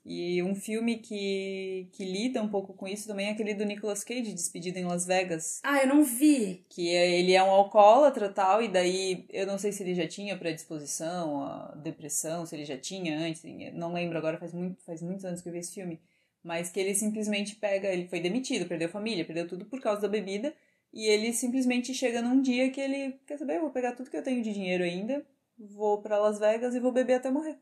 E 0.06 0.42
um 0.42 0.54
filme 0.54 0.98
que, 0.98 1.88
que 1.92 2.04
lida 2.04 2.42
um 2.42 2.48
pouco 2.48 2.74
com 2.74 2.86
isso 2.86 3.06
também 3.08 3.28
é 3.28 3.30
aquele 3.30 3.54
do 3.54 3.64
Nicolas 3.64 4.04
Cage, 4.04 4.34
Despedido 4.34 4.78
em 4.78 4.84
Las 4.84 5.06
Vegas. 5.06 5.60
Ah, 5.62 5.78
eu 5.78 5.86
não 5.86 6.02
vi. 6.04 6.62
Que 6.68 6.90
é- 6.94 7.18
ele 7.18 7.32
é 7.32 7.42
um 7.42 7.48
alcoólatra 7.48 8.28
tal, 8.28 8.60
e 8.62 8.68
daí 8.68 9.24
eu 9.30 9.46
não 9.46 9.56
sei 9.56 9.72
se 9.72 9.82
ele 9.82 9.94
já 9.94 10.06
tinha 10.06 10.36
predisposição 10.36 11.42
à 11.44 11.74
depressão, 11.76 12.44
se 12.44 12.54
ele 12.54 12.66
já 12.66 12.76
tinha 12.76 13.18
antes, 13.18 13.42
não 13.72 13.94
lembro 13.94 14.18
agora, 14.18 14.36
faz, 14.36 14.52
muito, 14.52 14.76
faz 14.84 15.00
muitos 15.00 15.24
anos 15.24 15.40
que 15.40 15.48
eu 15.48 15.52
vi 15.54 15.60
esse 15.60 15.72
filme. 15.72 15.98
Mas 16.44 16.68
que 16.68 16.78
ele 16.78 16.94
simplesmente 16.94 17.56
pega, 17.56 17.88
ele 17.88 18.06
foi 18.06 18.20
demitido, 18.20 18.68
perdeu 18.68 18.88
família, 18.88 19.24
perdeu 19.24 19.48
tudo 19.48 19.64
por 19.64 19.80
causa 19.80 20.02
da 20.02 20.08
bebida, 20.08 20.54
e 20.92 21.06
ele 21.06 21.32
simplesmente 21.32 21.94
chega 21.94 22.20
num 22.20 22.40
dia 22.42 22.70
que 22.70 22.80
ele 22.80 23.18
quer 23.26 23.38
saber, 23.38 23.56
eu 23.56 23.62
vou 23.62 23.70
pegar 23.70 23.92
tudo 23.92 24.10
que 24.10 24.16
eu 24.16 24.22
tenho 24.22 24.42
de 24.42 24.52
dinheiro 24.52 24.84
ainda, 24.84 25.24
vou 25.58 26.02
pra 26.02 26.18
Las 26.18 26.38
Vegas 26.38 26.74
e 26.74 26.80
vou 26.80 26.92
beber 26.92 27.14
até 27.14 27.30
morrer. 27.30 27.56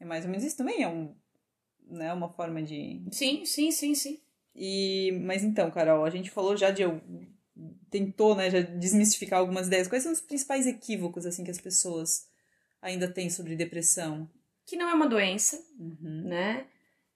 É 0.00 0.04
mais 0.04 0.24
ou 0.24 0.30
menos 0.30 0.44
isso 0.44 0.56
também, 0.56 0.82
é 0.82 0.88
um, 0.88 1.14
né, 1.86 2.12
uma 2.12 2.28
forma 2.30 2.62
de, 2.62 3.02
Sim, 3.12 3.44
sim, 3.44 3.70
sim, 3.70 3.94
sim. 3.94 4.18
e, 4.56 5.12
mas 5.22 5.44
então, 5.44 5.70
Carol, 5.70 6.04
a 6.04 6.10
gente 6.10 6.30
falou 6.30 6.56
já 6.56 6.70
de. 6.70 6.82
Tentou, 7.88 8.34
né, 8.34 8.50
já 8.50 8.60
desmistificar 8.60 9.38
algumas 9.38 9.68
ideias. 9.68 9.86
Quais 9.86 10.02
são 10.02 10.10
os 10.10 10.20
principais 10.20 10.66
equívocos, 10.66 11.24
assim, 11.24 11.44
que 11.44 11.50
as 11.52 11.60
pessoas 11.60 12.26
ainda 12.82 13.06
têm 13.06 13.30
sobre 13.30 13.54
depressão? 13.54 14.28
Que 14.66 14.74
não 14.76 14.88
é 14.88 14.94
uma 14.94 15.06
doença, 15.06 15.64
Uhum. 15.78 16.22
né? 16.24 16.66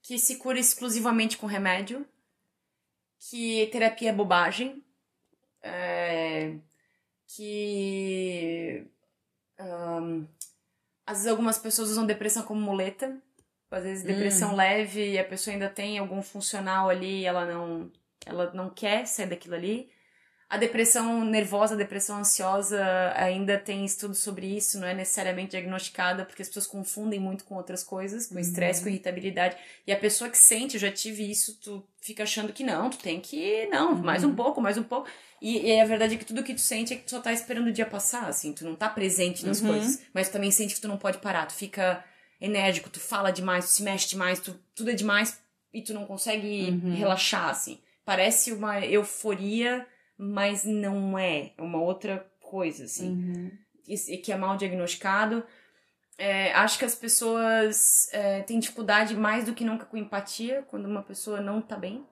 Que 0.03 0.19
se 0.19 0.37
cura 0.37 0.59
exclusivamente 0.59 1.37
com 1.37 1.47
remédio. 1.47 2.07
Que 3.19 3.67
terapia 3.73 4.11
é 4.11 4.13
bobagem. 4.13 4.83
é, 5.63 6.55
que. 7.27 8.87
ahn, 9.59 10.27
às 11.07 11.19
vezes 11.19 11.31
algumas 11.31 11.59
pessoas 11.59 11.91
usam 11.91 12.07
depressão 12.07 12.43
como 12.43 12.61
muleta. 12.61 13.21
Às 13.71 13.83
vezes 13.85 14.05
depressão 14.05 14.57
leve 14.57 15.13
e 15.13 15.19
a 15.19 15.25
pessoa 15.25 15.53
ainda 15.53 15.69
tem 15.69 15.99
algum 15.99 16.23
funcional 16.23 16.89
ali 16.89 17.21
e 17.21 17.27
ela 17.27 17.45
não, 17.45 17.93
ela 18.25 18.53
não 18.55 18.71
quer 18.71 19.07
sair 19.07 19.27
daquilo 19.27 19.55
ali. 19.55 19.91
A 20.51 20.57
depressão 20.57 21.25
nervosa, 21.27 21.75
a 21.75 21.77
depressão 21.77 22.17
ansiosa, 22.21 22.83
ainda 23.15 23.59
tem 23.59 23.85
estudos 23.85 24.19
sobre 24.19 24.47
isso, 24.47 24.81
não 24.81 24.89
é 24.89 24.95
necessariamente 24.95 25.51
diagnosticada, 25.51 26.25
porque 26.25 26.41
as 26.41 26.49
pessoas 26.49 26.67
confundem 26.67 27.21
muito 27.21 27.45
com 27.45 27.55
outras 27.55 27.85
coisas, 27.85 28.27
com 28.29 28.39
estresse, 28.39 28.83
com 28.83 28.89
irritabilidade. 28.89 29.57
E 29.87 29.93
a 29.93 29.97
pessoa 29.99 30.31
que 30.31 30.39
sente, 30.39 30.77
eu 30.77 30.81
já 30.81 30.91
tive 30.91 31.31
isso, 31.31 31.59
tu 31.61 31.85
fica 32.01 32.23
achando 32.23 32.51
que 32.51 32.65
não, 32.65 32.89
tu 32.89 32.97
tem 32.97 33.21
que, 33.21 33.67
não, 33.67 33.95
mais 33.95 34.25
um 34.25 34.35
pouco, 34.35 34.59
mais 34.59 34.79
um 34.79 34.83
pouco. 34.83 35.07
E, 35.43 35.67
e 35.67 35.81
a 35.81 35.85
verdade 35.85 36.15
é 36.15 36.17
que 36.19 36.25
tudo 36.25 36.43
que 36.43 36.55
tu 36.55 36.63
sente 36.63 36.95
é 36.95 36.97
que 36.97 37.03
tu 37.05 37.11
só 37.11 37.21
tá 37.21 37.31
esperando 37.31 37.67
o 37.69 37.73
dia 37.73 37.85
passar, 37.85 38.27
assim, 38.27 38.55
tu 38.55 38.65
não 38.65 38.75
tá 38.75 38.89
presente 38.89 39.45
nas 39.45 39.61
Uhum. 39.61 39.69
coisas, 39.69 40.01
mas 40.15 40.29
tu 40.29 40.33
também 40.33 40.51
sente 40.51 40.75
que 40.75 40.81
tu 40.81 40.89
não 40.89 40.97
pode 40.97 41.19
parar, 41.19 41.45
tu 41.45 41.53
fica 41.53 42.03
enérgico, 42.41 42.89
tu 42.89 42.99
fala 43.01 43.31
demais, 43.31 43.67
tu 43.67 43.71
se 43.73 43.83
mexe 43.83 44.09
demais, 44.09 44.41
tu, 44.41 44.59
tudo 44.75 44.91
é 44.91 44.95
demais 44.95 45.39
e 45.75 45.83
tu 45.83 45.93
não 45.93 46.07
consegue 46.07 46.71
Uhum. 46.71 46.95
relaxar, 46.95 47.51
assim. 47.51 47.79
Parece 48.03 48.51
uma 48.51 48.81
euforia, 48.81 49.87
mas 50.19 50.65
não 50.65 51.17
é. 51.19 51.53
É 51.57 51.63
uma 51.63 51.81
outra 51.81 52.27
coisa, 52.41 52.85
assim. 52.85 53.11
Uhum. 53.13 53.51
E, 53.87 54.19
que 54.19 54.33
é 54.33 54.37
mal 54.37 54.57
diagnosticado. 54.57 55.43
É, 56.19 56.53
acho 56.55 56.79
que 56.79 56.85
as 56.85 56.95
pessoas 56.97 58.09
é, 58.13 58.43
têm 58.43 58.59
dificuldade 58.59 59.17
mais 59.17 59.45
do 59.45 59.55
que 59.55 59.65
nunca 59.65 59.87
com 59.87 59.97
empatia 59.97 60.65
quando 60.69 60.87
uma 60.87 61.03
pessoa 61.03 61.41
não 61.41 61.61
tá 61.63 61.77
bem. 61.77 62.05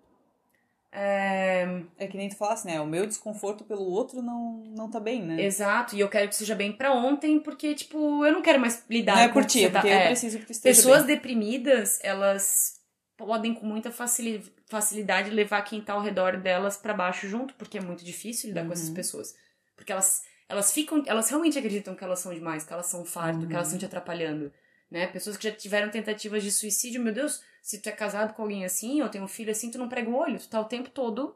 É, 0.92 1.82
É 1.98 2.06
que 2.06 2.16
nem 2.16 2.28
tu 2.28 2.36
falasse, 2.36 2.66
né? 2.66 2.80
O 2.80 2.86
meu 2.86 3.06
desconforto 3.06 3.64
pelo 3.64 3.82
outro 3.82 4.22
não, 4.22 4.62
não 4.74 4.88
tá 4.90 4.98
bem, 5.00 5.22
né? 5.22 5.42
exato, 5.42 5.94
e 5.94 6.00
eu 6.00 6.08
quero 6.08 6.28
que 6.28 6.34
seja 6.36 6.54
bem 6.54 6.72
pra 6.72 6.92
ontem, 6.94 7.38
porque, 7.40 7.74
tipo, 7.74 8.24
eu 8.24 8.32
não 8.32 8.40
quero 8.40 8.58
mais 8.60 8.82
lidar 8.88 9.16
Não 9.16 9.22
é 9.22 9.26
com 9.28 9.34
por 9.34 9.42
o 9.42 9.46
que 9.46 9.52
ti, 9.52 9.64
é 9.64 9.68
porque 9.70 9.88
tá- 9.88 9.94
eu 9.94 9.98
é. 10.00 10.06
preciso 10.06 10.38
que 10.38 10.46
tu 10.46 10.52
esteja 10.52 10.74
Pessoas 10.74 11.04
bem. 11.04 11.14
deprimidas, 11.16 11.98
elas 12.02 12.80
podem 13.16 13.54
com 13.54 13.64
muita 13.66 13.90
facili- 13.90 14.44
facilidade 14.68 15.30
levar 15.30 15.62
quem 15.62 15.80
tá 15.80 15.94
ao 15.94 16.00
redor 16.02 16.36
delas 16.36 16.76
pra 16.76 16.92
baixo 16.94 17.28
junto, 17.28 17.54
porque 17.54 17.78
é 17.78 17.80
muito 17.80 18.04
difícil 18.04 18.48
lidar 18.48 18.66
com 18.66 18.72
essas 18.72 18.88
Uhum. 18.88 18.94
pessoas. 18.94 19.34
Porque 19.74 19.92
elas, 19.92 20.22
elas 20.48 20.72
ficam, 20.72 21.02
elas 21.06 21.28
realmente 21.30 21.58
acreditam 21.58 21.94
que 21.94 22.04
elas 22.04 22.18
são 22.18 22.32
demais, 22.34 22.64
que 22.64 22.72
elas 22.72 22.86
são 22.86 23.04
fardo, 23.04 23.46
que 23.46 23.54
elas 23.54 23.68
Uhum. 23.68 23.74
estão 23.76 23.78
te 23.78 23.84
atrapalhando, 23.86 24.52
né? 24.90 25.06
Pessoas 25.06 25.36
que 25.36 25.48
já 25.48 25.54
tiveram 25.54 25.90
tentativas 25.90 26.42
de 26.42 26.50
suicídio, 26.52 27.02
meu 27.02 27.12
Deus, 27.12 27.42
se 27.62 27.80
tu 27.80 27.88
é 27.88 27.92
casado 27.92 28.34
com 28.34 28.42
alguém 28.42 28.64
assim, 28.64 29.00
ou 29.02 29.08
tem 29.08 29.20
um 29.22 29.28
filho 29.28 29.50
assim, 29.50 29.70
tu 29.70 29.78
não 29.78 29.88
prega 29.88 30.08
o 30.10 30.14
olho, 30.16 30.38
tu 30.38 30.48
tá 30.48 30.60
o 30.60 30.64
tempo 30.64 30.90
todo, 30.90 31.34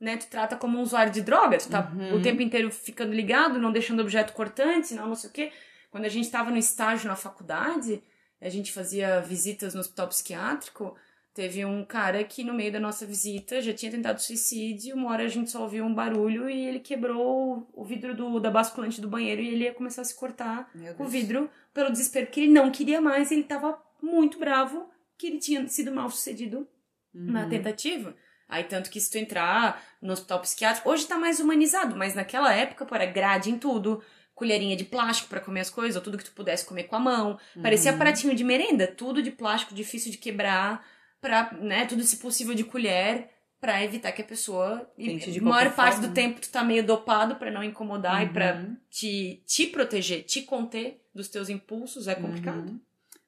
né? 0.00 0.16
Tu 0.16 0.28
trata 0.28 0.56
como 0.56 0.78
um 0.78 0.82
usuário 0.82 1.12
de 1.12 1.20
droga, 1.20 1.58
tu 1.58 1.68
tá 1.68 1.90
Uhum. 1.92 2.14
o 2.16 2.22
tempo 2.22 2.40
inteiro 2.42 2.70
ficando 2.70 3.12
ligado, 3.12 3.58
não 3.58 3.72
deixando 3.72 4.00
objeto 4.00 4.32
cortante, 4.32 4.94
não, 4.94 5.08
não 5.08 5.14
sei 5.16 5.30
o 5.30 5.32
quê. 5.32 5.52
Quando 5.90 6.04
a 6.04 6.08
gente 6.08 6.30
tava 6.30 6.50
no 6.50 6.56
estágio 6.56 7.08
na 7.08 7.16
faculdade, 7.16 8.02
a 8.40 8.48
gente 8.48 8.72
fazia 8.72 9.20
visitas 9.20 9.74
no 9.74 9.80
hospital 9.80 10.06
psiquiátrico, 10.08 10.94
Teve 11.38 11.64
um 11.64 11.84
cara 11.84 12.24
que 12.24 12.42
no 12.42 12.52
meio 12.52 12.72
da 12.72 12.80
nossa 12.80 13.06
visita 13.06 13.62
já 13.62 13.72
tinha 13.72 13.92
tentado 13.92 14.20
suicídio, 14.20 14.96
uma 14.96 15.12
hora 15.12 15.22
a 15.22 15.28
gente 15.28 15.52
só 15.52 15.62
ouviu 15.62 15.84
um 15.84 15.94
barulho 15.94 16.50
e 16.50 16.66
ele 16.66 16.80
quebrou 16.80 17.70
o 17.72 17.84
vidro 17.84 18.12
do, 18.12 18.40
da 18.40 18.50
basculante 18.50 19.00
do 19.00 19.06
banheiro 19.06 19.40
e 19.40 19.46
ele 19.46 19.62
ia 19.62 19.72
começar 19.72 20.02
a 20.02 20.04
se 20.04 20.16
cortar 20.16 20.68
o 20.98 21.04
vidro 21.04 21.48
pelo 21.72 21.92
desespero, 21.92 22.26
que 22.26 22.40
ele 22.40 22.52
não 22.52 22.72
queria 22.72 23.00
mais, 23.00 23.30
ele 23.30 23.44
tava 23.44 23.80
muito 24.02 24.36
bravo 24.36 24.90
que 25.16 25.28
ele 25.28 25.38
tinha 25.38 25.64
sido 25.68 25.92
mal 25.92 26.10
sucedido 26.10 26.66
uhum. 27.14 27.30
na 27.30 27.48
tentativa. 27.48 28.16
Aí, 28.48 28.64
tanto 28.64 28.90
que 28.90 29.00
se 29.00 29.08
tu 29.08 29.16
entrar 29.18 29.80
no 30.02 30.14
hospital 30.14 30.40
psiquiátrico, 30.40 30.90
hoje 30.90 31.06
tá 31.06 31.16
mais 31.16 31.38
humanizado, 31.38 31.94
mas 31.94 32.16
naquela 32.16 32.52
época, 32.52 32.84
pô, 32.84 32.96
era 32.96 33.06
grade 33.06 33.48
em 33.48 33.58
tudo, 33.60 34.02
colherinha 34.34 34.74
de 34.74 34.84
plástico 34.84 35.28
para 35.28 35.38
comer 35.38 35.60
as 35.60 35.70
coisas, 35.70 35.94
ou 35.94 36.02
tudo 36.02 36.18
que 36.18 36.24
tu 36.24 36.32
pudesse 36.32 36.66
comer 36.66 36.88
com 36.88 36.96
a 36.96 37.00
mão. 37.00 37.38
Uhum. 37.54 37.62
Parecia 37.62 37.92
pratinho 37.92 38.34
de 38.34 38.42
merenda, 38.42 38.88
tudo 38.88 39.22
de 39.22 39.30
plástico, 39.30 39.72
difícil 39.72 40.10
de 40.10 40.18
quebrar 40.18 40.97
para, 41.20 41.52
né, 41.54 41.86
tudo 41.86 42.02
se 42.02 42.16
possível 42.16 42.54
de 42.54 42.64
colher 42.64 43.30
para 43.60 43.82
evitar 43.82 44.12
que 44.12 44.22
a 44.22 44.24
pessoa 44.24 44.88
a 44.96 45.42
maior 45.42 45.74
parte 45.74 45.94
forma. 45.96 46.08
do 46.08 46.14
tempo 46.14 46.40
tu 46.40 46.48
tá 46.48 46.62
meio 46.62 46.86
dopado 46.86 47.36
para 47.36 47.50
não 47.50 47.64
incomodar 47.64 48.22
uhum. 48.22 48.28
e 48.28 48.32
para 48.32 48.76
te 48.88 49.42
te 49.44 49.66
proteger, 49.66 50.24
te 50.24 50.42
conter 50.42 51.04
dos 51.12 51.28
teus 51.28 51.48
impulsos 51.48 52.06
é 52.06 52.14
complicado. 52.14 52.68
Uhum. 52.68 52.80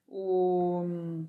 O 0.07 1.25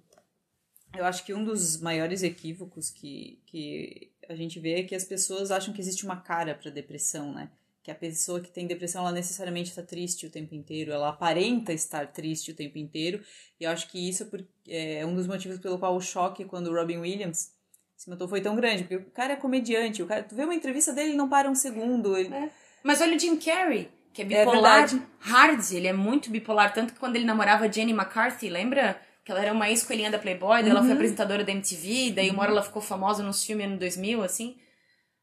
eu 0.96 1.04
acho 1.04 1.24
que 1.24 1.32
um 1.32 1.42
dos 1.42 1.80
maiores 1.80 2.22
equívocos 2.22 2.90
que, 2.90 3.40
que 3.46 4.12
a 4.28 4.34
gente 4.34 4.60
vê 4.60 4.80
é 4.80 4.82
que 4.82 4.94
as 4.94 5.04
pessoas 5.04 5.50
acham 5.50 5.72
que 5.72 5.80
existe 5.80 6.04
uma 6.04 6.16
cara 6.16 6.54
para 6.54 6.70
depressão, 6.70 7.32
né? 7.32 7.50
Que 7.82 7.90
a 7.90 7.94
pessoa 7.94 8.40
que 8.40 8.50
tem 8.50 8.66
depressão, 8.66 9.02
ela 9.02 9.12
necessariamente 9.12 9.70
está 9.70 9.82
triste 9.82 10.26
o 10.26 10.30
tempo 10.30 10.54
inteiro, 10.54 10.92
ela 10.92 11.08
aparenta 11.08 11.72
estar 11.72 12.06
triste 12.12 12.52
o 12.52 12.54
tempo 12.54 12.78
inteiro, 12.78 13.20
e 13.58 13.64
eu 13.64 13.70
acho 13.70 13.88
que 13.88 14.08
isso 14.08 14.28
é, 14.68 15.00
é 15.00 15.06
um 15.06 15.14
dos 15.14 15.26
motivos 15.26 15.58
pelo 15.58 15.78
qual 15.78 15.96
o 15.96 16.00
choque 16.00 16.44
quando 16.44 16.68
o 16.68 16.74
Robin 16.74 16.98
Williams 16.98 17.50
se 17.96 18.10
matou 18.10 18.28
foi 18.28 18.40
tão 18.40 18.56
grande, 18.56 18.82
porque 18.82 18.96
o 18.96 19.10
cara 19.10 19.34
é 19.34 19.36
comediante, 19.36 20.02
o 20.02 20.06
cara, 20.06 20.24
tu 20.24 20.34
vê 20.34 20.42
uma 20.42 20.54
entrevista 20.54 20.92
dele 20.92 21.12
e 21.12 21.16
não 21.16 21.28
para 21.28 21.48
um 21.48 21.54
segundo. 21.54 22.16
Ele... 22.16 22.34
É. 22.34 22.50
Mas 22.82 23.00
olha 23.00 23.16
o 23.16 23.18
Jim 23.18 23.36
Carrey, 23.36 23.88
que 24.12 24.22
é, 24.22 24.24
é 24.24 24.44
bipolar 24.44 24.92
é 24.92 24.98
hard, 25.20 25.72
ele 25.72 25.86
é 25.86 25.92
muito 25.92 26.30
bipolar, 26.30 26.74
tanto 26.74 26.92
que 26.92 26.98
quando 26.98 27.16
ele 27.16 27.24
namorava 27.24 27.70
Jenny 27.70 27.92
McCarthy, 27.92 28.48
lembra? 28.48 29.00
Que 29.24 29.30
ela 29.30 29.40
era 29.40 29.52
uma 29.52 29.70
ex-coelhinha 29.70 30.10
da 30.10 30.18
Playboy, 30.18 30.62
daí 30.62 30.64
uhum. 30.64 30.70
ela 30.70 30.80
foi 30.80 30.88
uhum. 30.88 30.94
apresentadora 30.96 31.44
da 31.44 31.52
MTV, 31.52 32.10
daí 32.10 32.30
uma 32.30 32.42
hora 32.42 32.50
ela 32.50 32.62
ficou 32.62 32.82
famosa 32.82 33.22
nos 33.22 33.44
filmes 33.44 33.70
no 33.70 33.78
2000, 33.78 34.22
assim. 34.22 34.56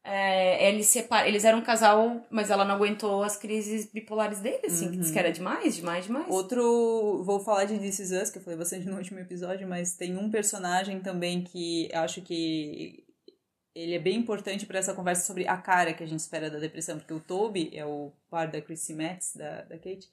É, 0.02 0.68
eles, 0.68 0.86
separ... 0.86 1.28
eles 1.28 1.44
eram 1.44 1.58
um 1.58 1.62
casal, 1.62 2.26
mas 2.30 2.50
ela 2.50 2.64
não 2.64 2.76
aguentou 2.76 3.22
as 3.22 3.36
crises 3.36 3.90
bipolares 3.92 4.40
dele, 4.40 4.66
assim, 4.66 4.86
uhum. 4.86 4.92
que 4.92 4.96
disse 4.96 5.12
que 5.12 5.18
era 5.18 5.30
demais, 5.30 5.76
demais, 5.76 6.06
demais. 6.06 6.26
Outro, 6.28 7.22
vou 7.22 7.38
falar 7.40 7.66
de 7.66 7.78
This 7.78 7.98
Is 7.98 8.10
Us, 8.10 8.30
que 8.30 8.38
eu 8.38 8.42
falei 8.42 8.58
bastante 8.58 8.86
no 8.86 8.96
último 8.96 9.18
episódio, 9.18 9.68
mas 9.68 9.96
tem 9.96 10.16
um 10.16 10.30
personagem 10.30 11.00
também 11.00 11.44
que 11.44 11.90
acho 11.92 12.22
que 12.22 13.04
ele 13.74 13.94
é 13.94 13.98
bem 13.98 14.16
importante 14.16 14.66
para 14.66 14.78
essa 14.78 14.94
conversa 14.94 15.26
sobre 15.26 15.46
a 15.46 15.56
cara 15.56 15.92
que 15.92 16.02
a 16.02 16.06
gente 16.06 16.20
espera 16.20 16.50
da 16.50 16.58
depressão, 16.58 16.98
porque 16.98 17.14
o 17.14 17.20
Toby 17.20 17.70
é 17.72 17.84
o 17.84 18.12
par 18.30 18.50
da 18.50 18.60
Chrissy 18.60 18.94
Metz, 18.94 19.34
da, 19.36 19.62
da 19.62 19.76
Kate, 19.76 20.08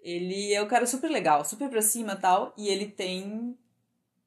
ele 0.00 0.52
é 0.52 0.62
um 0.62 0.68
cara 0.68 0.86
super 0.86 1.10
legal, 1.10 1.44
super 1.44 1.70
pra 1.70 1.80
cima 1.80 2.14
tal, 2.14 2.54
e 2.58 2.68
ele 2.68 2.86
tem 2.86 3.56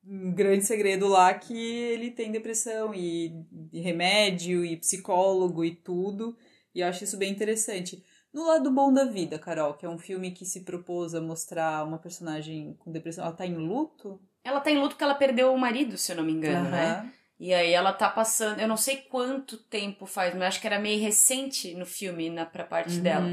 um 0.10 0.32
grande 0.32 0.66
segredo 0.66 1.08
lá 1.08 1.34
que 1.34 1.58
ele 1.58 2.12
tem 2.12 2.32
depressão 2.32 2.94
e, 2.94 3.34
e 3.74 3.82
remédio 3.82 4.64
e 4.64 4.78
psicólogo 4.78 5.66
e 5.66 5.76
tudo. 5.76 6.38
E 6.74 6.80
eu 6.80 6.88
acho 6.88 7.04
isso 7.04 7.18
bem 7.18 7.32
interessante. 7.32 8.04
No 8.34 8.46
lado 8.46 8.72
bom 8.72 8.94
da 8.94 9.06
vida, 9.06 9.40
Carol, 9.40 9.74
que 9.74 9.86
é 9.86 9.90
um 9.90 9.98
filme 9.98 10.32
que 10.32 10.46
se 10.46 10.62
propôs 10.62 11.14
a 11.14 11.22
mostrar 11.22 11.86
uma 11.86 11.98
personagem 11.98 12.76
com 12.80 12.92
depressão, 12.92 13.26
ela 13.26 13.34
tá 13.34 13.46
em 13.46 13.56
luto? 13.56 14.22
Ela 14.44 14.62
tá 14.62 14.72
em 14.72 14.78
luto 14.78 14.90
porque 14.90 15.04
ela 15.04 15.16
perdeu 15.16 15.54
o 15.54 15.60
marido, 15.60 15.98
se 15.98 16.12
eu 16.12 16.16
não 16.16 16.24
me 16.24 16.32
engano, 16.32 16.66
uhum. 16.66 16.72
né? 16.72 17.12
E 17.40 17.54
aí 17.54 17.72
ela 17.72 17.94
tá 17.94 18.10
passando, 18.10 18.60
eu 18.60 18.68
não 18.68 18.78
sei 18.78 18.98
quanto 18.98 19.58
tempo 19.58 20.06
faz, 20.06 20.34
mas 20.34 20.44
acho 20.44 20.62
que 20.62 20.68
era 20.68 20.80
meio 20.80 21.02
recente 21.02 21.74
no 21.76 21.86
filme, 21.86 22.30
na 22.30 22.46
pra 22.46 22.64
parte 22.64 22.98
uhum. 22.98 23.04
dela. 23.04 23.28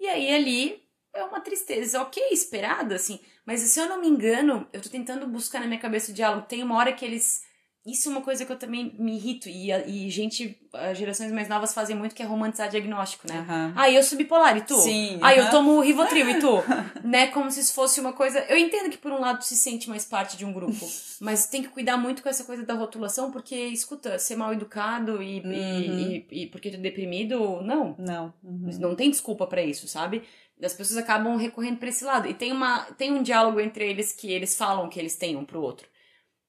E 0.00 0.06
aí 0.06 0.34
ali 0.34 0.83
é 1.14 1.24
uma 1.24 1.40
tristeza, 1.40 2.02
ok, 2.02 2.22
esperada, 2.32 2.96
assim. 2.96 3.20
Mas 3.46 3.60
se 3.60 3.78
eu 3.78 3.88
não 3.88 4.00
me 4.00 4.08
engano, 4.08 4.66
eu 4.72 4.80
tô 4.80 4.88
tentando 4.88 5.26
buscar 5.26 5.60
na 5.60 5.66
minha 5.66 5.80
cabeça 5.80 6.10
o 6.10 6.14
diálogo. 6.14 6.46
Tem 6.46 6.62
uma 6.62 6.76
hora 6.76 6.92
que 6.92 7.04
eles. 7.04 7.42
Isso 7.86 8.08
é 8.08 8.12
uma 8.12 8.22
coisa 8.22 8.46
que 8.46 8.50
eu 8.50 8.58
também 8.58 8.94
me 8.98 9.16
irrito. 9.16 9.46
E, 9.46 9.70
e 9.70 10.08
gente, 10.08 10.58
as 10.72 10.96
gerações 10.96 11.30
mais 11.30 11.50
novas 11.50 11.74
fazem 11.74 11.94
muito, 11.94 12.14
que 12.14 12.22
é 12.22 12.24
romantizar 12.24 12.70
diagnóstico, 12.70 13.28
né? 13.28 13.40
Uhum. 13.46 13.72
Ah, 13.76 13.90
eu 13.90 14.02
sou 14.02 14.16
bipolar, 14.16 14.56
e 14.56 14.62
tu? 14.62 14.74
Sim. 14.78 15.18
Ah, 15.20 15.34
eu 15.34 15.50
tomo 15.50 15.80
Rivotril, 15.80 16.30
e 16.30 16.38
tu? 16.40 16.62
né? 17.04 17.26
Como 17.26 17.50
se 17.50 17.60
isso 17.60 17.74
fosse 17.74 18.00
uma 18.00 18.14
coisa... 18.14 18.40
Eu 18.48 18.56
entendo 18.56 18.88
que, 18.90 18.96
por 18.96 19.12
um 19.12 19.20
lado, 19.20 19.44
se 19.44 19.54
sente 19.54 19.90
mais 19.90 20.06
parte 20.06 20.34
de 20.34 20.46
um 20.46 20.52
grupo. 20.54 20.88
mas 21.20 21.46
tem 21.46 21.62
que 21.62 21.68
cuidar 21.68 21.98
muito 21.98 22.22
com 22.22 22.28
essa 22.30 22.44
coisa 22.44 22.64
da 22.64 22.72
rotulação, 22.72 23.30
porque, 23.30 23.54
escuta, 23.54 24.18
ser 24.18 24.36
mal 24.36 24.54
educado 24.54 25.22
e, 25.22 25.40
uhum. 25.40 25.52
e, 25.52 26.26
e, 26.30 26.42
e, 26.42 26.46
porque 26.46 26.70
tu 26.70 26.76
é 26.76 26.80
deprimido, 26.80 27.60
não. 27.60 27.94
Não. 27.98 28.32
Uhum. 28.42 28.70
Não 28.80 28.94
tem 28.94 29.10
desculpa 29.10 29.46
para 29.46 29.62
isso, 29.62 29.86
sabe? 29.86 30.22
As 30.62 30.74
pessoas 30.74 30.98
acabam 30.98 31.36
recorrendo 31.36 31.78
para 31.78 31.88
esse 31.88 32.04
lado. 32.04 32.28
E 32.28 32.34
tem, 32.34 32.52
uma, 32.52 32.84
tem 32.96 33.12
um 33.12 33.22
diálogo 33.22 33.60
entre 33.60 33.88
eles 33.88 34.12
que 34.12 34.30
eles 34.30 34.56
falam 34.56 34.88
que 34.88 34.98
eles 34.98 35.16
têm 35.16 35.36
um 35.36 35.44
pro 35.44 35.60
outro. 35.60 35.86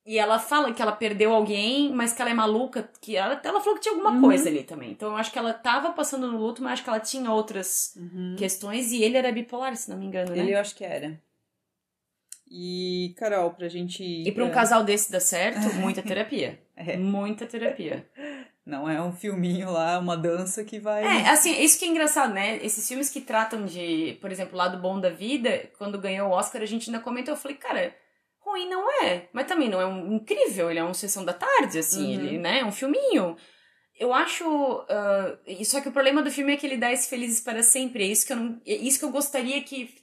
E 0.06 0.20
ela 0.20 0.38
fala 0.38 0.72
que 0.72 0.82
ela 0.82 0.92
perdeu 0.92 1.34
alguém, 1.34 1.92
mas 1.92 2.14
que 2.14 2.22
ela 2.22 2.30
é 2.30 2.34
maluca, 2.34 2.88
que 3.02 3.16
ela, 3.18 3.42
ela 3.44 3.60
falou 3.60 3.76
que 3.76 3.82
tinha 3.82 3.94
alguma 3.94 4.12
uhum. 4.12 4.22
coisa 4.22 4.48
ali 4.48 4.64
também. 4.64 4.92
Então 4.92 5.10
eu 5.10 5.16
acho 5.16 5.32
que 5.32 5.40
ela 5.40 5.52
tava 5.52 5.94
passando 5.94 6.32
no 6.32 6.38
luto, 6.38 6.62
mas 6.62 6.74
acho 6.74 6.84
que 6.84 6.90
ela 6.90 7.00
tinha 7.00 7.32
outras 7.32 7.96
uhum. 7.96 8.36
questões 8.38 8.92
e 8.92 9.02
ele 9.02 9.18
era 9.18 9.32
bipolar, 9.32 9.76
se 9.76 9.90
não 9.90 9.98
me 9.98 10.06
engano, 10.06 10.32
né? 10.32 10.44
Ele 10.44 10.54
eu 10.54 10.60
acho 10.60 10.76
que 10.76 10.86
era. 10.86 11.20
E, 12.48 13.16
Carol, 13.18 13.52
pra 13.52 13.68
gente. 13.68 14.04
E 14.04 14.32
pra 14.32 14.46
um 14.46 14.52
casal 14.52 14.84
desse 14.84 15.12
dar 15.12 15.20
certo, 15.20 15.74
muita 15.82 16.04
terapia. 16.04 16.60
é. 16.76 16.96
Muita 16.96 17.48
terapia. 17.48 18.08
Não 18.66 18.90
é 18.90 19.00
um 19.00 19.14
filminho 19.14 19.70
lá, 19.70 20.00
uma 20.00 20.18
dança 20.18 20.64
que 20.64 20.80
vai. 20.80 21.04
É, 21.04 21.30
assim, 21.30 21.62
isso 21.62 21.78
que 21.78 21.86
é 21.86 21.88
engraçado, 21.88 22.34
né? 22.34 22.58
Esses 22.64 22.88
filmes 22.88 23.10
que 23.10 23.22
tratam 23.22 23.64
de, 23.64 24.18
por 24.20 24.32
exemplo, 24.32 24.58
Lado 24.58 24.80
Bom 24.80 25.00
da 25.00 25.12
Vida, 25.12 25.70
quando 25.78 26.00
ganhou 26.00 26.30
o 26.30 26.32
Oscar, 26.32 26.64
a 26.64 26.66
gente 26.66 26.90
ainda 26.90 27.00
comentou, 27.00 27.36
eu 27.36 27.40
falei, 27.40 27.58
cara, 27.58 27.96
ruim 28.40 28.68
não 28.68 29.04
é. 29.04 29.30
Mas 29.32 29.46
também 29.46 29.70
não 29.70 29.80
é 29.80 29.86
um 29.86 30.14
incrível, 30.14 30.72
ele 30.72 30.80
é 30.80 30.84
uma 30.84 30.96
sessão 30.96 31.24
da 31.24 31.34
tarde, 31.34 31.78
assim, 31.78 32.18
uhum. 32.18 32.26
ele, 32.26 32.38
né? 32.40 32.60
É 32.62 32.66
um 32.66 32.72
filminho. 32.72 33.38
Eu 34.00 34.12
acho. 34.12 34.46
Uh, 34.46 35.66
só 35.66 35.80
que 35.80 35.90
o 35.90 35.94
problema 35.94 36.24
do 36.24 36.32
filme 36.32 36.54
é 36.54 36.58
que 36.58 36.66
ele 36.66 36.78
dá 36.78 36.92
esse 36.92 37.08
Felizes 37.08 37.42
para 37.42 37.62
sempre. 37.62 38.04
É 38.04 38.08
isso 38.08 38.26
que 38.26 38.34
eu, 38.34 38.38
não, 38.38 38.62
é 38.66 38.74
isso 38.74 38.98
que 38.98 39.06
eu 39.06 39.12
gostaria 39.12 39.62
que 39.62 39.94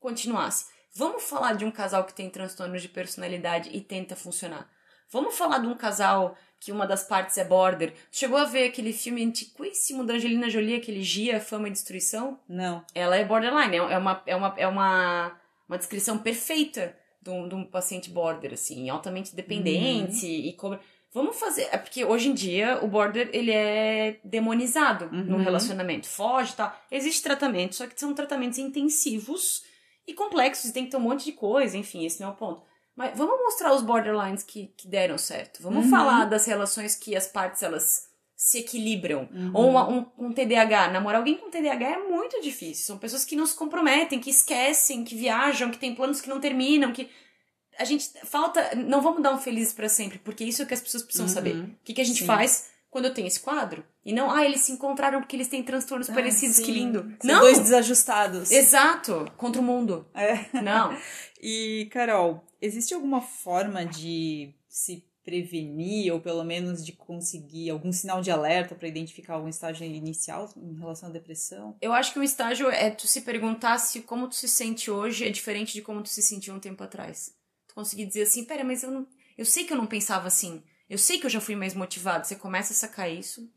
continuasse. 0.00 0.66
Vamos 0.96 1.22
falar 1.22 1.52
de 1.52 1.64
um 1.64 1.70
casal 1.70 2.04
que 2.04 2.12
tem 2.12 2.28
transtornos 2.28 2.82
de 2.82 2.88
personalidade 2.88 3.70
e 3.72 3.80
tenta 3.80 4.16
funcionar. 4.16 4.68
Vamos 5.12 5.36
falar 5.36 5.58
de 5.58 5.68
um 5.68 5.76
casal 5.76 6.36
que 6.60 6.70
uma 6.70 6.86
das 6.86 7.02
partes 7.02 7.38
é 7.38 7.44
border. 7.44 7.94
Chegou 8.12 8.36
a 8.36 8.44
ver 8.44 8.68
aquele 8.68 8.92
filme 8.92 9.24
antiquíssimo 9.24 10.04
da 10.04 10.14
Angelina 10.14 10.50
Jolie, 10.50 10.76
aquele 10.76 11.02
Gia, 11.02 11.40
Fama 11.40 11.68
e 11.68 11.70
Destruição? 11.70 12.38
Não. 12.46 12.84
Ela 12.94 13.16
é 13.16 13.24
borderline, 13.24 13.76
é 13.76 13.98
uma, 13.98 14.22
é 14.26 14.36
uma, 14.36 14.54
é 14.58 14.66
uma, 14.68 15.40
uma 15.66 15.78
descrição 15.78 16.18
perfeita 16.18 16.94
de 17.22 17.30
um, 17.30 17.48
de 17.48 17.54
um 17.54 17.64
paciente 17.64 18.10
border, 18.10 18.52
assim, 18.52 18.90
altamente 18.90 19.34
dependente 19.34 20.26
uhum. 20.26 20.32
e 20.32 20.52
cobra... 20.52 20.80
Vamos 21.12 21.40
fazer, 21.40 21.68
é 21.72 21.76
porque 21.76 22.04
hoje 22.04 22.28
em 22.28 22.34
dia 22.34 22.78
o 22.84 22.86
border 22.86 23.30
ele 23.32 23.50
é 23.50 24.20
demonizado 24.22 25.06
uhum. 25.06 25.24
no 25.24 25.38
relacionamento, 25.38 26.06
foge 26.06 26.52
e 26.52 26.56
tal. 26.56 26.78
Existe 26.88 27.22
tratamento, 27.22 27.74
só 27.74 27.86
que 27.86 27.98
são 27.98 28.14
tratamentos 28.14 28.58
intensivos 28.58 29.64
e 30.06 30.14
complexos, 30.14 30.70
e 30.70 30.72
tem 30.72 30.84
que 30.84 30.90
ter 30.90 30.98
um 30.98 31.00
monte 31.00 31.24
de 31.24 31.32
coisa, 31.32 31.76
enfim, 31.76 32.06
esse 32.06 32.20
não 32.20 32.28
é 32.28 32.32
o 32.32 32.36
ponto. 32.36 32.62
Mas 33.00 33.16
vamos 33.16 33.38
mostrar 33.38 33.72
os 33.72 33.80
borderlines 33.80 34.42
que, 34.42 34.74
que 34.76 34.86
deram 34.86 35.16
certo. 35.16 35.62
Vamos 35.62 35.86
uhum. 35.86 35.90
falar 35.90 36.26
das 36.26 36.44
relações 36.44 36.94
que 36.94 37.16
as 37.16 37.26
partes 37.26 37.62
elas 37.62 38.06
se 38.36 38.58
equilibram. 38.58 39.26
Uhum. 39.32 39.50
Ou 39.54 39.70
uma, 39.70 39.88
um, 39.88 40.06
um 40.18 40.32
TDAH. 40.34 40.90
Namorar 40.90 41.20
alguém 41.20 41.38
com 41.38 41.48
TDAH 41.48 41.92
é 41.92 41.96
muito 41.96 42.42
difícil. 42.42 42.84
São 42.84 42.98
pessoas 42.98 43.24
que 43.24 43.34
não 43.34 43.46
se 43.46 43.54
comprometem, 43.54 44.20
que 44.20 44.28
esquecem, 44.28 45.02
que 45.02 45.16
viajam, 45.16 45.70
que 45.70 45.78
têm 45.78 45.94
planos 45.94 46.20
que 46.20 46.28
não 46.28 46.38
terminam, 46.40 46.92
que. 46.92 47.08
A 47.78 47.84
gente. 47.84 48.06
Falta. 48.24 48.74
Não 48.76 49.00
vamos 49.00 49.22
dar 49.22 49.32
um 49.32 49.38
feliz 49.38 49.72
para 49.72 49.88
sempre, 49.88 50.18
porque 50.18 50.44
isso 50.44 50.60
é 50.60 50.66
o 50.66 50.68
que 50.68 50.74
as 50.74 50.82
pessoas 50.82 51.02
precisam 51.02 51.26
uhum. 51.26 51.32
saber. 51.32 51.56
O 51.56 51.76
que, 51.82 51.94
que 51.94 52.02
a 52.02 52.04
gente 52.04 52.20
Sim. 52.20 52.26
faz 52.26 52.68
quando 52.90 53.04
eu 53.06 53.14
tenho 53.14 53.28
esse 53.28 53.40
quadro? 53.40 53.84
E 54.04 54.12
não, 54.12 54.30
ah, 54.30 54.44
eles 54.44 54.62
se 54.62 54.72
encontraram 54.72 55.20
porque 55.20 55.36
eles 55.36 55.48
têm 55.48 55.62
transtornos 55.62 56.10
ah, 56.10 56.14
parecidos, 56.14 56.56
sim. 56.56 56.64
que 56.64 56.72
lindo. 56.72 57.02
São 57.20 57.34
não! 57.34 57.40
dois 57.40 57.58
desajustados. 57.58 58.50
Exato! 58.50 59.30
Contra 59.36 59.60
o 59.60 59.64
mundo. 59.64 60.06
É. 60.14 60.60
Não. 60.60 60.96
e, 61.40 61.88
Carol, 61.92 62.44
existe 62.60 62.92
alguma 62.92 63.20
forma 63.20 63.84
de 63.84 64.52
se 64.68 65.04
prevenir 65.22 66.12
ou 66.12 66.20
pelo 66.20 66.42
menos 66.42 66.84
de 66.84 66.92
conseguir 66.92 67.70
algum 67.70 67.92
sinal 67.92 68.20
de 68.20 68.30
alerta 68.30 68.74
para 68.74 68.88
identificar 68.88 69.34
algum 69.34 69.48
estágio 69.48 69.86
inicial 69.86 70.52
em 70.56 70.78
relação 70.78 71.08
à 71.08 71.12
depressão? 71.12 71.76
Eu 71.80 71.92
acho 71.92 72.12
que 72.12 72.18
o 72.18 72.22
estágio 72.22 72.68
é 72.70 72.90
tu 72.90 73.06
se 73.06 73.20
perguntar 73.20 73.78
se 73.78 74.00
como 74.00 74.28
tu 74.28 74.34
se 74.34 74.48
sente 74.48 74.90
hoje 74.90 75.26
é 75.26 75.30
diferente 75.30 75.72
de 75.72 75.82
como 75.82 76.02
tu 76.02 76.08
se 76.08 76.22
sentiu 76.22 76.54
um 76.54 76.60
tempo 76.60 76.82
atrás. 76.82 77.34
Tu 77.68 77.74
conseguir 77.74 78.06
dizer 78.06 78.22
assim, 78.22 78.44
pera, 78.44 78.64
mas 78.64 78.82
eu 78.82 78.90
não, 78.90 79.06
eu 79.36 79.44
sei 79.44 79.64
que 79.64 79.72
eu 79.72 79.76
não 79.76 79.86
pensava 79.86 80.26
assim. 80.26 80.62
Eu 80.90 80.98
sei 80.98 81.18
que 81.18 81.26
eu 81.26 81.30
já 81.30 81.40
fui 81.40 81.54
mais 81.54 81.72
motivado. 81.72 82.26
Você 82.26 82.34
começa 82.34 82.72
a 82.72 82.76
sacar 82.76 83.08
isso. 83.08 83.48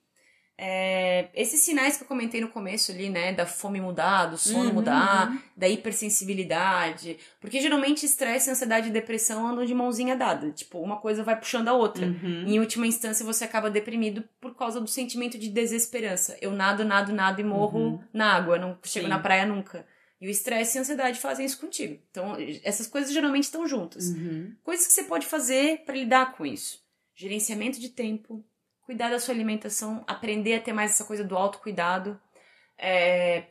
É, 0.55 1.29
esses 1.33 1.61
sinais 1.61 1.97
que 1.97 2.03
eu 2.03 2.07
comentei 2.07 2.39
no 2.39 2.47
começo 2.47 2.91
ali, 2.91 3.09
né, 3.09 3.33
da 3.33 3.43
fome 3.43 3.81
mudar, 3.81 4.27
do 4.27 4.37
sono 4.37 4.69
uhum, 4.69 4.75
mudar, 4.75 5.31
uhum. 5.31 5.39
da 5.57 5.67
hipersensibilidade, 5.67 7.17
porque 7.41 7.59
geralmente 7.59 8.05
estresse, 8.05 8.51
ansiedade 8.51 8.87
e 8.87 8.91
depressão 8.91 9.47
andam 9.47 9.65
de 9.65 9.73
mãozinha 9.73 10.15
dada, 10.15 10.51
tipo, 10.51 10.79
uma 10.79 10.97
coisa 10.97 11.23
vai 11.23 11.35
puxando 11.39 11.69
a 11.69 11.73
outra. 11.73 12.05
Uhum. 12.05 12.43
E 12.45 12.55
em 12.55 12.59
última 12.59 12.85
instância 12.85 13.25
você 13.25 13.43
acaba 13.43 13.71
deprimido 13.71 14.23
por 14.39 14.55
causa 14.55 14.79
do 14.79 14.87
sentimento 14.87 15.39
de 15.39 15.49
desesperança. 15.49 16.37
Eu 16.39 16.51
nado, 16.51 16.85
nado, 16.85 17.11
nado 17.11 17.41
e 17.41 17.43
morro 17.43 17.79
uhum. 17.79 18.03
na 18.13 18.35
água, 18.35 18.59
não 18.59 18.77
chego 18.83 19.05
Sim. 19.05 19.09
na 19.09 19.17
praia 19.17 19.47
nunca. 19.47 19.87
E 20.21 20.27
o 20.27 20.29
estresse 20.29 20.77
e 20.77 20.79
a 20.79 20.81
ansiedade 20.81 21.19
fazem 21.19 21.45
isso 21.45 21.59
contigo. 21.59 21.99
Então, 22.11 22.37
essas 22.63 22.87
coisas 22.87 23.11
geralmente 23.11 23.45
estão 23.45 23.67
juntas. 23.67 24.09
Uhum. 24.09 24.53
Coisas 24.63 24.85
que 24.87 24.93
você 24.93 25.03
pode 25.03 25.25
fazer 25.25 25.83
para 25.83 25.95
lidar 25.95 26.31
com 26.37 26.45
isso. 26.45 26.82
Gerenciamento 27.15 27.79
de 27.79 27.89
tempo, 27.89 28.43
cuidar 28.81 29.09
da 29.09 29.19
sua 29.19 29.33
alimentação, 29.33 30.03
aprender 30.07 30.55
a 30.55 30.61
ter 30.61 30.73
mais 30.73 30.91
essa 30.91 31.05
coisa 31.05 31.23
do 31.23 31.37
autocuidado. 31.37 32.19
É, 32.77 33.45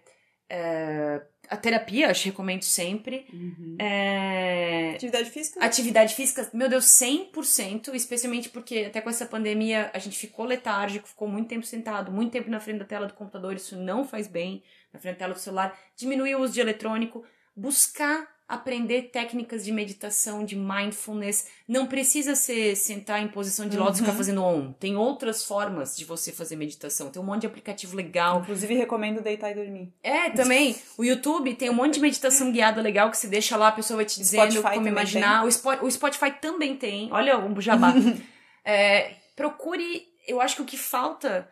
é, 0.48 1.22
a 1.48 1.56
terapia, 1.56 2.10
acho 2.10 2.24
que 2.24 2.28
recomendo 2.30 2.62
sempre. 2.62 3.26
Uhum. 3.32 3.76
É, 3.78 4.92
atividade 4.94 5.30
física? 5.30 5.64
Atividade 5.64 6.14
física, 6.14 6.50
meu 6.52 6.68
Deus, 6.68 6.84
100%, 6.84 7.94
especialmente 7.94 8.48
porque 8.48 8.84
até 8.86 9.00
com 9.00 9.10
essa 9.10 9.26
pandemia 9.26 9.90
a 9.94 9.98
gente 9.98 10.18
ficou 10.18 10.44
letárgico, 10.44 11.08
ficou 11.08 11.28
muito 11.28 11.48
tempo 11.48 11.64
sentado, 11.64 12.12
muito 12.12 12.32
tempo 12.32 12.50
na 12.50 12.60
frente 12.60 12.78
da 12.78 12.84
tela 12.84 13.06
do 13.06 13.14
computador, 13.14 13.54
isso 13.54 13.76
não 13.76 14.04
faz 14.04 14.26
bem, 14.26 14.62
na 14.92 15.00
frente 15.00 15.14
da 15.14 15.20
tela 15.20 15.34
do 15.34 15.40
celular. 15.40 15.78
Diminuir 15.96 16.34
o 16.34 16.42
uso 16.42 16.52
de 16.52 16.60
eletrônico, 16.60 17.24
buscar 17.56 18.28
aprender 18.52 19.04
técnicas 19.04 19.64
de 19.64 19.72
meditação, 19.72 20.44
de 20.44 20.54
mindfulness. 20.54 21.48
Não 21.66 21.86
precisa 21.86 22.34
ser 22.34 22.76
sentar 22.76 23.22
em 23.22 23.28
posição 23.28 23.66
de 23.66 23.78
lótus 23.78 23.98
uhum. 23.98 24.04
e 24.04 24.06
ficar 24.06 24.16
fazendo 24.18 24.44
on. 24.44 24.72
Tem 24.74 24.94
outras 24.94 25.42
formas 25.42 25.96
de 25.96 26.04
você 26.04 26.30
fazer 26.30 26.54
meditação. 26.56 27.08
Tem 27.08 27.20
um 27.20 27.24
monte 27.24 27.40
de 27.40 27.46
aplicativo 27.46 27.96
legal. 27.96 28.40
Inclusive, 28.40 28.74
recomendo 28.74 29.22
deitar 29.22 29.52
e 29.52 29.54
dormir. 29.54 29.90
É, 30.02 30.28
também. 30.28 30.76
O 30.98 31.04
YouTube 31.04 31.54
tem 31.54 31.70
um 31.70 31.74
monte 31.74 31.94
de 31.94 32.00
meditação 32.00 32.52
guiada 32.52 32.82
legal 32.82 33.10
que 33.10 33.16
você 33.16 33.26
deixa 33.26 33.56
lá, 33.56 33.68
a 33.68 33.72
pessoa 33.72 33.96
vai 33.96 34.04
te 34.04 34.18
dizendo 34.18 34.52
Spotify 34.52 34.74
como 34.74 34.88
imaginar. 34.88 35.44
O, 35.44 35.86
o, 35.86 35.90
Spotify 35.90 36.30
também 36.32 36.76
tem. 36.76 37.10
Olha 37.10 37.38
o 37.38 37.58
jabá. 37.58 37.94
é, 38.62 39.14
procure. 39.34 40.06
Eu 40.28 40.42
acho 40.42 40.56
que 40.56 40.62
o 40.62 40.66
que 40.66 40.76
falta 40.76 41.50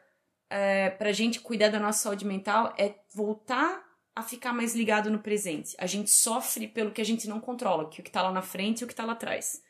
é, 0.50 0.90
pra 0.90 1.12
gente 1.12 1.40
cuidar 1.40 1.70
da 1.70 1.80
nossa 1.80 2.02
saúde 2.02 2.26
mental 2.26 2.74
é 2.76 2.92
voltar 3.14 3.89
a 4.20 4.22
ficar 4.22 4.52
mais 4.52 4.74
ligado 4.74 5.10
no 5.10 5.18
presente. 5.18 5.74
A 5.78 5.86
gente 5.86 6.10
sofre 6.10 6.68
pelo 6.68 6.90
que 6.90 7.00
a 7.00 7.04
gente 7.04 7.28
não 7.28 7.40
controla, 7.40 7.88
que 7.88 8.00
o 8.00 8.04
que 8.04 8.10
tá 8.10 8.22
lá 8.22 8.32
na 8.32 8.42
frente 8.42 8.80
e 8.80 8.84
o 8.84 8.86
que 8.86 8.94
tá 8.94 9.04
lá 9.04 9.12
atrás. 9.12 9.62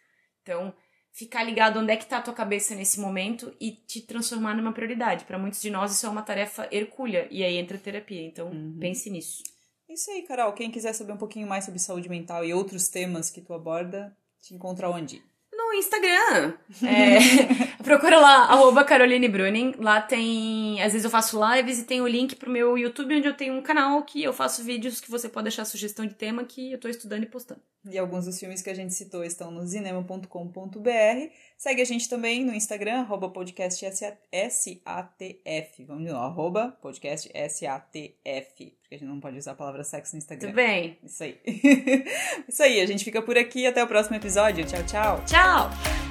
Então, 0.43 0.75
ficar 1.13 1.43
ligado 1.43 1.79
onde 1.81 1.93
é 1.93 1.97
que 1.97 2.07
tá 2.07 2.19
a 2.19 2.23
tua 2.23 2.35
cabeça 2.35 2.75
nesse 2.75 3.01
momento 3.01 3.55
e 3.61 3.73
te 3.73 4.01
transformar 4.01 4.55
numa 4.55 4.73
prioridade. 4.73 5.25
Para 5.25 5.39
muitos 5.39 5.61
de 5.61 5.71
nós 5.71 5.93
isso 5.93 6.07
é 6.07 6.09
uma 6.09 6.23
tarefa 6.23 6.69
hercúlea 6.71 7.27
e 7.31 7.43
aí 7.43 7.57
entra 7.57 7.77
a 7.77 7.81
terapia. 7.81 8.23
Então, 8.23 8.49
uhum. 8.49 8.77
pense 8.79 9.09
nisso. 9.11 9.43
Isso 9.89 10.11
aí, 10.11 10.23
Carol. 10.23 10.53
Quem 10.53 10.71
quiser 10.71 10.93
saber 10.93 11.13
um 11.13 11.19
pouquinho 11.19 11.49
mais 11.49 11.65
sobre 11.65 11.81
saúde 11.81 12.09
mental 12.09 12.45
e 12.45 12.55
outros 12.55 12.89
temas 12.89 13.31
que 13.31 13.41
tu 13.41 13.53
aborda, 13.53 14.17
te 14.41 14.55
encontra 14.55 14.89
onde? 14.89 15.23
Instagram. 15.73 16.53
É, 16.83 17.79
procura 17.83 18.19
lá, 18.19 18.45
arroba 18.45 18.85
Caroline 18.85 19.29
Bruning. 19.29 19.75
Lá 19.79 20.01
tem. 20.01 20.81
Às 20.83 20.93
vezes 20.93 21.05
eu 21.05 21.11
faço 21.11 21.39
lives 21.53 21.79
e 21.79 21.85
tem 21.85 22.01
o 22.01 22.07
link 22.07 22.37
pro 22.37 22.51
meu 22.51 22.77
YouTube, 22.77 23.17
onde 23.17 23.29
eu 23.29 23.35
tenho 23.35 23.55
um 23.55 23.63
canal 23.63 24.03
que 24.03 24.23
eu 24.23 24.33
faço 24.33 24.63
vídeos 24.63 25.01
que 25.01 25.11
você 25.11 25.29
pode 25.29 25.45
deixar 25.45 25.65
sugestão 25.65 26.07
de 26.07 26.15
tema 26.15 26.45
que 26.45 26.73
eu 26.73 26.79
tô 26.79 26.89
estudando 26.89 27.23
e 27.23 27.27
postando. 27.27 27.61
E 27.89 27.97
alguns 27.97 28.27
dos 28.27 28.39
filmes 28.39 28.61
que 28.61 28.69
a 28.69 28.75
gente 28.75 28.93
citou 28.93 29.25
estão 29.25 29.51
no 29.51 29.67
cinema.com.br. 29.67 31.33
Segue 31.57 31.81
a 31.81 31.85
gente 31.85 32.09
também 32.09 32.45
no 32.45 32.53
Instagram, 32.53 33.01
arroba 33.01 33.31
podcast 33.31 33.85
SATF. 33.87 35.85
Vamos 35.85 36.05
de 36.05 36.13
novo, 36.13 36.25
arroba 36.25 36.77
podcast 36.83 37.31
SATF. 37.49 38.77
Porque 38.81 38.95
a 38.95 38.99
gente 38.99 39.09
não 39.09 39.21
pode 39.21 39.39
usar 39.39 39.53
a 39.53 39.55
palavra 39.55 39.83
sexo 39.83 40.15
no 40.15 40.19
Instagram. 40.19 40.49
Tudo 40.49 40.57
bem. 40.57 40.99
Isso 41.03 41.23
aí. 41.23 41.41
Isso 42.49 42.63
aí, 42.63 42.81
a 42.81 42.87
gente 42.87 43.05
fica 43.05 43.23
por 43.23 43.39
aqui. 43.39 43.67
Até 43.67 43.83
o 43.83 43.87
próximo 43.87 44.17
episódio. 44.17 44.67
Tchau, 44.67 44.85
tchau. 44.85 45.25
Tchau! 45.25 46.10